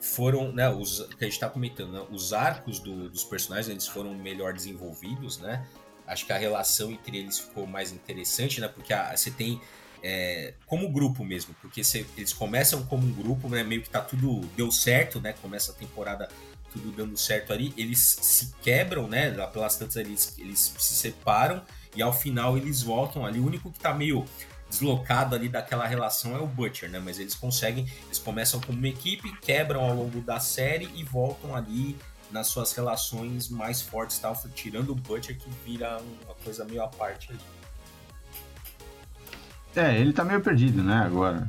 foram, 0.00 0.50
né, 0.50 0.68
os 0.68 1.06
que 1.16 1.24
a 1.24 1.28
gente 1.28 1.38
tá 1.38 1.48
comentando, 1.48 1.92
né, 1.92 2.04
os 2.10 2.32
arcos 2.32 2.80
do, 2.80 3.08
dos 3.08 3.22
personagens 3.22 3.68
eles 3.68 3.86
foram 3.86 4.12
melhor 4.14 4.52
desenvolvidos, 4.52 5.38
né? 5.38 5.64
Acho 6.12 6.26
que 6.26 6.32
a 6.32 6.38
relação 6.38 6.90
entre 6.92 7.18
eles 7.18 7.38
ficou 7.38 7.66
mais 7.66 7.92
interessante, 7.92 8.60
né? 8.60 8.68
Porque 8.68 8.92
a, 8.92 9.16
você 9.16 9.30
tem 9.30 9.60
é, 10.02 10.54
como 10.66 10.88
grupo 10.90 11.24
mesmo, 11.24 11.54
porque 11.60 11.82
eles 12.16 12.32
começam 12.32 12.84
como 12.84 13.06
um 13.06 13.12
grupo, 13.12 13.48
né? 13.48 13.62
Meio 13.62 13.82
que 13.82 13.90
tá 13.90 14.00
tudo 14.00 14.40
deu 14.56 14.70
certo, 14.70 15.20
né? 15.20 15.32
Começa 15.40 15.72
a 15.72 15.74
temporada 15.74 16.28
tudo 16.72 16.90
dando 16.90 17.16
certo 17.16 17.52
ali, 17.52 17.72
eles 17.76 17.98
se 18.20 18.54
quebram, 18.62 19.06
né? 19.06 19.30
Pelas 19.48 19.76
tantas 19.76 19.96
eles, 19.96 20.34
eles 20.38 20.74
se 20.78 20.94
separam 20.94 21.62
e 21.94 22.02
ao 22.02 22.12
final 22.12 22.56
eles 22.56 22.82
voltam 22.82 23.24
ali. 23.24 23.38
O 23.38 23.46
único 23.46 23.70
que 23.70 23.78
tá 23.78 23.92
meio 23.92 24.24
deslocado 24.70 25.34
ali 25.34 25.50
daquela 25.50 25.86
relação 25.86 26.34
é 26.34 26.40
o 26.40 26.46
Butcher, 26.46 26.90
né? 26.90 26.98
Mas 26.98 27.18
eles 27.18 27.34
conseguem, 27.34 27.86
eles 28.06 28.18
começam 28.18 28.58
como 28.60 28.78
uma 28.78 28.88
equipe, 28.88 29.30
quebram 29.40 29.82
ao 29.82 29.94
longo 29.94 30.20
da 30.22 30.40
série 30.40 30.88
e 30.94 31.04
voltam 31.04 31.54
ali 31.54 31.96
nas 32.32 32.48
suas 32.48 32.72
relações 32.72 33.48
mais 33.48 33.80
fortes, 33.82 34.18
tal, 34.18 34.34
tirando 34.54 34.90
o 34.90 34.94
Butcher 34.94 35.38
que 35.38 35.48
vira 35.64 36.00
uma 36.24 36.34
coisa 36.42 36.64
meio 36.64 36.82
à 36.82 36.88
parte 36.88 37.30
ali. 37.30 37.40
É, 39.74 39.98
ele 39.98 40.12
tá 40.12 40.24
meio 40.24 40.40
perdido, 40.40 40.82
né, 40.82 41.02
agora. 41.04 41.46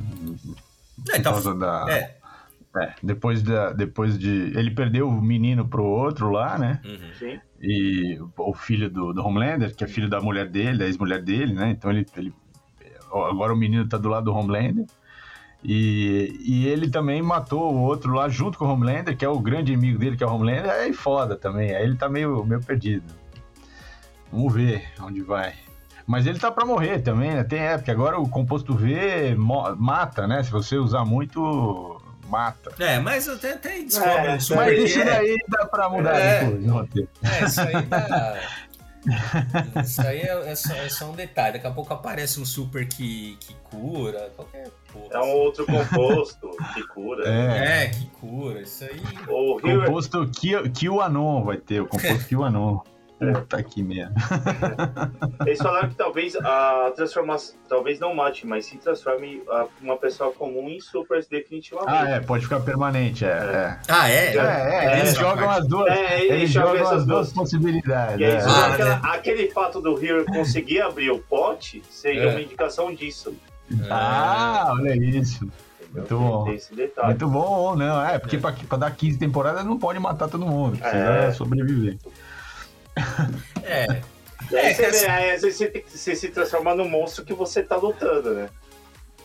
Por 1.06 1.16
é, 1.16 1.18
tá 1.18 1.32
causa 1.32 1.54
da. 1.56 1.86
É. 1.90 2.24
É, 2.76 2.96
depois, 3.04 3.44
da, 3.44 3.72
depois 3.72 4.18
de. 4.18 4.52
Ele 4.58 4.72
perdeu 4.72 5.08
o 5.08 5.22
menino 5.22 5.68
pro 5.68 5.84
outro 5.84 6.32
lá, 6.32 6.58
né? 6.58 6.82
Uhum. 6.84 7.14
Sim. 7.20 7.40
E 7.62 8.20
o 8.36 8.54
filho 8.54 8.90
do, 8.90 9.14
do 9.14 9.24
Homelander, 9.24 9.76
que 9.76 9.84
é 9.84 9.88
filho 9.88 10.10
da 10.10 10.20
mulher 10.20 10.50
dele, 10.50 10.80
da 10.80 10.86
ex-mulher 10.86 11.22
dele, 11.22 11.54
né? 11.54 11.70
Então 11.70 11.92
ele, 11.92 12.06
ele. 12.18 12.34
Agora 13.12 13.54
o 13.54 13.58
menino 13.58 13.88
tá 13.88 13.98
do 13.98 14.10
lado 14.10 14.26
do 14.26 14.34
Homelander. 14.34 14.86
E, 15.64 16.40
e 16.44 16.68
ele 16.68 16.90
também 16.90 17.22
matou 17.22 17.74
o 17.74 17.82
outro 17.82 18.14
lá 18.14 18.28
junto 18.28 18.58
com 18.58 18.66
o 18.66 18.70
Homelander, 18.70 19.16
que 19.16 19.24
é 19.24 19.30
o 19.30 19.40
grande 19.40 19.72
inimigo 19.72 19.98
dele, 19.98 20.18
que 20.18 20.24
é 20.24 20.28
o 20.28 20.34
Homelander. 20.34 20.70
Aí 20.70 20.92
foda 20.92 21.36
também. 21.36 21.74
Aí 21.74 21.84
ele 21.84 21.96
tá 21.96 22.10
meio, 22.10 22.44
meio 22.44 22.62
perdido. 22.62 23.14
Vamos 24.32 24.54
ver 24.54 24.84
onde 25.00 25.22
vai. 25.22 25.54
Mas 26.06 26.26
ele 26.26 26.38
tá 26.38 26.52
para 26.52 26.66
morrer 26.66 27.00
também, 27.00 27.32
né? 27.32 27.44
Tem 27.44 27.60
época. 27.60 27.92
Agora 27.92 28.20
o 28.20 28.28
composto 28.28 28.76
V 28.76 29.36
mata, 29.78 30.28
né? 30.28 30.44
Se 30.44 30.52
você 30.52 30.76
usar 30.76 31.06
muito, 31.06 32.02
mata. 32.28 32.72
É, 32.80 33.00
mas 33.00 33.30
até, 33.30 33.54
até 33.54 33.80
descobre. 33.80 34.12
É, 34.12 34.38
mas 34.56 34.84
isso 34.84 35.06
daí 35.06 35.38
dá 35.48 35.66
pra 35.66 35.88
mudar 35.88 36.16
é, 36.16 36.46
depois. 36.46 36.90
É, 37.24 37.46
isso 37.46 37.62
aí 37.62 37.82
dá. 37.84 38.40
Isso 39.84 40.02
aí 40.02 40.22
é, 40.22 40.52
é, 40.52 40.56
só, 40.56 40.74
é, 40.74 40.90
só, 40.90 41.12
um 41.12 41.16
detalhe. 41.16 41.54
Daqui 41.54 41.68
a 41.68 41.72
pouco 41.72 41.94
aparece 41.94 42.40
um 42.40 42.46
super 42.46 42.88
que, 42.88 43.38
que 43.40 43.54
cura, 43.64 44.32
qualquer 44.36 44.70
porra. 44.92 45.10
É 45.12 45.20
um 45.20 45.32
outro 45.32 45.66
composto 45.66 46.50
que 46.74 46.88
cura. 46.88 47.28
É. 47.28 47.84
é, 47.84 47.88
que 47.88 48.06
cura. 48.20 48.62
Isso 48.62 48.86
aí. 48.86 49.02
O 49.28 49.60
composto 49.60 50.30
QAnon 50.32 51.44
vai 51.44 51.58
ter, 51.58 51.82
o 51.82 51.88
composto 51.88 52.28
QAnon. 52.30 52.80
Puta 53.32 53.64
que 53.64 53.84
merda. 53.84 54.14
Eles 55.46 55.60
falaram 55.60 55.90
que 55.90 55.96
talvez 55.96 56.36
a 56.36 56.92
transformação, 56.96 57.56
talvez 57.70 58.00
não 58.00 58.14
mate, 58.14 58.46
mas 58.46 58.66
se 58.66 58.78
transforme 58.78 59.42
uma 59.82 59.98
pessoa 59.98 60.32
comum 60.32 60.70
em 60.70 60.80
supers 60.80 61.28
definitivamente. 61.28 61.92
Ah, 61.92 62.10
é, 62.10 62.20
pode 62.20 62.44
ficar 62.44 62.60
permanente, 62.62 63.26
é. 63.26 63.30
é. 63.30 63.80
Ah, 63.88 64.10
é? 64.10 64.36
É, 64.36 64.38
é, 64.38 64.86
é 64.86 65.00
eles 65.00 65.16
jogam 65.16 65.50
as 65.50 65.68
duas, 65.68 65.88
é, 65.88 66.20
eles, 66.20 66.32
eles 66.32 66.50
jogam 66.52 66.90
as 66.90 67.06
duas, 67.06 67.32
possibilidades. 67.32 68.22
É. 68.22 68.40
Ah, 68.42 68.74
aquela, 68.74 68.96
aquele 69.14 69.52
fato 69.52 69.82
do 69.82 70.04
Hero 70.04 70.26
conseguir 70.26 70.82
abrir 70.82 71.12
o 71.12 71.20
pote 71.20 71.82
seria 71.90 72.30
uma 72.30 72.42
indicação 72.42 72.94
disso. 72.94 73.36
Ah, 73.90 74.74
olha 74.74 74.96
isso. 74.96 75.48
Muito 75.94 76.18
bom. 76.18 76.46
Muito 77.06 77.28
bom, 77.28 77.76
não. 77.76 78.04
É, 78.04 78.18
porque 78.18 78.36
é. 78.36 78.40
Pra, 78.40 78.78
dar 78.78 78.92
15 78.92 79.18
temporadas 79.20 79.64
não 79.64 79.78
pode 79.78 80.00
matar 80.00 80.28
todo 80.28 80.46
mundo. 80.46 80.78
Precisa 80.78 80.98
é. 80.98 81.32
sobreviver. 81.34 81.98
É. 83.64 84.02
É, 84.52 84.74
você, 84.74 84.92
vê, 84.92 85.08
aí, 85.08 85.32
às 85.32 85.42
vezes 85.42 85.58
você, 85.58 85.68
tem 85.68 85.82
que, 85.82 85.98
você 85.98 86.16
se 86.16 86.30
transforma 86.30 86.76
no 86.76 86.88
monstro 86.88 87.24
que 87.24 87.34
você 87.34 87.64
tá 87.64 87.76
lutando, 87.76 88.34
né? 88.34 88.50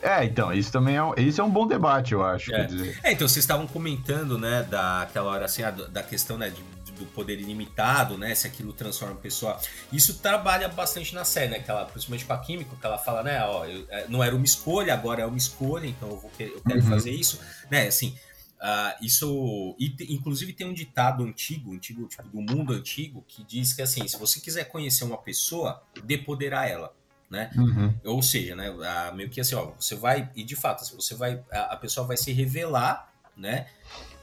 É, 0.00 0.24
então, 0.24 0.52
isso 0.52 0.70
também 0.70 0.96
é, 0.96 1.20
isso 1.20 1.40
é 1.40 1.44
um 1.44 1.50
bom 1.50 1.66
debate, 1.66 2.12
eu 2.12 2.22
acho. 2.22 2.54
É. 2.54 2.68
é 3.02 3.12
então, 3.12 3.26
vocês 3.26 3.42
estavam 3.42 3.66
comentando, 3.66 4.38
né, 4.38 4.62
daquela 4.62 5.32
hora 5.32 5.44
assim, 5.44 5.62
da 5.90 6.02
questão, 6.02 6.38
né, 6.38 6.50
de, 6.50 6.62
do 6.92 7.04
poder 7.06 7.40
ilimitado, 7.40 8.16
né, 8.16 8.34
se 8.34 8.46
aquilo 8.46 8.72
transforma 8.72 9.14
a 9.14 9.18
pessoa. 9.18 9.58
Isso 9.92 10.18
trabalha 10.18 10.68
bastante 10.68 11.14
na 11.14 11.24
série, 11.24 11.50
né, 11.50 11.58
que 11.58 11.70
ela, 11.70 11.84
principalmente 11.84 12.24
com 12.24 12.32
a 12.32 12.38
Químico, 12.38 12.76
que 12.76 12.86
ela 12.86 12.98
fala, 12.98 13.24
né, 13.24 13.44
ó, 13.44 13.64
eu, 13.64 13.84
é, 13.90 14.06
não 14.08 14.22
era 14.22 14.34
uma 14.36 14.44
escolha, 14.44 14.94
agora 14.94 15.22
é 15.22 15.26
uma 15.26 15.38
escolha, 15.38 15.86
então 15.86 16.08
eu, 16.10 16.16
vou, 16.16 16.30
eu 16.38 16.62
quero 16.64 16.80
uhum. 16.80 16.88
fazer 16.88 17.10
isso, 17.10 17.40
né, 17.68 17.88
assim, 17.88 18.16
Uh, 18.60 19.04
isso, 19.04 19.76
e, 19.78 19.94
inclusive 20.12 20.52
tem 20.52 20.66
um 20.66 20.74
ditado 20.74 21.22
antigo, 21.22 21.72
antigo 21.72 22.06
tipo, 22.08 22.24
do 22.24 22.40
mundo 22.40 22.72
antigo, 22.72 23.24
que 23.28 23.44
diz 23.44 23.72
que 23.72 23.82
assim, 23.82 24.06
se 24.08 24.18
você 24.18 24.40
quiser 24.40 24.64
conhecer 24.64 25.04
uma 25.04 25.18
pessoa, 25.18 25.82
dê 26.04 26.18
poder 26.18 26.52
a 26.52 26.66
ela, 26.66 26.92
né? 27.30 27.50
Uhum. 27.56 27.94
Ou 28.04 28.20
seja, 28.20 28.56
né, 28.56 28.68
uh, 28.70 29.14
meio 29.14 29.30
que 29.30 29.40
assim, 29.40 29.54
ó, 29.54 29.72
você 29.78 29.94
vai, 29.94 30.28
e 30.34 30.42
de 30.42 30.56
fato, 30.56 30.84
você 30.96 31.14
vai, 31.14 31.40
a, 31.52 31.74
a, 31.74 31.76
pessoa 31.76 32.06
vai 32.06 32.16
se 32.16 32.32
revelar, 32.32 33.12
né? 33.36 33.68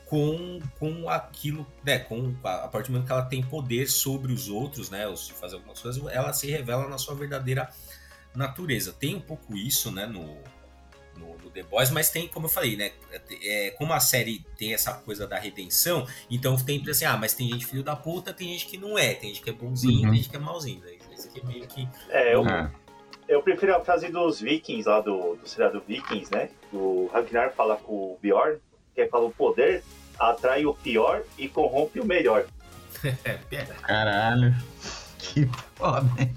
com, 0.06 0.60
com 0.80 1.10
aquilo, 1.10 1.66
né? 1.84 2.00
Com, 2.00 2.36
a 2.44 2.68
partir 2.68 2.88
do 2.88 2.94
momento 2.94 3.08
que 3.08 3.12
ela 3.12 3.26
tem 3.26 3.44
poder 3.44 3.90
sobre 3.90 4.32
os 4.32 4.50
outros, 4.50 4.90
né? 4.90 5.08
Ou 5.08 5.18
se 5.18 5.34
fazer 5.34 5.56
algumas 5.56 5.80
coisas, 5.80 6.04
ela 6.14 6.32
se 6.32 6.50
revela 6.50 6.88
na 6.88 6.98
sua 6.98 7.16
verdadeira 7.16 7.70
natureza. 8.36 8.94
Tem 8.94 9.16
um 9.16 9.20
pouco 9.20 9.56
isso, 9.56 9.92
né? 9.92 10.06
No, 10.06 10.38
no, 11.18 11.38
no, 11.38 11.50
The 11.50 11.64
Boys, 11.64 11.90
mas 11.90 12.10
tem, 12.10 12.28
como 12.28 12.46
eu 12.48 12.50
falei, 12.50 12.76
né? 12.76 12.92
É, 13.44 13.72
como 13.78 13.94
a 13.94 14.00
série 14.00 14.46
tem 14.58 14.74
essa 14.74 14.94
coisa 14.94 15.28
da 15.28 15.38
redenção, 15.38 16.08
então 16.30 16.56
tem 16.56 16.84
assim, 16.90 17.06
ah, 17.06 17.18
mas 17.18 17.34
tem 17.34 17.50
gente 17.50 17.66
filho 17.66 17.84
da 17.84 17.96
puta, 17.96 18.34
tem 18.34 18.50
gente 18.50 18.66
que 18.66 18.78
não 18.78 18.98
é, 18.98 19.14
tem 19.14 19.30
gente 19.30 19.42
que 19.42 19.50
é 19.50 19.54
bonzinho, 19.54 20.04
uhum. 20.04 20.10
tem 20.10 20.16
gente 20.16 20.30
que 20.30 20.36
é 20.36 20.40
malzinho. 20.40 20.80
Né? 20.82 20.94
Isso 21.18 21.28
aqui 21.28 21.40
é 21.40 21.44
meio 21.46 21.68
que. 21.68 21.88
É, 22.10 22.36
eu, 22.36 22.46
é. 22.48 22.72
eu 23.28 23.42
prefiro 23.42 23.76
a 23.76 23.84
frase 23.84 24.10
dos 24.10 24.42
Vikings 24.42 24.88
lá 24.88 25.00
do, 25.02 25.36
do 25.36 25.48
seriado 25.48 25.82
Vikings, 25.88 26.32
né? 26.32 26.50
O 26.74 27.10
Ragnar 27.14 27.54
fala 27.54 27.78
com 27.78 27.94
o 27.94 28.20
Bjorn, 28.22 28.58
que 28.94 29.02
ele 29.02 29.10
fala 29.10 29.26
o 29.26 29.32
poder 29.32 29.84
atrai 30.20 30.66
o 30.66 30.74
pior 30.74 31.24
e 31.38 31.48
corrompe 31.48 32.00
o 32.00 32.06
melhor. 32.06 32.46
Caralho. 33.84 34.56
Que 35.20 35.50
foda, 35.76 36.08
hein? 36.20 36.36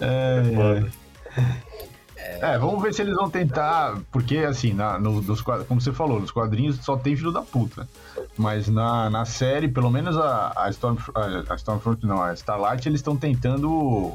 É, 0.00 0.42
é. 1.38 1.71
É, 2.40 2.58
vamos 2.58 2.82
ver 2.82 2.92
se 2.94 3.02
eles 3.02 3.14
vão 3.14 3.30
tentar. 3.30 3.98
Porque, 4.10 4.38
assim, 4.38 4.72
na, 4.72 4.98
no, 4.98 5.20
nos, 5.22 5.40
como 5.40 5.80
você 5.80 5.92
falou, 5.92 6.20
nos 6.20 6.30
quadrinhos 6.30 6.76
só 6.82 6.96
tem 6.96 7.16
filho 7.16 7.32
da 7.32 7.42
puta. 7.42 7.88
Mas 8.36 8.68
na, 8.68 9.10
na 9.10 9.24
série, 9.24 9.68
pelo 9.68 9.90
menos 9.90 10.16
a, 10.16 10.52
a, 10.56 10.70
Storm, 10.70 10.96
a, 11.14 11.52
a 11.52 11.56
Stormfront, 11.56 12.04
não, 12.06 12.22
a 12.22 12.32
Starlight, 12.34 12.88
eles 12.88 13.00
estão 13.00 13.16
tentando 13.16 14.12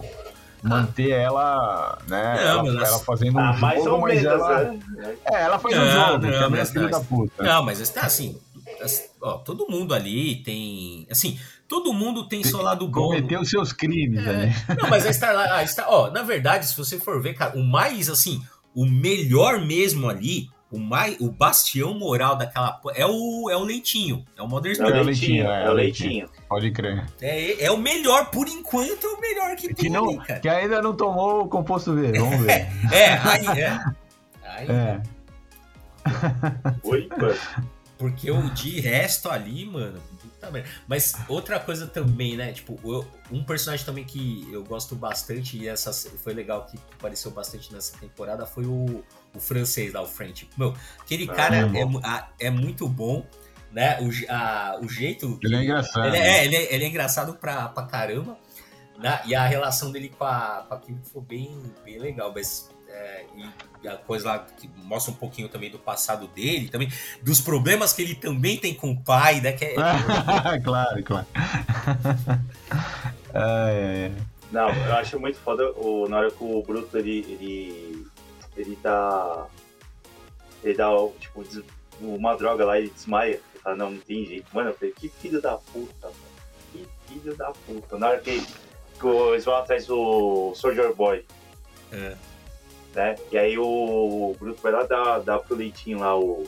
manter 0.61 1.11
ela, 1.11 1.97
né? 2.07 2.35
Não, 2.45 2.67
ela, 2.67 2.87
ela, 2.87 2.99
fazendo 2.99 3.39
ah, 3.39 3.51
um 3.51 3.83
jogo, 3.83 4.01
mas 4.01 4.23
ela. 4.23 4.63
Né? 4.63 4.79
É, 5.25 5.41
ela 5.43 5.59
faz 5.59 5.75
não, 5.75 5.83
um 5.83 5.91
jogo, 5.91 6.25
não, 6.27 6.51
que 6.51 6.59
é 6.59 6.65
filho 6.65 6.89
da 6.89 6.99
puta. 6.99 7.43
Não, 7.43 7.63
mas 7.63 7.79
está 7.79 8.01
assim. 8.01 8.37
Ó, 9.21 9.37
todo 9.39 9.67
mundo 9.69 9.93
ali 9.93 10.37
tem. 10.43 11.07
Assim, 11.09 11.39
todo 11.67 11.93
mundo 11.93 12.27
tem 12.27 12.43
seu 12.43 12.61
lado 12.61 12.87
bom. 12.87 13.07
Cometeu 13.07 13.43
seus 13.45 13.73
crimes, 13.73 14.25
é. 14.25 14.33
né? 14.33 14.65
Não, 14.81 14.89
mas 14.89 15.05
a 15.05 15.09
Starlight. 15.09 15.51
A 15.51 15.67
Star, 15.67 15.85
ó, 15.89 16.09
na 16.09 16.23
verdade, 16.23 16.65
se 16.67 16.77
você 16.77 16.99
for 16.99 17.21
ver, 17.21 17.33
cara, 17.33 17.57
o 17.57 17.63
mais, 17.63 18.09
assim, 18.09 18.41
o 18.73 18.85
melhor 18.85 19.59
mesmo 19.59 20.09
ali, 20.09 20.49
o, 20.71 20.77
mais, 20.77 21.19
o 21.19 21.31
bastião 21.31 21.93
moral 21.93 22.35
daquela. 22.35 22.79
É 22.95 23.05
o, 23.05 23.49
é 23.49 23.55
o 23.55 23.63
leitinho. 23.63 24.25
É 24.37 24.41
o 24.41 24.47
Mother's 24.47 24.79
é, 24.79 24.83
é 24.83 24.85
o 24.85 25.03
leitinho, 25.03 25.47
é, 25.47 25.65
é 25.65 25.69
o 25.69 25.73
leitinho. 25.73 26.29
Pode 26.47 26.71
crer. 26.71 27.05
É, 27.21 27.65
é 27.65 27.71
o 27.71 27.77
melhor, 27.77 28.29
por 28.31 28.47
enquanto, 28.47 29.05
é 29.05 29.09
o 29.09 29.19
melhor 29.19 29.55
que, 29.55 29.67
que 29.69 29.75
tem 29.75 29.89
não, 29.89 30.09
ali, 30.09 30.17
cara. 30.19 30.39
Que 30.39 30.49
ainda 30.49 30.81
não 30.81 30.95
tomou 30.95 31.43
o 31.43 31.47
composto 31.47 31.93
V, 31.93 32.11
vamos 32.17 32.41
ver. 32.41 32.67
é, 32.91 33.13
aí 33.13 33.47
é. 33.59 33.79
Aí, 34.43 34.67
é. 34.69 35.01
Oi, 36.83 37.09
mano. 37.17 37.35
Porque 37.97 38.29
o 38.29 38.49
de 38.51 38.79
resto 38.79 39.29
ali, 39.29 39.65
mano. 39.65 39.99
Mas 40.87 41.13
outra 41.27 41.59
coisa 41.59 41.87
também, 41.87 42.37
né? 42.37 42.51
Tipo, 42.51 42.79
eu, 42.83 43.07
um 43.31 43.43
personagem 43.43 43.85
também 43.85 44.03
que 44.03 44.47
eu 44.51 44.63
gosto 44.63 44.95
bastante, 44.95 45.57
e 45.57 45.67
essa 45.67 45.91
foi 45.93 46.33
legal 46.33 46.65
que 46.65 46.77
apareceu 46.93 47.31
bastante 47.31 47.73
nessa 47.73 47.97
temporada, 47.97 48.45
foi 48.45 48.65
o, 48.65 49.03
o 49.35 49.39
francês 49.39 49.93
lá, 49.93 50.01
o 50.01 50.07
French. 50.07 50.49
Meu, 50.57 50.75
aquele 50.99 51.29
ah, 51.29 51.33
cara 51.33 51.57
é, 51.57 51.61
é, 51.61 52.47
é, 52.47 52.49
muito 52.49 52.87
bom, 52.87 53.25
né? 53.71 53.99
O, 54.01 54.09
a, 54.31 54.79
o 54.81 54.87
jeito. 54.87 55.39
Ele 55.43 55.55
é 55.55 55.63
engraçado. 55.63 56.07
Ele 56.07 56.17
é, 56.17 56.45
ele 56.45 56.55
é, 56.55 56.73
ele 56.73 56.85
é 56.85 56.87
engraçado 56.87 57.33
pra, 57.33 57.69
pra 57.69 57.83
caramba. 57.83 58.37
Né? 58.97 59.21
E 59.25 59.35
a 59.35 59.45
relação 59.45 59.91
dele 59.91 60.09
com 60.09 60.23
a, 60.23 60.65
com 60.67 60.73
a 60.73 60.79
Kim 60.79 60.99
foi 61.03 61.21
bem, 61.21 61.61
bem 61.85 61.99
legal, 61.99 62.31
mas 62.33 62.69
é, 62.89 63.25
e 63.81 63.87
a 63.87 63.95
coisa 63.95 64.27
lá 64.27 64.39
que 64.39 64.69
mostra 64.83 65.13
um 65.13 65.15
pouquinho 65.15 65.49
também 65.49 65.69
do 65.69 65.77
passado 65.77 66.27
dele, 66.27 66.69
também 66.69 66.91
dos 67.21 67.41
problemas 67.41 67.93
que 67.93 68.01
ele 68.01 68.15
também 68.15 68.57
tem 68.57 68.73
com 68.73 68.91
o 68.91 69.03
pai, 69.03 69.41
né? 69.41 69.53
Que 69.53 69.65
é... 69.65 69.75
claro, 70.63 71.03
claro. 71.03 71.27
é. 73.33 74.11
Não, 74.51 74.69
eu 74.69 74.95
acho 74.95 75.19
muito 75.19 75.37
foda 75.39 75.71
o, 75.73 76.07
na 76.07 76.17
hora 76.17 76.31
que 76.31 76.43
o 76.43 76.63
Bruto 76.63 76.97
ele, 76.97 77.19
ele, 77.29 78.07
ele 78.55 78.77
dá. 78.81 79.45
Ele 80.63 80.73
dá, 80.73 80.89
tipo, 81.19 81.43
uma 81.99 82.35
droga 82.35 82.65
lá, 82.65 82.79
ele 82.79 82.89
desmaia. 82.89 83.41
Ele 83.53 83.61
fala, 83.61 83.75
não, 83.75 83.91
não 83.91 83.99
tem 83.99 84.25
jeito. 84.25 84.47
Mano, 84.53 84.69
eu 84.69 84.73
falei, 84.73 84.93
que 84.93 85.09
filho 85.09 85.41
da 85.41 85.57
puta, 85.57 86.07
mano. 86.07 86.17
Que 86.71 86.87
filho 87.07 87.35
da 87.35 87.51
puta. 87.51 87.99
Na 87.99 88.07
hora 88.07 88.19
que, 88.19 88.41
que 88.41 89.07
eles 89.07 89.45
vão 89.45 89.55
atrás 89.55 89.85
do 89.85 90.53
Soldier 90.55 90.95
Boy. 90.95 91.25
É 91.91 92.15
né? 92.97 93.15
E 93.31 93.37
aí 93.37 93.57
o 93.59 94.35
Bruto 94.39 94.59
vai 94.61 94.71
lá 94.71 94.83
dar, 94.83 95.19
dar 95.19 95.39
pro 95.39 95.55
leitinho 95.55 95.99
lá 95.99 96.17
o, 96.17 96.45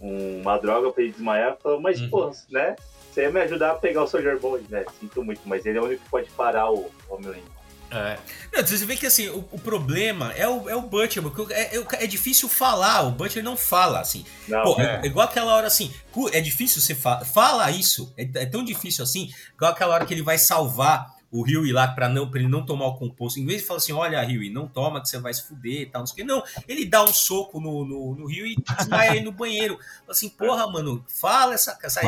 uma 0.00 0.58
droga 0.58 0.90
pra 0.90 1.02
ele 1.02 1.12
desmaiar 1.12 1.56
e 1.58 1.62
fala, 1.62 1.80
mas 1.80 2.00
uhum. 2.00 2.10
pô, 2.10 2.32
né? 2.50 2.74
Você 3.10 3.22
ia 3.22 3.30
me 3.30 3.40
ajudar 3.40 3.70
a 3.70 3.74
pegar 3.74 4.02
o 4.02 4.06
Soldier 4.06 4.38
Boy, 4.38 4.64
né? 4.68 4.84
Sinto 4.98 5.22
muito, 5.24 5.40
mas 5.44 5.64
ele 5.64 5.78
é 5.78 5.80
o 5.80 5.84
único 5.84 6.02
que 6.02 6.10
pode 6.10 6.28
parar 6.30 6.70
o 6.70 6.90
Homem-Aranha. 7.08 7.44
É. 7.90 8.18
Não, 8.52 8.66
você 8.66 8.84
vê 8.84 8.96
que 8.96 9.06
assim, 9.06 9.28
o, 9.28 9.48
o, 9.50 9.58
problema 9.58 10.32
é 10.34 10.46
o, 10.46 10.68
é 10.68 10.76
o 10.76 10.82
Butcher, 10.82 11.22
porque 11.22 11.54
é, 11.54 11.76
é, 11.76 11.86
é, 12.04 12.06
difícil 12.06 12.46
falar, 12.46 13.02
o 13.02 13.12
Butcher 13.12 13.42
não 13.42 13.56
fala, 13.56 14.00
assim. 14.00 14.26
Não, 14.46 14.62
Pô, 14.62 14.80
é. 14.80 15.00
é. 15.02 15.06
igual 15.06 15.26
aquela 15.26 15.54
hora 15.54 15.68
assim, 15.68 15.90
é 16.32 16.40
difícil 16.40 16.82
você 16.82 16.94
fa 16.94 17.24
fala 17.24 17.70
isso, 17.70 18.12
é, 18.18 18.24
é, 18.34 18.46
tão 18.46 18.62
difícil 18.62 19.02
assim, 19.02 19.30
igual 19.54 19.72
aquela 19.72 19.94
hora 19.94 20.04
que 20.04 20.12
ele 20.12 20.22
vai 20.22 20.36
salvar 20.36 21.17
o 21.30 21.42
Rio 21.42 21.66
ir 21.66 21.72
lá 21.72 21.86
para 21.88 22.08
não, 22.08 22.30
pra 22.30 22.40
ele 22.40 22.48
não 22.48 22.64
tomar 22.64 22.86
o 22.86 22.96
composto. 22.96 23.38
Em 23.38 23.46
vez 23.46 23.60
de 23.60 23.66
falar 23.66 23.78
assim, 23.78 23.92
olha, 23.92 24.22
Rio, 24.22 24.52
não 24.52 24.66
toma 24.66 25.00
que 25.00 25.08
você 25.08 25.18
vai 25.18 25.32
se 25.32 25.46
fuder 25.46 25.82
e 25.82 25.86
tal, 25.86 26.00
não 26.00 26.06
sei 26.06 26.12
o 26.12 26.16
que. 26.16 26.24
Não, 26.24 26.42
ele 26.66 26.86
dá 26.86 27.04
um 27.04 27.12
soco 27.12 27.60
no, 27.60 27.84
no, 27.84 28.14
no 28.14 28.30
e 28.30 28.56
desmaia 28.76 29.12
aí 29.12 29.22
no 29.22 29.32
banheiro. 29.32 29.78
Fala 29.78 30.10
assim, 30.10 30.28
porra, 30.28 30.66
mano, 30.66 31.04
fala 31.08 31.54
essa. 31.54 31.78
essa. 31.82 32.00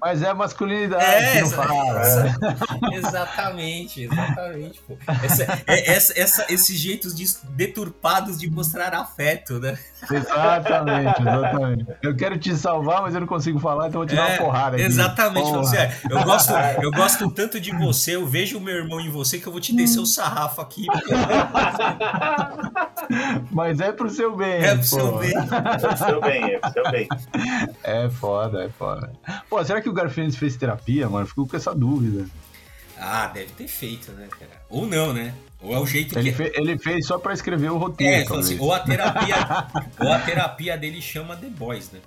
Mas 0.00 0.22
é 0.22 0.32
masculinidade 0.32 1.04
é, 1.04 1.32
que 1.32 1.40
não 1.42 1.50
fala. 1.50 2.00
Essa, 2.00 2.38
exatamente, 2.92 4.04
exatamente. 4.04 4.80
Pô. 4.80 4.96
Essa, 5.22 5.62
é, 5.66 5.92
essa, 5.92 6.18
essa, 6.18 6.46
esses 6.48 6.78
jeitos 6.78 7.14
de, 7.14 7.24
deturpados 7.50 8.38
de 8.38 8.50
mostrar 8.50 8.94
afeto, 8.94 9.60
né? 9.60 9.78
Exatamente, 10.10 11.20
exatamente. 11.20 11.86
Eu 12.02 12.16
quero 12.16 12.38
te 12.38 12.56
salvar, 12.56 13.02
mas 13.02 13.14
eu 13.14 13.20
não 13.20 13.26
consigo 13.26 13.58
falar, 13.58 13.88
então 13.88 14.00
vou 14.00 14.06
te 14.06 14.14
é, 14.14 14.16
dar 14.16 14.22
uma 14.22 14.32
é, 14.32 14.38
porrada. 14.38 14.76
Aqui. 14.76 14.86
Exatamente, 14.86 15.50
você. 15.50 15.90
Eu 16.08 16.22
gosto, 16.24 16.52
eu 16.80 16.90
gosto 16.90 17.30
tanto 17.30 17.60
de 17.60 17.70
você, 17.76 18.16
eu 18.16 18.26
vejo 18.26 18.56
o 18.56 18.60
meu 18.60 18.76
irmão 18.76 19.00
em 19.00 19.10
você 19.10 19.38
que 19.38 19.46
eu 19.46 19.52
vou 19.52 19.60
te 19.60 19.74
descer 19.74 20.00
o 20.00 20.06
sarrafo 20.06 20.62
aqui. 20.62 20.86
Mas 23.50 23.80
é 23.80 23.92
pro 23.92 24.08
seu 24.08 24.34
bem. 24.34 24.62
É 24.62 24.74
pro 24.74 24.78
pô. 24.78 24.82
seu 24.82 25.18
bem. 25.18 25.34
É 25.36 25.78
pro 25.78 25.96
seu 25.96 26.20
bem, 26.20 26.44
é 26.44 26.58
pro 26.58 26.72
seu 26.72 26.90
bem. 26.90 27.08
É 27.82 28.08
foda, 28.08 28.64
é 28.64 28.68
foda. 28.70 29.12
Pô, 29.48 29.62
será 29.64 29.80
que 29.80 29.89
o 29.90 29.92
Garfield 29.92 30.36
fez 30.36 30.56
terapia, 30.56 31.08
mano? 31.08 31.26
Fico 31.26 31.46
com 31.46 31.56
essa 31.56 31.74
dúvida. 31.74 32.26
Ah, 32.98 33.26
deve 33.28 33.52
ter 33.52 33.66
feito, 33.66 34.12
né, 34.12 34.28
cara? 34.28 34.62
Ou 34.68 34.86
não, 34.86 35.12
né? 35.12 35.34
Ou 35.62 35.74
é 35.74 35.78
o 35.78 35.86
jeito 35.86 36.18
ele 36.18 36.30
que. 36.30 36.36
Fe, 36.36 36.52
ele 36.54 36.78
fez 36.78 37.06
só 37.06 37.18
para 37.18 37.32
escrever 37.32 37.70
o 37.70 37.78
roteiro. 37.78 38.34
É, 38.34 38.38
assim, 38.38 38.58
ou 38.58 38.72
a 38.72 38.80
terapia. 38.80 39.36
ou 40.00 40.12
a 40.12 40.18
terapia 40.18 40.76
dele 40.76 41.00
chama 41.00 41.36
The 41.36 41.48
Boys, 41.48 41.90
né? 41.92 42.00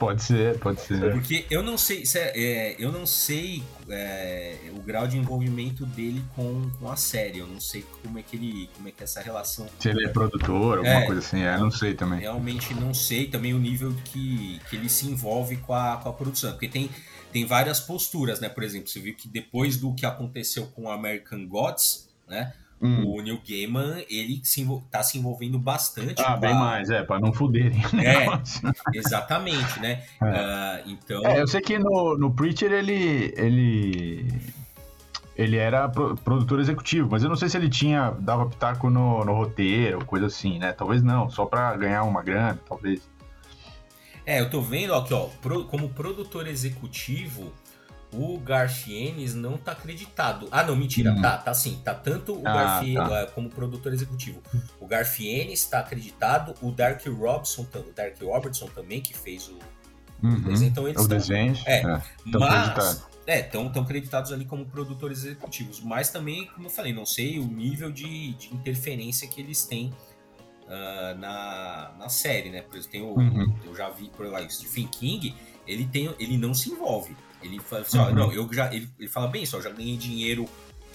Pode 0.00 0.22
ser, 0.22 0.58
pode 0.58 0.80
ser. 0.80 1.12
Porque 1.12 1.44
eu 1.50 1.62
não 1.62 1.76
sei, 1.76 2.04
é, 2.14 2.74
eu 2.78 2.90
não 2.90 3.04
sei 3.04 3.62
é, 3.86 4.56
o 4.74 4.80
grau 4.80 5.06
de 5.06 5.18
envolvimento 5.18 5.84
dele 5.84 6.24
com, 6.34 6.70
com 6.80 6.90
a 6.90 6.96
série. 6.96 7.40
Eu 7.40 7.46
não 7.46 7.60
sei 7.60 7.84
como 8.02 8.18
é 8.18 8.22
que 8.22 8.34
ele, 8.34 8.70
como 8.74 8.88
é 8.88 8.92
que 8.92 9.02
é 9.02 9.04
essa 9.04 9.20
relação. 9.20 9.68
Se 9.78 9.90
ele 9.90 10.06
é 10.06 10.08
produtor, 10.08 10.78
alguma 10.78 11.02
é, 11.02 11.04
coisa 11.04 11.20
assim, 11.20 11.42
é, 11.42 11.58
não 11.58 11.70
sei 11.70 11.92
também. 11.92 12.20
Realmente 12.20 12.72
não 12.72 12.94
sei 12.94 13.26
também 13.26 13.52
o 13.52 13.58
nível 13.58 13.94
que, 14.06 14.58
que 14.70 14.76
ele 14.76 14.88
se 14.88 15.06
envolve 15.06 15.58
com 15.58 15.74
a, 15.74 15.98
com 15.98 16.08
a 16.08 16.12
produção, 16.14 16.52
porque 16.52 16.68
tem 16.68 16.88
tem 17.30 17.44
várias 17.44 17.78
posturas, 17.78 18.40
né? 18.40 18.48
Por 18.48 18.62
exemplo, 18.62 18.88
você 18.88 18.98
viu 18.98 19.14
que 19.14 19.28
depois 19.28 19.76
do 19.76 19.94
que 19.94 20.04
aconteceu 20.06 20.66
com 20.68 20.84
o 20.84 20.90
American 20.90 21.46
Gods, 21.46 22.08
né? 22.26 22.54
Hum. 22.82 23.04
O 23.06 23.20
Neil 23.20 23.38
Gaiman, 23.46 24.04
ele 24.08 24.40
se 24.42 24.66
tá 24.90 25.02
se 25.02 25.18
envolvendo 25.18 25.58
bastante. 25.58 26.22
Ah, 26.22 26.36
bem 26.36 26.52
a... 26.52 26.54
mais, 26.54 26.88
é, 26.88 27.02
para 27.02 27.20
não 27.20 27.30
fuderem. 27.30 27.78
É, 28.02 28.26
exatamente, 28.98 29.78
né? 29.80 30.02
É. 30.20 30.84
Uh, 30.86 30.90
então... 30.90 31.26
É, 31.26 31.42
eu 31.42 31.46
sei 31.46 31.60
que 31.60 31.78
no, 31.78 32.16
no 32.16 32.32
Preacher 32.32 32.72
ele, 32.72 33.34
ele, 33.36 34.26
ele 35.36 35.58
era 35.58 35.90
produtor 35.90 36.58
executivo, 36.58 37.08
mas 37.10 37.22
eu 37.22 37.28
não 37.28 37.36
sei 37.36 37.50
se 37.50 37.58
ele 37.58 37.68
tinha, 37.68 38.12
dava 38.18 38.46
pitaco 38.46 38.88
no, 38.88 39.26
no 39.26 39.34
roteiro, 39.34 40.02
coisa 40.06 40.26
assim, 40.26 40.58
né? 40.58 40.72
Talvez 40.72 41.02
não, 41.02 41.28
só 41.28 41.44
para 41.44 41.76
ganhar 41.76 42.02
uma 42.04 42.22
grana, 42.22 42.58
talvez. 42.66 43.06
É, 44.24 44.40
eu 44.40 44.48
tô 44.48 44.62
vendo 44.62 44.94
aqui, 44.94 45.12
ó, 45.12 45.28
como 45.68 45.90
produtor 45.90 46.46
executivo, 46.46 47.52
o 48.12 48.38
Garfienes 48.38 49.34
não 49.34 49.56
tá 49.56 49.72
acreditado. 49.72 50.48
Ah, 50.50 50.62
não, 50.62 50.74
mentira. 50.74 51.12
Hum. 51.12 51.22
Tá, 51.22 51.36
tá 51.38 51.54
sim. 51.54 51.80
Tá 51.84 51.94
tanto 51.94 52.34
o 52.34 52.46
ah, 52.46 52.52
Garfienes 52.52 53.08
tá. 53.08 53.20
É, 53.20 53.26
como 53.26 53.48
produtor 53.48 53.92
executivo. 53.92 54.42
O 54.80 54.86
Garfienes 54.86 55.64
tá 55.64 55.80
acreditado, 55.80 56.54
o 56.60 56.72
Dark 56.72 57.06
Robson, 57.06 57.66
o 57.74 57.92
Dark 57.92 58.20
Robertson 58.20 58.66
também, 58.66 59.00
que 59.00 59.16
fez 59.16 59.48
o, 59.48 59.58
uhum. 60.22 60.40
desenho. 60.40 60.70
Então 60.70 60.88
eles 60.88 61.02
o 61.02 61.08
desenho. 61.08 61.56
É, 61.66 61.80
é 61.82 62.02
mas. 62.26 63.08
É, 63.26 63.40
estão 63.40 63.68
tão 63.68 63.82
acreditados 63.82 64.32
ali 64.32 64.44
como 64.44 64.66
produtores 64.66 65.24
executivos. 65.24 65.80
Mas 65.80 66.10
também, 66.10 66.46
como 66.46 66.66
eu 66.66 66.70
falei, 66.70 66.92
não 66.92 67.06
sei 67.06 67.38
o 67.38 67.46
nível 67.46 67.92
de, 67.92 68.34
de 68.34 68.52
interferência 68.52 69.28
que 69.28 69.40
eles 69.40 69.64
têm 69.64 69.92
uh, 70.64 71.16
na, 71.16 71.94
na 71.96 72.08
série, 72.08 72.50
né? 72.50 72.62
Por 72.62 72.76
exemplo, 72.76 72.90
tem 72.90 73.02
o, 73.02 73.14
Uhum. 73.14 73.54
eu 73.64 73.76
já 73.76 73.88
vi 73.90 74.08
por 74.08 74.26
lá, 74.26 74.40
o 74.40 74.50
Stephen 74.50 74.88
King, 74.88 75.36
ele, 75.66 75.86
tem, 75.86 76.12
ele 76.18 76.36
não 76.36 76.52
se 76.52 76.70
envolve. 76.70 77.14
Ele 77.42 77.58
fala 77.60 77.82
assim, 77.82 77.98
ó, 77.98 78.08
Uhum. 78.08 78.14
não, 78.14 78.32
eu 78.32 78.48
já, 78.52 78.72
ele, 78.74 78.88
ele 78.98 79.08
fala 79.08 79.26
bem 79.28 79.42
isso, 79.42 79.56
ó, 79.56 79.58
eu 79.60 79.64
já 79.64 79.70
ganhei 79.70 79.96
dinheiro 79.96 80.46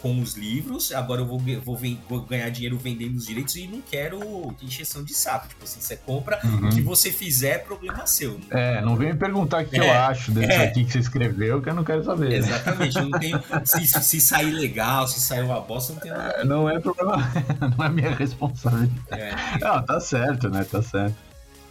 com 0.01 0.21
os 0.21 0.35
livros, 0.35 0.91
agora 0.91 1.21
eu 1.21 1.25
vou, 1.25 1.39
vou, 1.63 1.79
vou 2.07 2.21
ganhar 2.21 2.47
dinheiro 2.49 2.77
vendendo 2.77 3.15
os 3.15 3.25
direitos 3.25 3.55
e 3.55 3.65
não 3.65 3.81
quero 3.81 4.55
encheção 4.61 5.03
de 5.03 5.13
saco. 5.15 5.47
Tipo 5.47 5.63
assim, 5.63 5.81
você 5.81 5.95
compra, 5.95 6.39
Uhum. 6.43 6.67
o 6.67 6.69
que 6.69 6.81
você 6.81 7.11
fizer 7.11 7.49
é 7.55 7.57
problema 7.57 8.05
seu. 8.05 8.39
É, 8.51 8.81
não 8.81 8.95
vem 8.95 9.13
me 9.13 9.17
perguntar 9.17 9.63
o 9.63 9.65
que 9.65 9.75
É, 9.77 9.79
eu 9.79 9.91
acho 9.91 10.31
disso 10.31 10.51
é. 10.51 10.65
aqui 10.67 10.85
que 10.85 10.91
você 10.91 10.99
escreveu, 10.99 11.59
que 11.59 11.69
eu 11.69 11.73
não 11.73 11.83
quero 11.83 12.03
saber. 12.03 12.33
Exatamente, 12.33 12.95
eu 12.97 13.09
não 13.09 13.19
tenho. 13.19 13.41
Se, 13.65 13.87
se- 13.87 14.21
sair 14.21 14.51
legal, 14.51 15.07
se 15.07 15.19
sair 15.19 15.41
uma 15.41 15.59
bosta, 15.61 15.93
não 15.93 15.99
tem 15.99 16.11
nada. 16.11 16.43
Não 16.43 16.69
é 16.69 16.79
problema, 16.79 17.17
não 17.75 17.85
é 17.85 17.89
minha 17.89 18.13
responsabilidade. 18.13 19.01
É, 19.21 19.33
Não, 19.59 19.81
tá 19.83 19.99
certo, 19.99 20.49
né? 20.49 20.63
Tá 20.65 20.83
certo. 20.83 21.15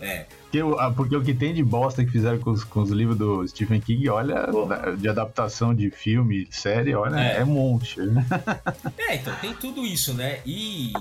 é. 0.00 0.26
Porque, 0.54 0.62
o- 0.62 0.78
ah, 0.78 0.92
porque 0.92 1.16
o 1.16 1.22
que 1.22 1.34
tem 1.34 1.52
de 1.52 1.64
bosta 1.64 2.04
que 2.04 2.10
fizeram 2.12 2.38
com 2.38 2.50
os, 2.50 2.62
com 2.62 2.80
os 2.80 2.90
livros 2.90 3.18
do 3.18 3.46
Stephen 3.48 3.80
King, 3.80 4.08
olha, 4.08 4.46
Porra. 4.46 4.96
de 4.96 5.08
adaptação 5.08 5.74
de 5.74 5.90
filme, 5.90 6.46
série, 6.48 6.94
olha, 6.94 7.18
É. 7.18 7.38
é, 7.38 7.42
um 7.44 7.46
monte. 7.48 7.98
né? 8.00 8.24
É, 9.08 9.16
então 9.16 9.34
tem 9.40 9.52
tudo 9.54 9.84
isso, 9.84 10.14
né? 10.14 10.38
E 10.46 10.92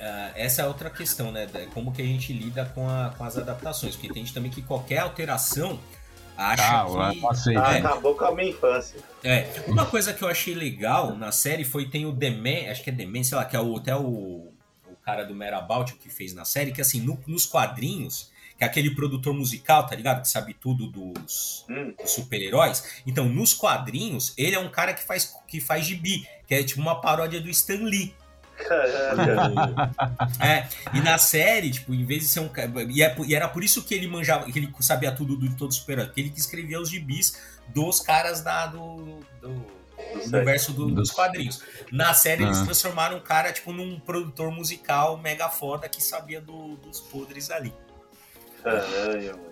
ah, 0.00 0.32
essa 0.34 0.62
é 0.62 0.66
outra 0.66 0.90
questão, 0.90 1.30
né? 1.30 1.46
Como 1.72 1.92
que 1.92 2.02
a 2.02 2.04
gente 2.04 2.32
lida 2.32 2.64
com, 2.74 2.88
a- 2.88 3.14
com 3.16 3.22
as 3.22 3.38
adaptações. 3.38 3.94
Porque 3.94 4.08
tem 4.12 4.24
gente 4.24 4.34
também 4.34 4.50
que 4.50 4.60
qualquer 4.60 4.98
alteração 4.98 5.78
acha 6.36 6.80
Ah, 6.82 7.10
que. 7.12 7.20
não 7.20 7.30
aceito. 7.30 7.58
Ah, 7.60 7.74
É. 7.76 7.78
acabou 7.78 8.14
com 8.16 8.24
a 8.24 8.34
minha 8.34 8.50
infância. 8.50 8.98
É, 9.22 9.46
uma 9.68 9.86
coisa 9.86 10.12
que 10.12 10.22
eu 10.22 10.28
achei 10.28 10.52
legal 10.54 11.14
na 11.16 11.30
série 11.30 11.62
foi 11.64 11.86
tem 11.88 12.04
o 12.06 12.12
The 12.12 12.30
Man, 12.30 12.72
acho 12.72 12.82
que 12.82 12.90
é 12.90 12.92
The 12.92 13.06
Man, 13.06 13.22
sei 13.22 13.38
lá, 13.38 13.44
que 13.44 13.54
é 13.54 13.60
o, 13.60 13.76
até 13.76 13.94
o, 13.94 14.02
o 14.04 14.96
cara 15.04 15.22
do 15.24 15.32
Merabout 15.32 15.94
que 15.94 16.10
fez 16.10 16.34
na 16.34 16.44
série, 16.44 16.72
que 16.72 16.80
assim, 16.80 17.00
no- 17.00 17.18
nos 17.24 17.46
quadrinhos, 17.46 18.34
que 18.56 18.64
é 18.64 18.66
aquele 18.66 18.94
produtor 18.94 19.34
musical, 19.34 19.86
tá 19.86 19.94
ligado? 19.94 20.22
Que 20.22 20.28
sabe 20.28 20.54
tudo 20.54 20.86
dos, 20.86 21.64
Hum, 21.68 21.94
dos 22.00 22.10
super-heróis. 22.10 23.02
Então, 23.06 23.26
nos 23.28 23.52
quadrinhos, 23.52 24.32
ele 24.36 24.54
é 24.56 24.58
um 24.58 24.68
cara 24.70 24.94
que 24.94 25.02
faz, 25.04 25.34
que 25.46 25.60
faz 25.60 25.84
gibi, 25.84 26.26
que 26.46 26.54
é 26.54 26.62
tipo 26.64 26.80
uma 26.80 27.00
paródia 27.00 27.40
do 27.40 27.50
Stan 27.50 27.74
Lee. 27.84 28.14
caralho. 28.56 29.54
É, 30.40 30.66
e 30.94 31.00
na 31.00 31.18
série, 31.18 31.70
tipo, 31.70 31.92
em 31.94 32.04
vez 32.04 32.22
de 32.22 32.28
ser 32.28 32.40
um 32.40 32.48
cara. 32.48 32.70
E, 32.90 33.02
é 33.02 33.14
e 33.26 33.34
era 33.34 33.48
por 33.48 33.62
isso 33.64 33.82
que 33.84 33.94
ele 33.94 34.06
manjava, 34.06 34.50
que 34.50 34.58
ele 34.58 34.72
sabia 34.80 35.12
tudo 35.12 35.36
de 35.38 35.54
todos 35.56 35.76
os 35.76 35.80
super-heróis, 35.80 36.08
porque 36.08 36.20
ele 36.22 36.30
que 36.30 36.38
escrevia 36.40 36.80
os 36.80 36.88
gibis 36.88 37.38
dos 37.74 38.00
caras 38.00 38.40
da, 38.42 38.66
do, 38.66 39.20
do 39.40 39.66
universo 40.24 40.72
do- 40.72 40.90
dos 40.94 41.10
quadrinhos. 41.10 41.62
Na 41.90 42.14
série, 42.14 42.44
eles 42.44 42.58
Ah. 42.58 42.64
transformaram 42.64 43.16
o 43.18 43.20
cara, 43.20 43.52
tipo, 43.52 43.72
num 43.72 43.98
produtor 44.00 44.50
musical 44.50 45.16
mega 45.18 45.48
foda 45.48 45.88
que 45.88 46.02
sabia 46.02 46.40
do- 46.40 46.76
dos 46.76 47.00
podres 47.00 47.50
ali. 47.50 47.72
Caralho, 48.70 49.38
mano. 49.38 49.46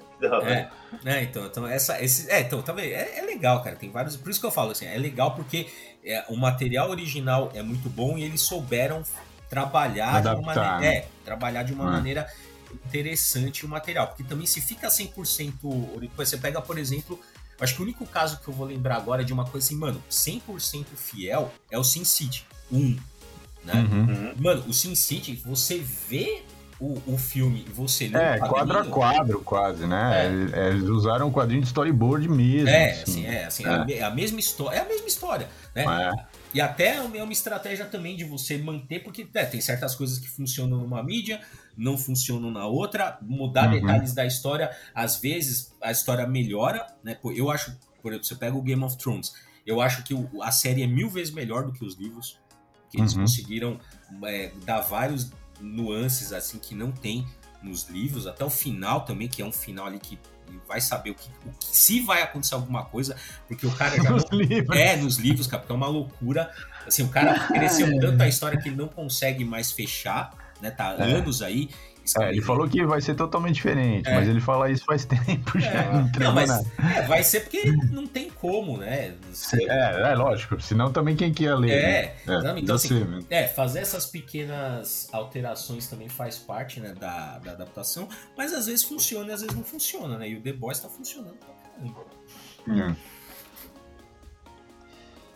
É, 0.48 0.70
né, 1.02 1.22
então, 1.24 1.44
então 1.44 1.66
essa, 1.66 2.00
esse, 2.02 2.30
é, 2.30 2.40
então, 2.40 2.62
tá 2.62 2.72
vendo? 2.72 2.86
É, 2.86 3.18
é 3.18 3.22
legal, 3.22 3.62
cara. 3.62 3.76
Tem 3.76 3.90
vários. 3.90 4.16
Por 4.16 4.30
isso 4.30 4.40
que 4.40 4.46
eu 4.46 4.50
falo 4.50 4.70
assim, 4.70 4.86
é 4.86 4.96
legal 4.96 5.34
porque 5.34 5.66
é, 6.04 6.24
o 6.28 6.36
material 6.36 6.88
original 6.90 7.50
é 7.54 7.62
muito 7.62 7.90
bom 7.90 8.16
e 8.16 8.22
eles 8.24 8.40
souberam 8.40 9.02
trabalhar 9.50 10.22
de 10.22 10.28
uma 10.28 10.32
Adaptar, 10.52 10.54
maneira. 10.72 10.78
né? 10.80 10.96
É, 10.98 11.08
trabalhar 11.24 11.62
de 11.62 11.72
uma 11.74 11.84
É. 11.84 11.92
maneira 11.92 12.26
interessante 12.86 13.66
o 13.66 13.68
material. 13.68 14.06
Porque 14.08 14.22
também 14.24 14.46
se 14.46 14.60
fica 14.60 14.88
100%. 14.88 15.68
ori- 15.94 16.10
Você 16.16 16.36
pega, 16.38 16.60
por 16.60 16.78
exemplo. 16.78 17.20
Acho 17.60 17.74
que 17.76 17.80
o 17.80 17.84
único 17.84 18.04
caso 18.06 18.40
que 18.40 18.48
eu 18.48 18.54
vou 18.54 18.66
lembrar 18.66 18.96
agora 18.96 19.22
é 19.22 19.24
de 19.24 19.32
uma 19.32 19.44
coisa 19.44 19.66
assim, 19.66 19.76
mano, 19.76 20.02
100% 20.10 20.86
fiel 20.96 21.52
é 21.70 21.78
o 21.78 21.84
Sin 21.84 22.04
City 22.04 22.44
1. 22.72 22.98
Né? 23.64 23.74
Uhum. 23.74 23.98
Uhum. 24.00 24.34
Mano, 24.38 24.64
o 24.66 24.72
Sin 24.72 24.94
City, 24.96 25.34
você 25.36 25.78
vê 25.78 26.42
o, 26.80 27.00
o 27.06 27.16
filme 27.18 27.64
você 27.72 28.08
lê 28.08 28.18
É, 28.18 28.36
o 28.36 28.48
quadro 28.48 28.78
a 28.78 28.84
quadro, 28.84 29.40
quase, 29.42 29.86
né? 29.86 30.26
É. 30.52 30.68
Eles- 30.70 30.88
usaram 30.88 31.28
um 31.28 31.32
quadrinho 31.32 31.60
de 31.60 31.66
storyboard 31.68 32.28
mesmo. 32.28 32.68
É, 32.68 32.90
assim. 32.92 33.02
assim, 33.02 33.26
é, 33.26 33.44
assim, 33.44 33.64
É. 33.64 33.68
é 33.68 33.72
a 33.72 33.86
é 33.98 34.02
a 34.02 34.10
mesma 34.10 34.40
história, 34.40 34.76
é 34.78 34.80
a 34.80 34.84
mesma 34.84 35.06
história, 35.06 35.48
né? 35.74 35.84
É. 35.84 36.24
E 36.52 36.60
até 36.60 36.96
é 36.96 37.00
uma 37.00 37.32
estratégia 37.32 37.84
também 37.84 38.16
de 38.16 38.24
você 38.24 38.56
manter, 38.58 39.00
porque 39.02 39.26
né, 39.34 39.44
tem 39.44 39.60
certas 39.60 39.94
coisas 39.94 40.18
que 40.18 40.28
funcionam 40.28 40.78
numa 40.78 41.02
mídia, 41.02 41.40
não 41.76 41.96
funcionam 41.98 42.50
na 42.50 42.66
outra, 42.66 43.18
mudar 43.22 43.66
Uhum. 43.72 43.80
detalhes 43.80 44.12
da 44.14 44.24
história, 44.24 44.70
às 44.94 45.16
vezes 45.20 45.74
a 45.82 45.90
história 45.90 46.26
melhora, 46.26 46.86
né? 47.02 47.16
Eu 47.36 47.50
acho, 47.50 47.76
por 48.02 48.12
exemplo, 48.12 48.26
você 48.26 48.34
pega 48.36 48.56
o 48.56 48.62
Game 48.62 48.82
of 48.84 48.96
Thrones, 48.96 49.32
eu 49.66 49.80
acho 49.80 50.04
que 50.04 50.14
a 50.42 50.52
série 50.52 50.82
é 50.82 50.86
mil 50.86 51.08
vezes 51.10 51.32
melhor 51.34 51.64
do 51.64 51.72
que 51.72 51.84
os 51.84 51.94
livros, 51.96 52.38
que 52.90 53.00
eles 53.00 53.14
Uhum. 53.14 53.22
conseguiram 53.22 53.80
é, 54.24 54.52
dar 54.64 54.80
vários 54.82 55.32
nuances 55.60 56.32
assim 56.32 56.58
que 56.58 56.74
não 56.74 56.90
tem 56.92 57.26
nos 57.62 57.88
livros, 57.88 58.26
até 58.26 58.44
o 58.44 58.50
final 58.50 59.02
também, 59.04 59.26
que 59.28 59.40
é 59.40 59.44
um 59.44 59.52
final 59.52 59.86
ali 59.86 59.98
que 59.98 60.18
vai 60.68 60.80
saber 60.80 61.10
o 61.10 61.14
que, 61.14 61.28
o 61.46 61.50
que- 61.52 61.66
se 61.66 62.00
vai 62.00 62.20
acontecer 62.22 62.54
alguma 62.54 62.84
coisa, 62.84 63.16
porque 63.48 63.66
o 63.66 63.70
cara 63.72 63.96
já 63.96 64.10
Nos 64.12 64.24
livros. 64.30 64.76
é, 64.78 64.96
nos 64.96 65.16
livros, 65.16 65.46
cara, 65.46 65.60
porque 65.62 65.72
é 65.72 65.76
uma 65.76 65.88
loucura. 65.88 66.52
Assim, 66.86 67.02
o 67.02 67.08
cara 67.08 67.46
cresceu 67.48 67.88
tanto 67.98 68.22
a 68.22 68.28
história 68.28 68.60
que 68.60 68.68
ele 68.68 68.76
não 68.76 68.88
consegue 68.88 69.44
mais 69.44 69.72
fechar, 69.72 70.30
né? 70.60 70.70
Tá 70.70 70.94
É. 70.98 71.02
anos 71.14 71.40
aí. 71.40 71.70
É, 72.20 72.28
ele 72.28 72.42
falou 72.42 72.68
que 72.68 72.84
vai 72.84 73.00
ser 73.00 73.14
totalmente 73.14 73.54
diferente, 73.54 74.06
É. 74.08 74.14
mas 74.14 74.28
ele 74.28 74.40
fala 74.40 74.70
isso 74.70 74.84
faz 74.84 75.04
tempo 75.06 75.58
já. 75.58 75.70
É. 75.70 75.92
Não 75.92 76.10
Não, 76.20 76.32
mas 76.34 76.50
nada. 76.50 76.64
é, 76.98 77.02
vai 77.06 77.22
ser 77.24 77.40
porque 77.40 77.62
não 77.90 78.06
tem 78.06 78.28
como, 78.28 78.76
né? 78.76 79.14
Você- 79.32 79.64
É, 79.70 80.12
é, 80.12 80.14
lógico, 80.14 80.60
senão 80.60 80.92
também 80.92 81.16
quem 81.16 81.32
que 81.32 81.44
ia 81.44 81.54
ler? 81.56 81.70
É, 81.72 82.16
né? 82.26 82.40
sabe? 82.42 82.60
então 82.60 82.76
assim, 82.76 83.24
é, 83.30 83.46
fazer 83.48 83.78
essas 83.80 84.04
pequenas 84.06 85.08
alterações 85.12 85.86
também 85.86 86.08
faz 86.10 86.36
parte 86.38 86.78
né, 86.78 86.92
da, 86.92 87.38
da 87.38 87.52
adaptação, 87.52 88.06
mas 88.36 88.52
às 88.52 88.66
vezes 88.66 88.84
funciona 88.84 89.30
e 89.30 89.32
às 89.32 89.40
vezes 89.40 89.56
não 89.56 89.64
funciona, 89.64 90.18
né? 90.18 90.28
E 90.28 90.36
o 90.36 90.42
The 90.42 90.52
Boys 90.52 90.80
tá 90.80 90.88
funcionando 90.90 91.36
pra 91.36 91.48
caramba. 91.72 92.04
Hum. 92.68 92.94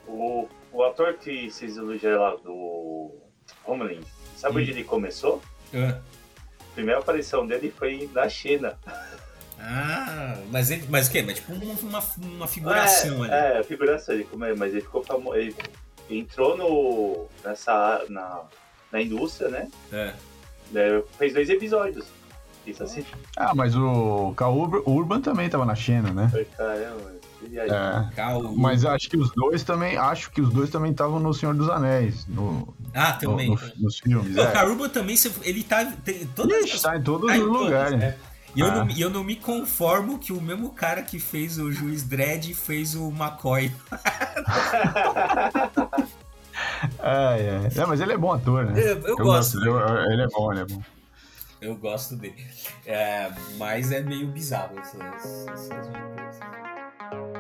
O, 0.06 0.48
o 0.72 0.82
ator 0.84 1.14
que 1.14 1.50
vocês 1.50 1.76
elogiaram 1.76 2.20
lá 2.22 2.36
do 2.36 3.10
Homeland, 3.66 4.06
sabe 4.36 4.56
Hum. 4.56 4.60
onde 4.60 4.70
ele 4.70 4.84
começou? 4.84 5.42
A 5.74 5.98
primeira 6.78 7.00
aparição 7.00 7.44
dele 7.44 7.74
foi 7.76 8.08
na 8.14 8.28
China. 8.28 8.78
Ah, 9.60 10.36
mas 10.50 10.70
ele. 10.70 10.86
Mas 10.88 11.08
o 11.08 11.10
quê? 11.10 11.22
Mas 11.22 11.34
tipo 11.36 11.52
uma, 11.52 12.00
uma 12.18 12.46
figuração 12.46 13.24
ali. 13.24 13.32
é, 13.32 13.58
é, 13.58 13.62
figuração, 13.64 14.14
ele, 14.14 14.22
como 14.24 14.44
é, 14.44 14.54
mas 14.54 14.72
ele 14.72 14.82
ficou 14.82 15.02
famoso. 15.02 15.36
Ele 15.36 15.54
entrou 16.08 16.56
no, 16.56 17.26
nessa, 17.44 18.04
na, 18.08 18.42
na 18.92 19.02
indústria, 19.02 19.48
né? 19.48 19.68
É. 19.92 20.14
É, 20.74 21.02
Fez 21.18 21.34
dois 21.34 21.50
episódios. 21.50 22.06
Isso 22.64 22.84
assim. 22.84 23.04
Ah, 23.36 23.52
mas 23.54 23.74
o 23.74 24.32
Cal 24.36 24.54
Ur- 24.54 24.82
Urban 24.86 25.20
também 25.20 25.48
tava 25.48 25.64
na 25.64 25.74
China, 25.74 26.12
né? 26.12 26.28
Foi, 26.30 26.44
caramba. 26.44 27.17
É. 27.54 27.68
Cal- 28.16 28.52
Mas 28.56 28.84
acho 28.84 29.08
que 29.08 29.16
os 29.16 29.30
dois 29.30 29.62
também, 29.62 29.96
acho 29.96 30.30
que 30.30 30.40
os 30.40 30.52
dois 30.52 30.70
também 30.70 30.90
estavam 30.90 31.20
no 31.20 31.32
Senhor 31.32 31.54
dos 31.54 31.68
Anéis, 31.70 32.26
no, 32.26 32.74
Ah, 32.94 33.12
no- 33.12 33.18
também. 33.30 33.50
no- 33.50 33.60
nos 33.78 33.98
filmes. 34.00 34.34
Não, 34.34 34.44
é. 34.44 34.48
O 34.48 34.52
Caruba 34.52 34.88
também, 34.88 35.16
ele 35.42 35.62
tá. 35.62 35.84
Tem 36.04 36.26
todas 36.34 36.64
Ixi, 36.64 36.76
as- 36.76 36.82
tá 36.82 36.96
em 36.96 37.02
todos 37.02 37.30
tá 37.30 37.38
os 37.38 37.46
lugares. 37.46 38.02
é. 38.02 38.16
E 38.56 38.60
eu, 38.60 38.66
Ah. 38.66 38.70
não, 38.76 38.90
e 38.90 39.00
eu 39.00 39.10
não 39.10 39.22
me 39.22 39.36
conformo 39.36 40.18
que 40.18 40.32
o 40.32 40.40
mesmo 40.40 40.70
cara 40.70 41.02
que 41.02 41.20
fez 41.20 41.58
o 41.58 41.70
Juiz 41.70 42.02
Dredd 42.02 42.52
fez 42.54 42.94
o 42.94 43.08
McCoy. 43.10 43.70
É, 47.00 47.70
é. 47.76 47.80
É, 47.80 47.86
mas 47.86 48.00
ele 48.00 48.12
é 48.12 48.16
bom 48.16 48.32
ator, 48.32 48.64
né? 48.66 48.80
Eu, 48.80 48.98
eu 49.00 49.16
gosto. 49.16 49.58
eu- 49.64 49.78
eu- 49.78 50.12
ele 50.12 50.22
é 50.22 50.26
bom, 50.28 50.52
ele 50.52 50.60
é 50.62 50.64
bom. 50.64 50.82
Eu 51.60 51.76
gosto 51.76 52.16
dele. 52.16 52.44
É, 52.86 53.30
mas 53.56 53.90
é 53.92 54.00
meio 54.00 54.26
bizarro 54.28 54.78
essas, 54.78 55.00
essas 55.00 55.68
thank 57.10 57.36
you 57.36 57.37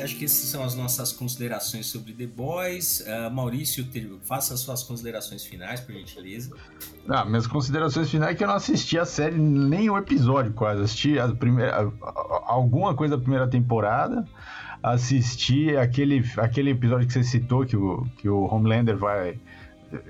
acho 0.00 0.16
que 0.16 0.24
essas 0.24 0.48
são 0.48 0.62
as 0.64 0.74
nossas 0.74 1.12
considerações 1.12 1.86
sobre 1.86 2.12
The 2.12 2.26
Boys. 2.26 3.04
Ah, 3.06 3.30
Maurício, 3.30 3.84
te- 3.84 4.10
faça 4.22 4.54
as 4.54 4.60
suas 4.60 4.82
considerações 4.82 5.44
finais, 5.44 5.80
por 5.80 5.92
gentileza. 5.94 6.50
Ah, 7.08 7.24
minhas 7.24 7.46
considerações 7.46 8.10
finais 8.10 8.32
é 8.32 8.34
que 8.34 8.44
eu 8.44 8.48
não 8.48 8.54
assisti 8.56 8.98
a 8.98 9.04
série 9.04 9.36
nem 9.36 9.88
o 9.90 9.96
episódio 9.98 10.52
quase. 10.52 10.82
Assisti 10.82 11.18
a 11.18 11.28
primeira, 11.28 11.92
alguma 12.46 12.94
coisa 12.94 13.16
da 13.16 13.22
primeira 13.22 13.46
temporada. 13.48 14.26
Assisti 14.82 15.76
aquele, 15.76 16.24
aquele 16.36 16.70
episódio 16.70 17.06
que 17.06 17.12
você 17.12 17.24
citou, 17.24 17.64
que 17.66 17.76
o, 17.76 18.06
que 18.18 18.28
o 18.28 18.42
Homelander 18.52 18.96
vai. 18.96 19.38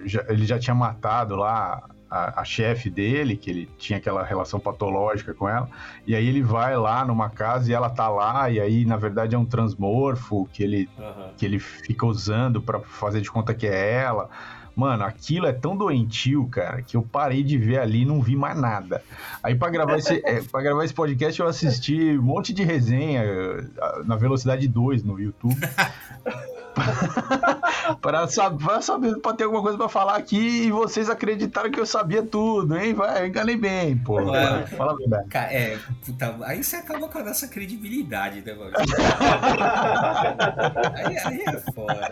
já- 0.05 0.25
ele 0.29 0.45
já 0.47 0.59
tinha 0.59 0.75
matado 0.75 1.37
lá 1.37 1.89
a, 2.11 2.41
a 2.41 2.45
chefe 2.45 2.89
dele, 2.89 3.37
que 3.37 3.51
ele 3.51 3.69
tinha 3.79 3.99
aquela 3.99 4.25
relação 4.25 4.61
patológica 4.61 5.35
com 5.35 5.49
ela, 5.49 5.69
e 6.07 6.15
aí 6.15 6.27
ele 6.27 6.43
vai 6.43 6.77
lá 6.77 7.05
numa 7.05 7.29
casa 7.29 7.71
e 7.71 7.75
ela 7.75 7.91
tá 7.91 8.09
lá, 8.09 8.51
e 8.51 8.61
aí 8.61 8.85
na 8.85 8.97
verdade 8.97 9.35
é 9.35 9.39
um 9.39 9.45
transmorfo 9.45 10.49
que 10.53 10.63
ele, 10.63 10.89
uhum. 10.99 11.31
que 11.37 11.45
ele 11.45 11.59
fica 11.59 12.07
usando 12.07 12.61
para 12.63 12.81
fazer 12.81 13.21
de 13.21 13.31
conta 13.31 13.55
que 13.55 13.67
é 13.67 13.93
ela. 13.93 14.29
Mano, 14.75 15.05
aquilo 15.05 15.47
é 15.47 15.55
tão 15.55 15.75
doentio, 15.75 16.47
cara, 16.49 16.83
que 16.83 16.99
eu 16.99 17.03
parei 17.03 17.43
de 17.43 17.57
ver 17.57 17.79
ali 17.79 18.03
e 18.03 18.05
não 18.05 18.21
vi 18.21 18.37
mais 18.37 18.61
nada. 18.61 19.03
Aí 19.43 19.55
para 19.55 19.71
gravar 19.71 19.97
esse, 19.97 20.21
é, 20.23 20.43
pra 20.43 20.61
gravar 20.61 20.85
esse 20.85 20.93
podcast 20.93 21.41
eu 21.41 21.47
assisti 21.47 22.19
um 22.19 22.23
monte 22.23 22.53
de 22.53 22.63
resenha 22.63 23.23
na 24.05 24.17
velocidade 24.17 24.69
2 24.69 25.03
no 25.03 25.19
YouTube. 25.19 25.57
para 28.01 28.29
saber, 28.29 28.83
saber, 28.83 29.19
pra 29.21 29.33
ter 29.33 29.45
alguma 29.45 29.63
coisa 29.63 29.79
para 29.79 29.89
falar 29.89 30.17
aqui 30.17 30.65
e 30.65 30.71
vocês 30.71 31.09
acreditaram 31.09 31.71
que 31.71 31.81
eu 31.81 31.87
sabia 31.87 32.23
tudo, 32.23 32.77
hein? 32.77 32.95
Vai, 32.95 33.27
enganei 33.27 33.57
bem, 33.57 33.97
pô. 33.97 34.35
É, 34.35 34.67
fala 34.67 34.93
a 34.93 34.97
verdade. 34.97 35.27
É, 35.35 35.79
puta, 36.05 36.37
aí 36.45 36.63
você 36.63 36.77
acaba 36.77 37.09
com 37.09 37.19
a 37.19 37.25
nossa 37.25 37.49
credibilidade, 37.49 38.43
né, 38.43 38.55
mano? 38.55 38.73
aí, 40.95 41.19
aí, 41.25 41.43
é 41.47 41.73
foda, 41.73 42.11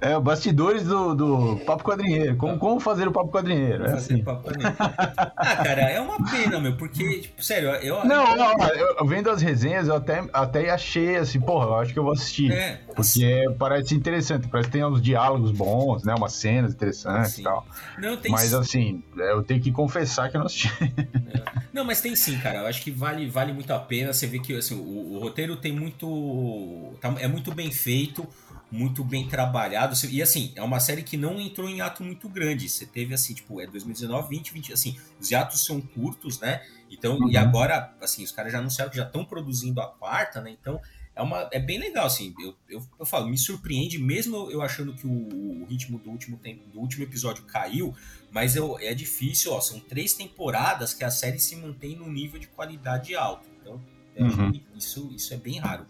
é 0.00 0.12
É, 0.12 0.18
bastidores 0.20 0.84
do, 0.84 1.14
do 1.14 1.56
Papo 1.64 1.84
Quadrinheiro. 1.84 2.36
Como, 2.36 2.58
como 2.58 2.80
fazer 2.80 3.06
o 3.06 3.12
Papo 3.12 3.30
Quadrinheiro? 3.30 3.86
É 3.86 3.92
assim. 3.92 4.22
Papo 4.22 4.44
Quadrinheiro. 4.44 4.76
Ah, 4.78 5.56
cara, 5.56 5.82
é 5.82 6.00
uma 6.00 6.16
pena, 6.30 6.58
meu, 6.60 6.76
porque, 6.76 7.20
tipo, 7.20 7.42
sério, 7.42 7.68
eu. 7.76 8.04
Não, 8.04 8.36
não, 8.36 8.52
eu, 8.68 9.06
vendo 9.06 9.30
as 9.30 9.42
resenhas, 9.42 9.88
eu 9.88 9.96
até, 9.96 10.24
até 10.32 10.70
achei 10.70 11.16
assim, 11.16 11.40
porra, 11.40 11.66
eu 11.66 11.74
acho 11.76 11.92
que 11.92 11.98
eu 11.98 12.04
vou 12.04 12.12
assistir. 12.12 12.52
É, 12.52 12.80
porque 12.96 13.44
parece 13.58 13.94
interessante, 13.94 14.48
parece 14.48 14.70
que 14.70 14.72
tem 14.72 14.84
uns 14.84 15.02
diálogos 15.02 15.52
bons, 15.52 16.02
né? 16.02 16.14
Umas 16.14 16.32
cenas 16.32 16.72
interessantes 16.72 17.34
sim. 17.34 17.42
e 17.42 17.44
tal. 17.44 17.66
Não, 17.98 18.16
tem 18.16 18.32
mas 18.32 18.54
assim, 18.54 19.04
eu 19.14 19.42
tenho 19.42 19.60
que 19.60 19.70
confessar 19.70 20.30
que 20.30 20.36
eu 20.36 20.40
não 20.40 20.46
assisti. 20.46 20.68
É. 20.72 21.66
Não, 21.74 21.84
mas 21.84 22.00
tem 22.00 22.16
sim, 22.16 22.38
cara. 22.38 22.60
Eu 22.60 22.66
acho 22.66 22.80
que 22.80 22.90
vale, 22.90 23.28
vale 23.28 23.52
muito 23.52 23.70
a 23.70 23.78
pena. 23.78 24.14
Você 24.14 24.26
vê 24.26 24.38
que 24.38 24.56
assim, 24.56 24.74
o, 24.74 25.12
o 25.14 25.18
roteiro 25.18 25.56
tem 25.56 25.72
muito. 25.72 26.96
Tá, 26.98 27.14
é 27.18 27.28
muito 27.28 27.54
bem 27.54 27.70
feito, 27.70 28.26
muito 28.72 29.04
bem 29.04 29.28
trabalhado. 29.28 29.94
E 30.08 30.22
assim, 30.22 30.52
é 30.56 30.62
uma 30.62 30.80
série 30.80 31.02
que 31.02 31.18
não 31.18 31.38
entrou 31.38 31.68
em 31.68 31.82
ato 31.82 32.02
muito 32.02 32.30
grande. 32.30 32.66
Você 32.66 32.86
teve 32.86 33.12
assim, 33.12 33.34
tipo, 33.34 33.60
é 33.60 33.66
2019, 33.66 34.28
20, 34.30 34.52
20. 34.54 34.72
Assim, 34.72 34.96
os 35.20 35.30
atos 35.34 35.66
são 35.66 35.82
curtos, 35.82 36.40
né? 36.40 36.62
Então, 36.90 37.18
uhum. 37.18 37.28
e 37.28 37.36
agora, 37.36 37.94
assim, 38.00 38.24
os 38.24 38.32
caras 38.32 38.52
já 38.52 38.58
anunciaram 38.58 38.90
que 38.90 38.96
já 38.96 39.04
estão 39.04 39.22
produzindo 39.22 39.80
a 39.82 39.86
quarta, 39.86 40.40
né? 40.40 40.56
Então 40.58 40.80
é, 41.16 41.22
uma, 41.22 41.48
é 41.50 41.58
bem 41.58 41.78
legal, 41.78 42.04
assim. 42.04 42.34
Eu, 42.38 42.54
eu, 42.68 42.82
eu 43.00 43.06
falo, 43.06 43.26
me 43.26 43.38
surpreende, 43.38 43.98
mesmo 43.98 44.50
eu 44.50 44.60
achando 44.60 44.92
que 44.92 45.06
o, 45.06 45.62
o 45.62 45.64
ritmo 45.64 45.98
do 45.98 46.10
último, 46.10 46.36
tempo, 46.36 46.68
do 46.68 46.78
último 46.78 47.04
episódio 47.04 47.42
caiu, 47.44 47.94
mas 48.30 48.54
eu, 48.54 48.78
é 48.78 48.92
difícil, 48.92 49.52
ó. 49.52 49.60
São 49.60 49.80
três 49.80 50.12
temporadas 50.12 50.92
que 50.92 51.02
a 51.02 51.10
série 51.10 51.38
se 51.38 51.56
mantém 51.56 51.96
num 51.96 52.12
nível 52.12 52.38
de 52.38 52.46
qualidade 52.48 53.16
alto. 53.16 53.48
Então, 53.62 53.80
é, 54.14 54.22
uhum. 54.22 54.60
isso, 54.76 55.10
isso 55.16 55.32
é 55.32 55.38
bem 55.38 55.58
raro. 55.58 55.86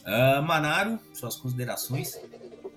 Uh, 0.00 0.42
Manaro, 0.42 0.98
suas 1.14 1.36
considerações? 1.36 2.20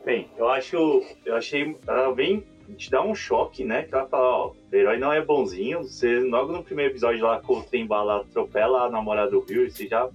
Bem, 0.05 0.29
eu 0.38 0.49
acho. 0.49 0.77
Eu 1.25 1.36
achei. 1.36 1.75
Ela 1.88 2.13
vem 2.13 2.43
te 2.77 2.91
dar 2.91 3.01
um 3.01 3.15
choque, 3.15 3.63
né? 3.63 3.84
Que 3.84 3.95
ela 3.95 4.07
fala, 4.07 4.23
ó, 4.23 4.51
o 4.51 4.75
herói 4.75 4.97
não 4.97 5.11
é 5.11 5.23
bonzinho. 5.23 5.84
Você, 5.84 6.19
logo 6.19 6.51
no 6.51 6.63
primeiro 6.63 6.91
episódio 6.91 7.23
lá, 7.23 7.39
com 7.39 7.59
o 7.59 7.63
Trem 7.63 7.88
Bala 7.88 8.21
atropela 8.21 8.86
a 8.86 8.89
namorada 8.89 9.32
do 9.32 9.39
Rio, 9.39 9.69
você 9.69 9.88
já 9.88 10.09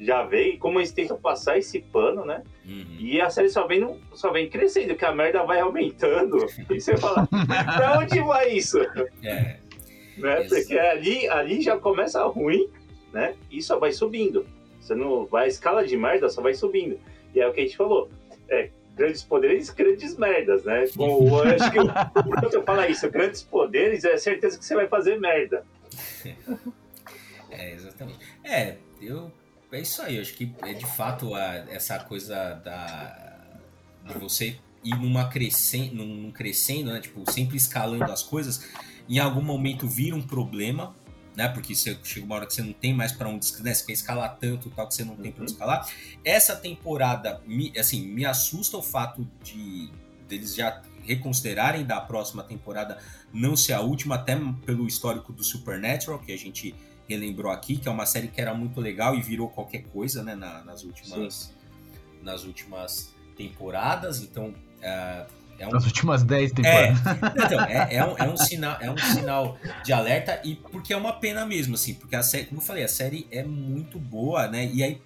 já 0.00 0.22
vem, 0.24 0.58
como 0.58 0.78
eles 0.78 0.92
tentam 0.92 1.16
passar 1.16 1.58
esse 1.58 1.80
pano, 1.80 2.24
né? 2.24 2.42
Uhum. 2.64 2.96
E 2.98 3.20
a 3.20 3.30
série 3.30 3.48
só 3.48 3.66
vem, 3.66 3.98
só 4.12 4.30
vem 4.30 4.48
crescendo, 4.48 4.94
que 4.94 5.04
a 5.04 5.14
merda 5.14 5.42
vai 5.44 5.60
aumentando. 5.60 6.46
e 6.70 6.80
você 6.80 6.96
fala, 6.96 7.26
pra 7.26 7.98
onde 7.98 8.20
vai 8.20 8.50
isso? 8.52 8.78
É. 9.22 9.58
Né? 10.18 10.44
Porque 10.48 10.78
ali, 10.78 11.28
ali 11.28 11.62
já 11.62 11.78
começa 11.78 12.24
ruim, 12.26 12.68
né? 13.12 13.34
E 13.50 13.62
só 13.62 13.78
vai 13.78 13.92
subindo. 13.92 14.46
Você 14.80 14.94
não 14.94 15.26
vai, 15.26 15.44
a 15.44 15.48
escala 15.48 15.86
de 15.86 15.96
merda 15.96 16.28
só 16.28 16.42
vai 16.42 16.54
subindo. 16.54 16.98
E 17.34 17.40
é 17.40 17.48
o 17.48 17.52
que 17.52 17.60
a 17.60 17.64
gente 17.64 17.76
falou. 17.76 18.08
É, 18.48 18.70
grandes 18.94 19.22
poderes, 19.22 19.70
grandes 19.70 20.16
merdas, 20.16 20.64
né? 20.64 20.84
Bom, 20.94 21.26
eu 21.26 21.44
acho 21.54 21.70
que 21.70 21.78
o 21.78 22.22
Bruno 22.22 22.62
fala 22.64 22.88
isso, 22.88 23.10
grandes 23.10 23.42
poderes 23.42 24.04
é 24.04 24.16
certeza 24.16 24.58
que 24.58 24.64
você 24.64 24.74
vai 24.74 24.88
fazer 24.88 25.18
merda. 25.18 25.64
É, 27.48 27.72
exatamente. 27.72 28.18
É, 28.44 28.76
eu 29.00 29.32
é 29.72 29.80
isso 29.80 30.02
aí, 30.02 30.16
eu 30.16 30.22
acho 30.22 30.34
que 30.34 30.54
é 30.62 30.74
de 30.74 30.86
fato 30.86 31.34
a, 31.34 31.54
essa 31.70 31.98
coisa 31.98 32.54
da 32.54 33.26
de 34.06 34.18
você 34.18 34.58
ir 34.84 34.94
numa 34.96 35.28
crescendo, 35.28 36.04
num 36.04 36.30
crescendo, 36.30 36.92
né? 36.92 37.00
Tipo, 37.00 37.28
sempre 37.30 37.56
escalando 37.56 38.04
as 38.04 38.22
coisas, 38.22 38.68
em 39.08 39.18
algum 39.18 39.42
momento 39.42 39.88
vira 39.88 40.14
um 40.14 40.22
problema, 40.22 40.94
né? 41.34 41.48
Porque 41.48 41.74
você 41.74 41.98
chega 42.04 42.24
uma 42.24 42.36
hora 42.36 42.46
que 42.46 42.54
você 42.54 42.62
não 42.62 42.72
tem 42.72 42.94
mais 42.94 43.12
para 43.12 43.28
onde 43.28 43.62
né? 43.62 43.74
Você 43.74 43.84
quer 43.84 43.92
escalar 43.92 44.36
tanto 44.40 44.70
tal 44.70 44.86
que 44.86 44.94
você 44.94 45.04
não 45.04 45.16
tem 45.16 45.32
para 45.32 45.42
onde 45.42 45.52
uhum. 45.52 45.56
escalar. 45.58 45.92
Essa 46.24 46.54
temporada, 46.54 47.42
me, 47.44 47.72
assim, 47.76 48.06
me 48.06 48.24
assusta 48.24 48.76
o 48.76 48.82
fato 48.82 49.28
de 49.42 49.90
deles 50.28 50.54
já 50.54 50.82
reconsiderarem 51.02 51.84
da 51.84 52.00
próxima 52.00 52.42
temporada 52.42 52.98
não 53.32 53.56
ser 53.56 53.74
a 53.74 53.80
última, 53.80 54.16
até 54.16 54.36
pelo 54.64 54.86
histórico 54.86 55.32
do 55.32 55.44
Supernatural, 55.44 56.18
que 56.18 56.32
a 56.32 56.38
gente 56.38 56.74
relembrou 57.08 57.50
aqui, 57.50 57.76
que 57.76 57.88
é 57.88 57.90
uma 57.90 58.06
série 58.06 58.28
que 58.28 58.40
era 58.40 58.54
muito 58.54 58.80
legal 58.80 59.14
e 59.14 59.22
virou 59.22 59.48
qualquer 59.48 59.84
coisa, 59.84 60.22
né, 60.22 60.34
na, 60.34 60.64
nas 60.64 60.82
últimas 60.84 61.54
nas 62.22 62.42
últimas 62.44 63.14
temporadas, 63.36 64.20
então 64.20 64.48
uh, 64.48 65.26
é 65.58 65.66
um... 65.66 65.70
Nas 65.70 65.84
últimas 65.84 66.22
10 66.22 66.52
temporadas. 66.52 67.06
É, 67.06 67.44
então, 67.44 67.60
é, 67.64 67.94
é, 67.94 68.04
um, 68.04 68.18
é, 68.18 68.28
um 68.28 68.36
sinal, 68.36 68.76
é 68.80 68.90
um 68.90 68.98
sinal 68.98 69.58
de 69.84 69.92
alerta 69.92 70.40
e 70.44 70.54
porque 70.56 70.92
é 70.92 70.96
uma 70.96 71.12
pena 71.12 71.46
mesmo, 71.46 71.74
assim, 71.74 71.94
porque 71.94 72.16
a 72.16 72.22
série, 72.22 72.46
como 72.46 72.60
eu 72.60 72.64
falei, 72.64 72.84
a 72.84 72.88
série 72.88 73.26
é 73.30 73.42
muito 73.42 73.98
boa, 73.98 74.48
né? 74.48 74.68
E 74.72 74.82
aí 74.82 75.00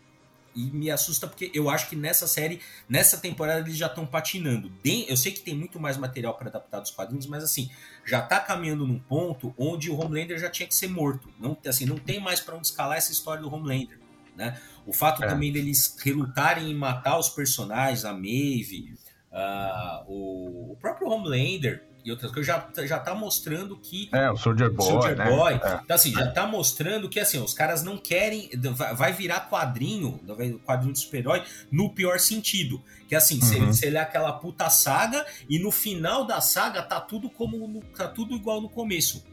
e 0.54 0.70
me 0.70 0.90
assusta 0.90 1.26
porque 1.26 1.50
eu 1.54 1.70
acho 1.70 1.88
que 1.88 1.96
nessa 1.96 2.26
série, 2.26 2.60
nessa 2.88 3.18
temporada, 3.18 3.60
eles 3.60 3.76
já 3.76 3.86
estão 3.86 4.04
patinando. 4.04 4.70
Eu 4.84 5.16
sei 5.16 5.32
que 5.32 5.40
tem 5.40 5.54
muito 5.54 5.78
mais 5.78 5.96
material 5.96 6.34
para 6.34 6.48
adaptar 6.48 6.80
dos 6.80 6.90
quadrinhos, 6.90 7.26
mas 7.26 7.44
assim, 7.44 7.70
já 8.04 8.20
tá 8.20 8.40
caminhando 8.40 8.86
num 8.86 8.98
ponto 8.98 9.54
onde 9.56 9.90
o 9.90 9.98
Homelander 9.98 10.38
já 10.38 10.50
tinha 10.50 10.66
que 10.66 10.74
ser 10.74 10.88
morto. 10.88 11.28
Não, 11.38 11.56
assim, 11.66 11.86
não 11.86 11.96
tem 11.96 12.20
mais 12.20 12.40
para 12.40 12.56
onde 12.56 12.66
escalar 12.66 12.98
essa 12.98 13.12
história 13.12 13.42
do 13.42 13.52
Homelander. 13.52 13.98
Né? 14.36 14.60
O 14.86 14.92
fato 14.92 15.22
é. 15.22 15.26
também 15.26 15.52
deles 15.52 15.96
relutarem 16.02 16.70
em 16.70 16.74
matar 16.74 17.18
os 17.18 17.28
personagens, 17.28 18.04
a 18.04 18.12
Maeve, 18.12 18.94
uh, 19.30 20.04
o, 20.06 20.72
o 20.72 20.76
próprio 20.80 21.08
Homelander, 21.08 21.84
e 22.04 22.10
outras 22.10 22.32
coisas, 22.32 22.46
já, 22.46 22.86
já 22.86 22.98
tá 22.98 23.14
mostrando 23.14 23.76
que. 23.76 24.08
É, 24.12 24.30
o 24.30 24.36
Soldier 24.36 24.70
Boy. 24.70 24.86
Soldier 24.86 25.16
né? 25.16 25.24
Boy. 25.28 25.52
É. 25.54 25.80
Então, 25.84 25.96
assim, 25.96 26.12
já 26.12 26.30
tá 26.30 26.46
mostrando 26.46 27.08
que 27.08 27.20
assim, 27.20 27.38
os 27.38 27.52
caras 27.52 27.82
não 27.82 27.98
querem. 27.98 28.50
Vai 28.96 29.12
virar 29.12 29.48
quadrinho, 29.48 30.20
quadrinho 30.64 30.92
de 30.92 31.00
super-herói, 31.00 31.42
no 31.70 31.90
pior 31.90 32.18
sentido. 32.18 32.82
Que 33.08 33.14
assim, 33.14 33.34
uhum. 33.34 33.40
você, 33.40 33.58
você 33.58 33.90
lê 33.90 33.98
aquela 33.98 34.32
puta 34.32 34.70
saga 34.70 35.24
e 35.48 35.58
no 35.58 35.70
final 35.70 36.24
da 36.24 36.40
saga 36.40 36.82
tá 36.82 37.00
tudo 37.00 37.28
como. 37.28 37.68
No, 37.68 37.80
tá 37.80 38.08
tudo 38.08 38.34
igual 38.34 38.60
no 38.60 38.68
começo. 38.68 39.24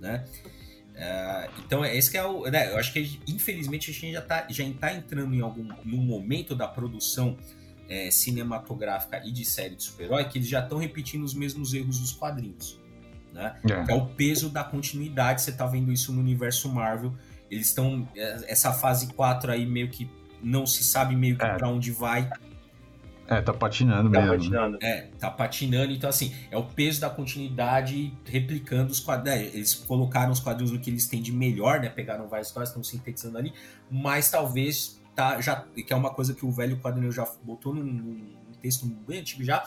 Né? 0.00 0.24
Uh, 0.98 1.50
então, 1.64 1.84
esse 1.84 2.10
que 2.10 2.16
é 2.16 2.24
o. 2.24 2.50
Né, 2.50 2.72
eu 2.72 2.78
acho 2.78 2.92
que 2.92 3.20
infelizmente 3.28 3.90
a 3.90 3.94
gente 3.94 4.12
já 4.12 4.20
tá, 4.20 4.46
já 4.48 4.64
tá 4.80 4.92
entrando 4.92 5.32
em 5.32 5.40
algum 5.40 5.68
num 5.84 6.02
momento 6.02 6.56
da 6.56 6.66
produção 6.66 7.36
é, 7.88 8.10
cinematográfica 8.10 9.22
e 9.24 9.32
de 9.32 9.44
série 9.44 9.74
de 9.74 9.82
super-herói 9.82 10.24
que 10.24 10.38
eles 10.38 10.48
já 10.48 10.60
estão 10.60 10.78
repetindo 10.78 11.24
os 11.24 11.34
mesmos 11.34 11.72
erros 11.72 11.98
dos 11.98 12.12
quadrinhos. 12.12 12.78
Né? 13.32 13.56
É. 13.70 13.92
é 13.92 13.94
o 13.94 14.06
peso 14.06 14.48
da 14.50 14.64
continuidade, 14.64 15.42
você 15.42 15.52
tá 15.52 15.66
vendo 15.66 15.92
isso 15.92 16.12
no 16.12 16.20
universo 16.20 16.68
Marvel. 16.68 17.14
Eles 17.50 17.68
estão. 17.68 18.06
É, 18.16 18.52
essa 18.52 18.72
fase 18.72 19.12
4 19.14 19.52
aí 19.52 19.64
meio 19.64 19.88
que 19.88 20.10
não 20.42 20.66
se 20.66 20.84
sabe 20.84 21.16
meio 21.16 21.36
que 21.36 21.44
é. 21.44 21.54
para 21.54 21.68
onde 21.68 21.90
vai. 21.90 22.28
É, 23.26 23.42
tá 23.42 23.52
patinando 23.52 24.10
tá 24.10 24.20
mesmo. 24.20 24.36
Patinando. 24.36 24.78
É, 24.80 25.08
tá 25.18 25.30
patinando. 25.30 25.92
Então, 25.92 26.08
assim, 26.08 26.34
é 26.50 26.56
o 26.56 26.64
peso 26.64 27.00
da 27.00 27.10
continuidade 27.10 28.12
replicando 28.24 28.90
os 28.90 29.00
quadrinhos. 29.00 29.40
É, 29.40 29.44
eles 29.56 29.74
colocaram 29.74 30.32
os 30.32 30.40
quadrinhos 30.40 30.72
no 30.72 30.80
que 30.80 30.88
eles 30.88 31.06
têm 31.06 31.20
de 31.20 31.30
melhor, 31.30 31.80
né? 31.80 31.90
Pegaram 31.90 32.26
várias 32.26 32.48
histórias, 32.48 32.70
estão 32.70 32.82
sintetizando 32.82 33.36
ali. 33.36 33.52
Mas 33.90 34.30
talvez 34.30 34.97
tá, 35.18 35.40
já, 35.40 35.66
que 35.74 35.92
é 35.92 35.96
uma 35.96 36.10
coisa 36.10 36.32
que 36.32 36.46
o 36.46 36.50
velho 36.52 36.78
quadrinho 36.78 37.10
já 37.10 37.28
botou 37.42 37.74
num, 37.74 37.82
num 37.82 38.52
texto 38.62 38.86
bem 38.86 39.18
antigo 39.18 39.42
já, 39.42 39.66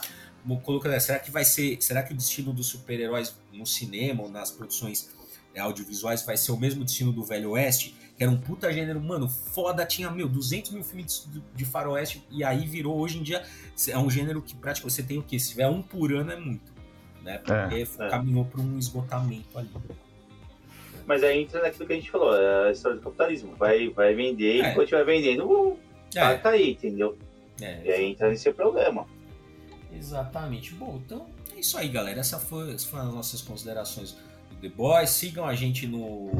colocando, 0.64 0.98
será 0.98 1.18
que 1.18 1.30
vai 1.30 1.44
ser, 1.44 1.76
será 1.82 2.02
que 2.02 2.14
o 2.14 2.16
destino 2.16 2.54
dos 2.54 2.68
super-heróis 2.68 3.36
no 3.52 3.66
cinema 3.66 4.22
ou 4.22 4.30
nas 4.30 4.50
produções 4.50 5.10
é, 5.54 5.60
audiovisuais 5.60 6.22
vai 6.22 6.38
ser 6.38 6.52
o 6.52 6.56
mesmo 6.56 6.82
destino 6.86 7.12
do 7.12 7.22
Velho 7.22 7.50
Oeste, 7.50 7.94
que 8.16 8.22
era 8.22 8.32
um 8.32 8.40
puta 8.40 8.72
gênero, 8.72 8.98
mano, 8.98 9.28
foda, 9.28 9.84
tinha, 9.84 10.10
meu, 10.10 10.26
200 10.26 10.70
mil 10.70 10.82
filmes 10.82 11.28
de, 11.30 11.42
de 11.54 11.64
faroeste, 11.66 12.26
e 12.30 12.42
aí 12.42 12.66
virou, 12.66 12.98
hoje 12.98 13.18
em 13.18 13.22
dia, 13.22 13.44
é 13.88 13.98
um 13.98 14.08
gênero 14.08 14.40
que 14.40 14.54
praticamente 14.54 14.94
você 14.94 15.02
tem 15.02 15.18
o 15.18 15.22
quê? 15.22 15.38
Se 15.38 15.50
tiver 15.50 15.68
um 15.68 15.82
por 15.82 16.14
ano 16.14 16.32
é 16.32 16.40
muito, 16.40 16.72
né? 17.22 17.36
Porque 17.36 17.86
é, 17.98 18.08
caminhou 18.08 18.46
para 18.46 18.62
um 18.62 18.78
esgotamento 18.78 19.58
ali. 19.58 19.70
Mas 21.06 21.22
aí 21.22 21.42
entra 21.42 21.62
naquilo 21.62 21.86
que 21.86 21.92
a 21.92 21.96
gente 21.96 22.10
falou, 22.10 22.36
é 22.36 22.68
a 22.68 22.72
história 22.72 22.96
do 22.96 23.02
capitalismo. 23.02 23.54
Vai, 23.56 23.88
vai 23.88 24.14
vender, 24.14 24.60
é. 24.60 24.70
enquanto 24.70 24.90
vai 24.90 25.04
vendendo, 25.04 25.48
uh, 25.48 25.78
é. 26.14 26.34
tá 26.36 26.50
aí, 26.50 26.72
entendeu? 26.72 27.18
É, 27.60 27.80
e 27.84 27.92
aí 27.92 28.04
entra 28.10 28.28
nesse 28.28 28.50
problema. 28.52 29.06
Exatamente. 29.94 30.74
Bom, 30.74 31.00
então 31.04 31.26
é 31.54 31.60
isso 31.60 31.76
aí, 31.76 31.88
galera. 31.88 32.20
Essas 32.20 32.42
foram 32.42 32.72
as 32.72 33.14
nossas 33.14 33.42
considerações 33.42 34.16
do 34.50 34.56
The 34.60 34.68
Boys. 34.68 35.10
Sigam 35.10 35.44
a 35.44 35.54
gente 35.54 35.86
no 35.86 36.30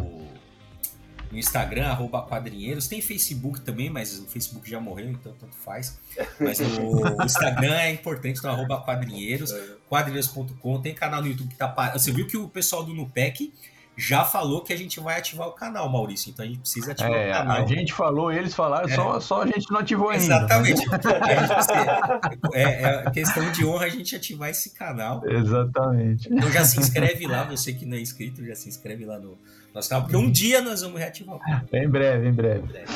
no 1.32 1.38
Instagram, 1.38 1.86
arroba 1.86 2.22
quadrinheiros. 2.22 2.86
Tem 2.86 3.00
Facebook 3.00 3.62
também, 3.62 3.88
mas 3.88 4.18
o 4.18 4.26
Facebook 4.26 4.68
já 4.68 4.78
morreu, 4.78 5.08
então 5.10 5.32
tanto 5.40 5.56
faz. 5.56 5.98
Mas 6.38 6.60
o 6.60 7.24
Instagram 7.24 7.74
é 7.74 7.90
importante, 7.90 8.38
então 8.38 8.52
arroba 8.52 8.78
quadrinheiros, 8.82 9.50
é. 9.50 9.76
quadrinheiros.com. 9.88 10.82
Tem 10.82 10.94
canal 10.94 11.22
no 11.22 11.28
YouTube 11.28 11.48
que 11.48 11.56
tá... 11.56 11.74
Você 11.94 12.12
viu 12.12 12.26
que 12.26 12.36
o 12.36 12.48
pessoal 12.48 12.84
do 12.84 12.92
Nupec 12.92 13.50
já 13.96 14.24
falou 14.24 14.62
que 14.62 14.72
a 14.72 14.76
gente 14.76 14.98
vai 15.00 15.18
ativar 15.18 15.48
o 15.48 15.52
canal, 15.52 15.88
Maurício. 15.88 16.30
Então 16.30 16.44
a 16.44 16.48
gente 16.48 16.60
precisa 16.60 16.92
ativar 16.92 17.12
é, 17.12 17.30
o 17.30 17.32
canal. 17.32 17.56
A 17.62 17.66
gente 17.66 17.92
falou, 17.92 18.32
eles 18.32 18.54
falaram, 18.54 18.88
é. 18.88 18.94
só, 18.94 19.20
só 19.20 19.42
a 19.42 19.46
gente 19.46 19.70
não 19.70 19.80
ativou 19.80 20.08
ainda. 20.08 20.24
Exatamente. 20.24 20.82
é, 22.54 22.62
é, 22.62 23.10
questão 23.10 23.50
de 23.52 23.64
honra 23.66 23.86
a 23.86 23.88
gente 23.88 24.16
ativar 24.16 24.48
esse 24.48 24.70
canal. 24.70 25.22
Exatamente. 25.28 26.32
Então 26.32 26.50
já 26.50 26.64
se 26.64 26.80
inscreve 26.80 27.26
lá, 27.26 27.44
você 27.44 27.72
que 27.72 27.84
não 27.84 27.96
é 27.96 28.00
inscrito, 28.00 28.44
já 28.44 28.54
se 28.54 28.68
inscreve 28.68 29.04
lá 29.04 29.18
no 29.18 29.38
nosso 29.74 29.88
canal, 29.88 30.04
porque 30.04 30.16
um 30.16 30.30
dia 30.30 30.62
nós 30.62 30.80
vamos 30.80 30.98
reativar 30.98 31.36
o 31.36 31.38
canal. 31.38 31.62
Em 31.72 31.88
breve, 31.88 32.28
em 32.28 32.32
breve. 32.32 32.60
Em 32.60 32.66
breve. 32.66 32.90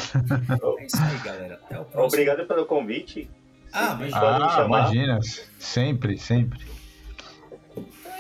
É 0.79 0.87
isso 0.87 0.97
aí, 0.97 1.19
galera. 1.25 1.61
Até 1.65 1.79
o 1.79 1.85
próximo. 1.85 2.07
Obrigado 2.07 2.47
pelo 2.47 2.65
convite. 2.65 3.29
Ah, 3.73 3.95
mas 3.99 4.13
ah, 4.15 4.65
imagina. 4.65 5.19
Sempre, 5.59 6.17
sempre 6.17 6.76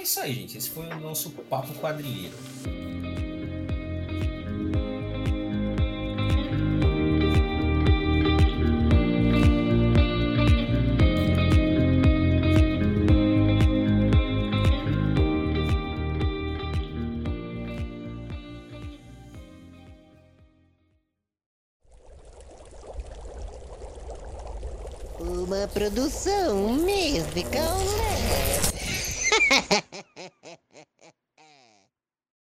isso 0.06 0.20
aí, 0.20 0.32
gente. 0.32 0.56
Esse 0.56 0.70
foi 0.70 0.86
o 0.86 1.00
nosso 1.00 1.30
papo 1.30 1.74
quadrinheiro. 1.74 2.32
Uma 25.18 25.66
produção 25.66 26.74
musical. 26.74 27.76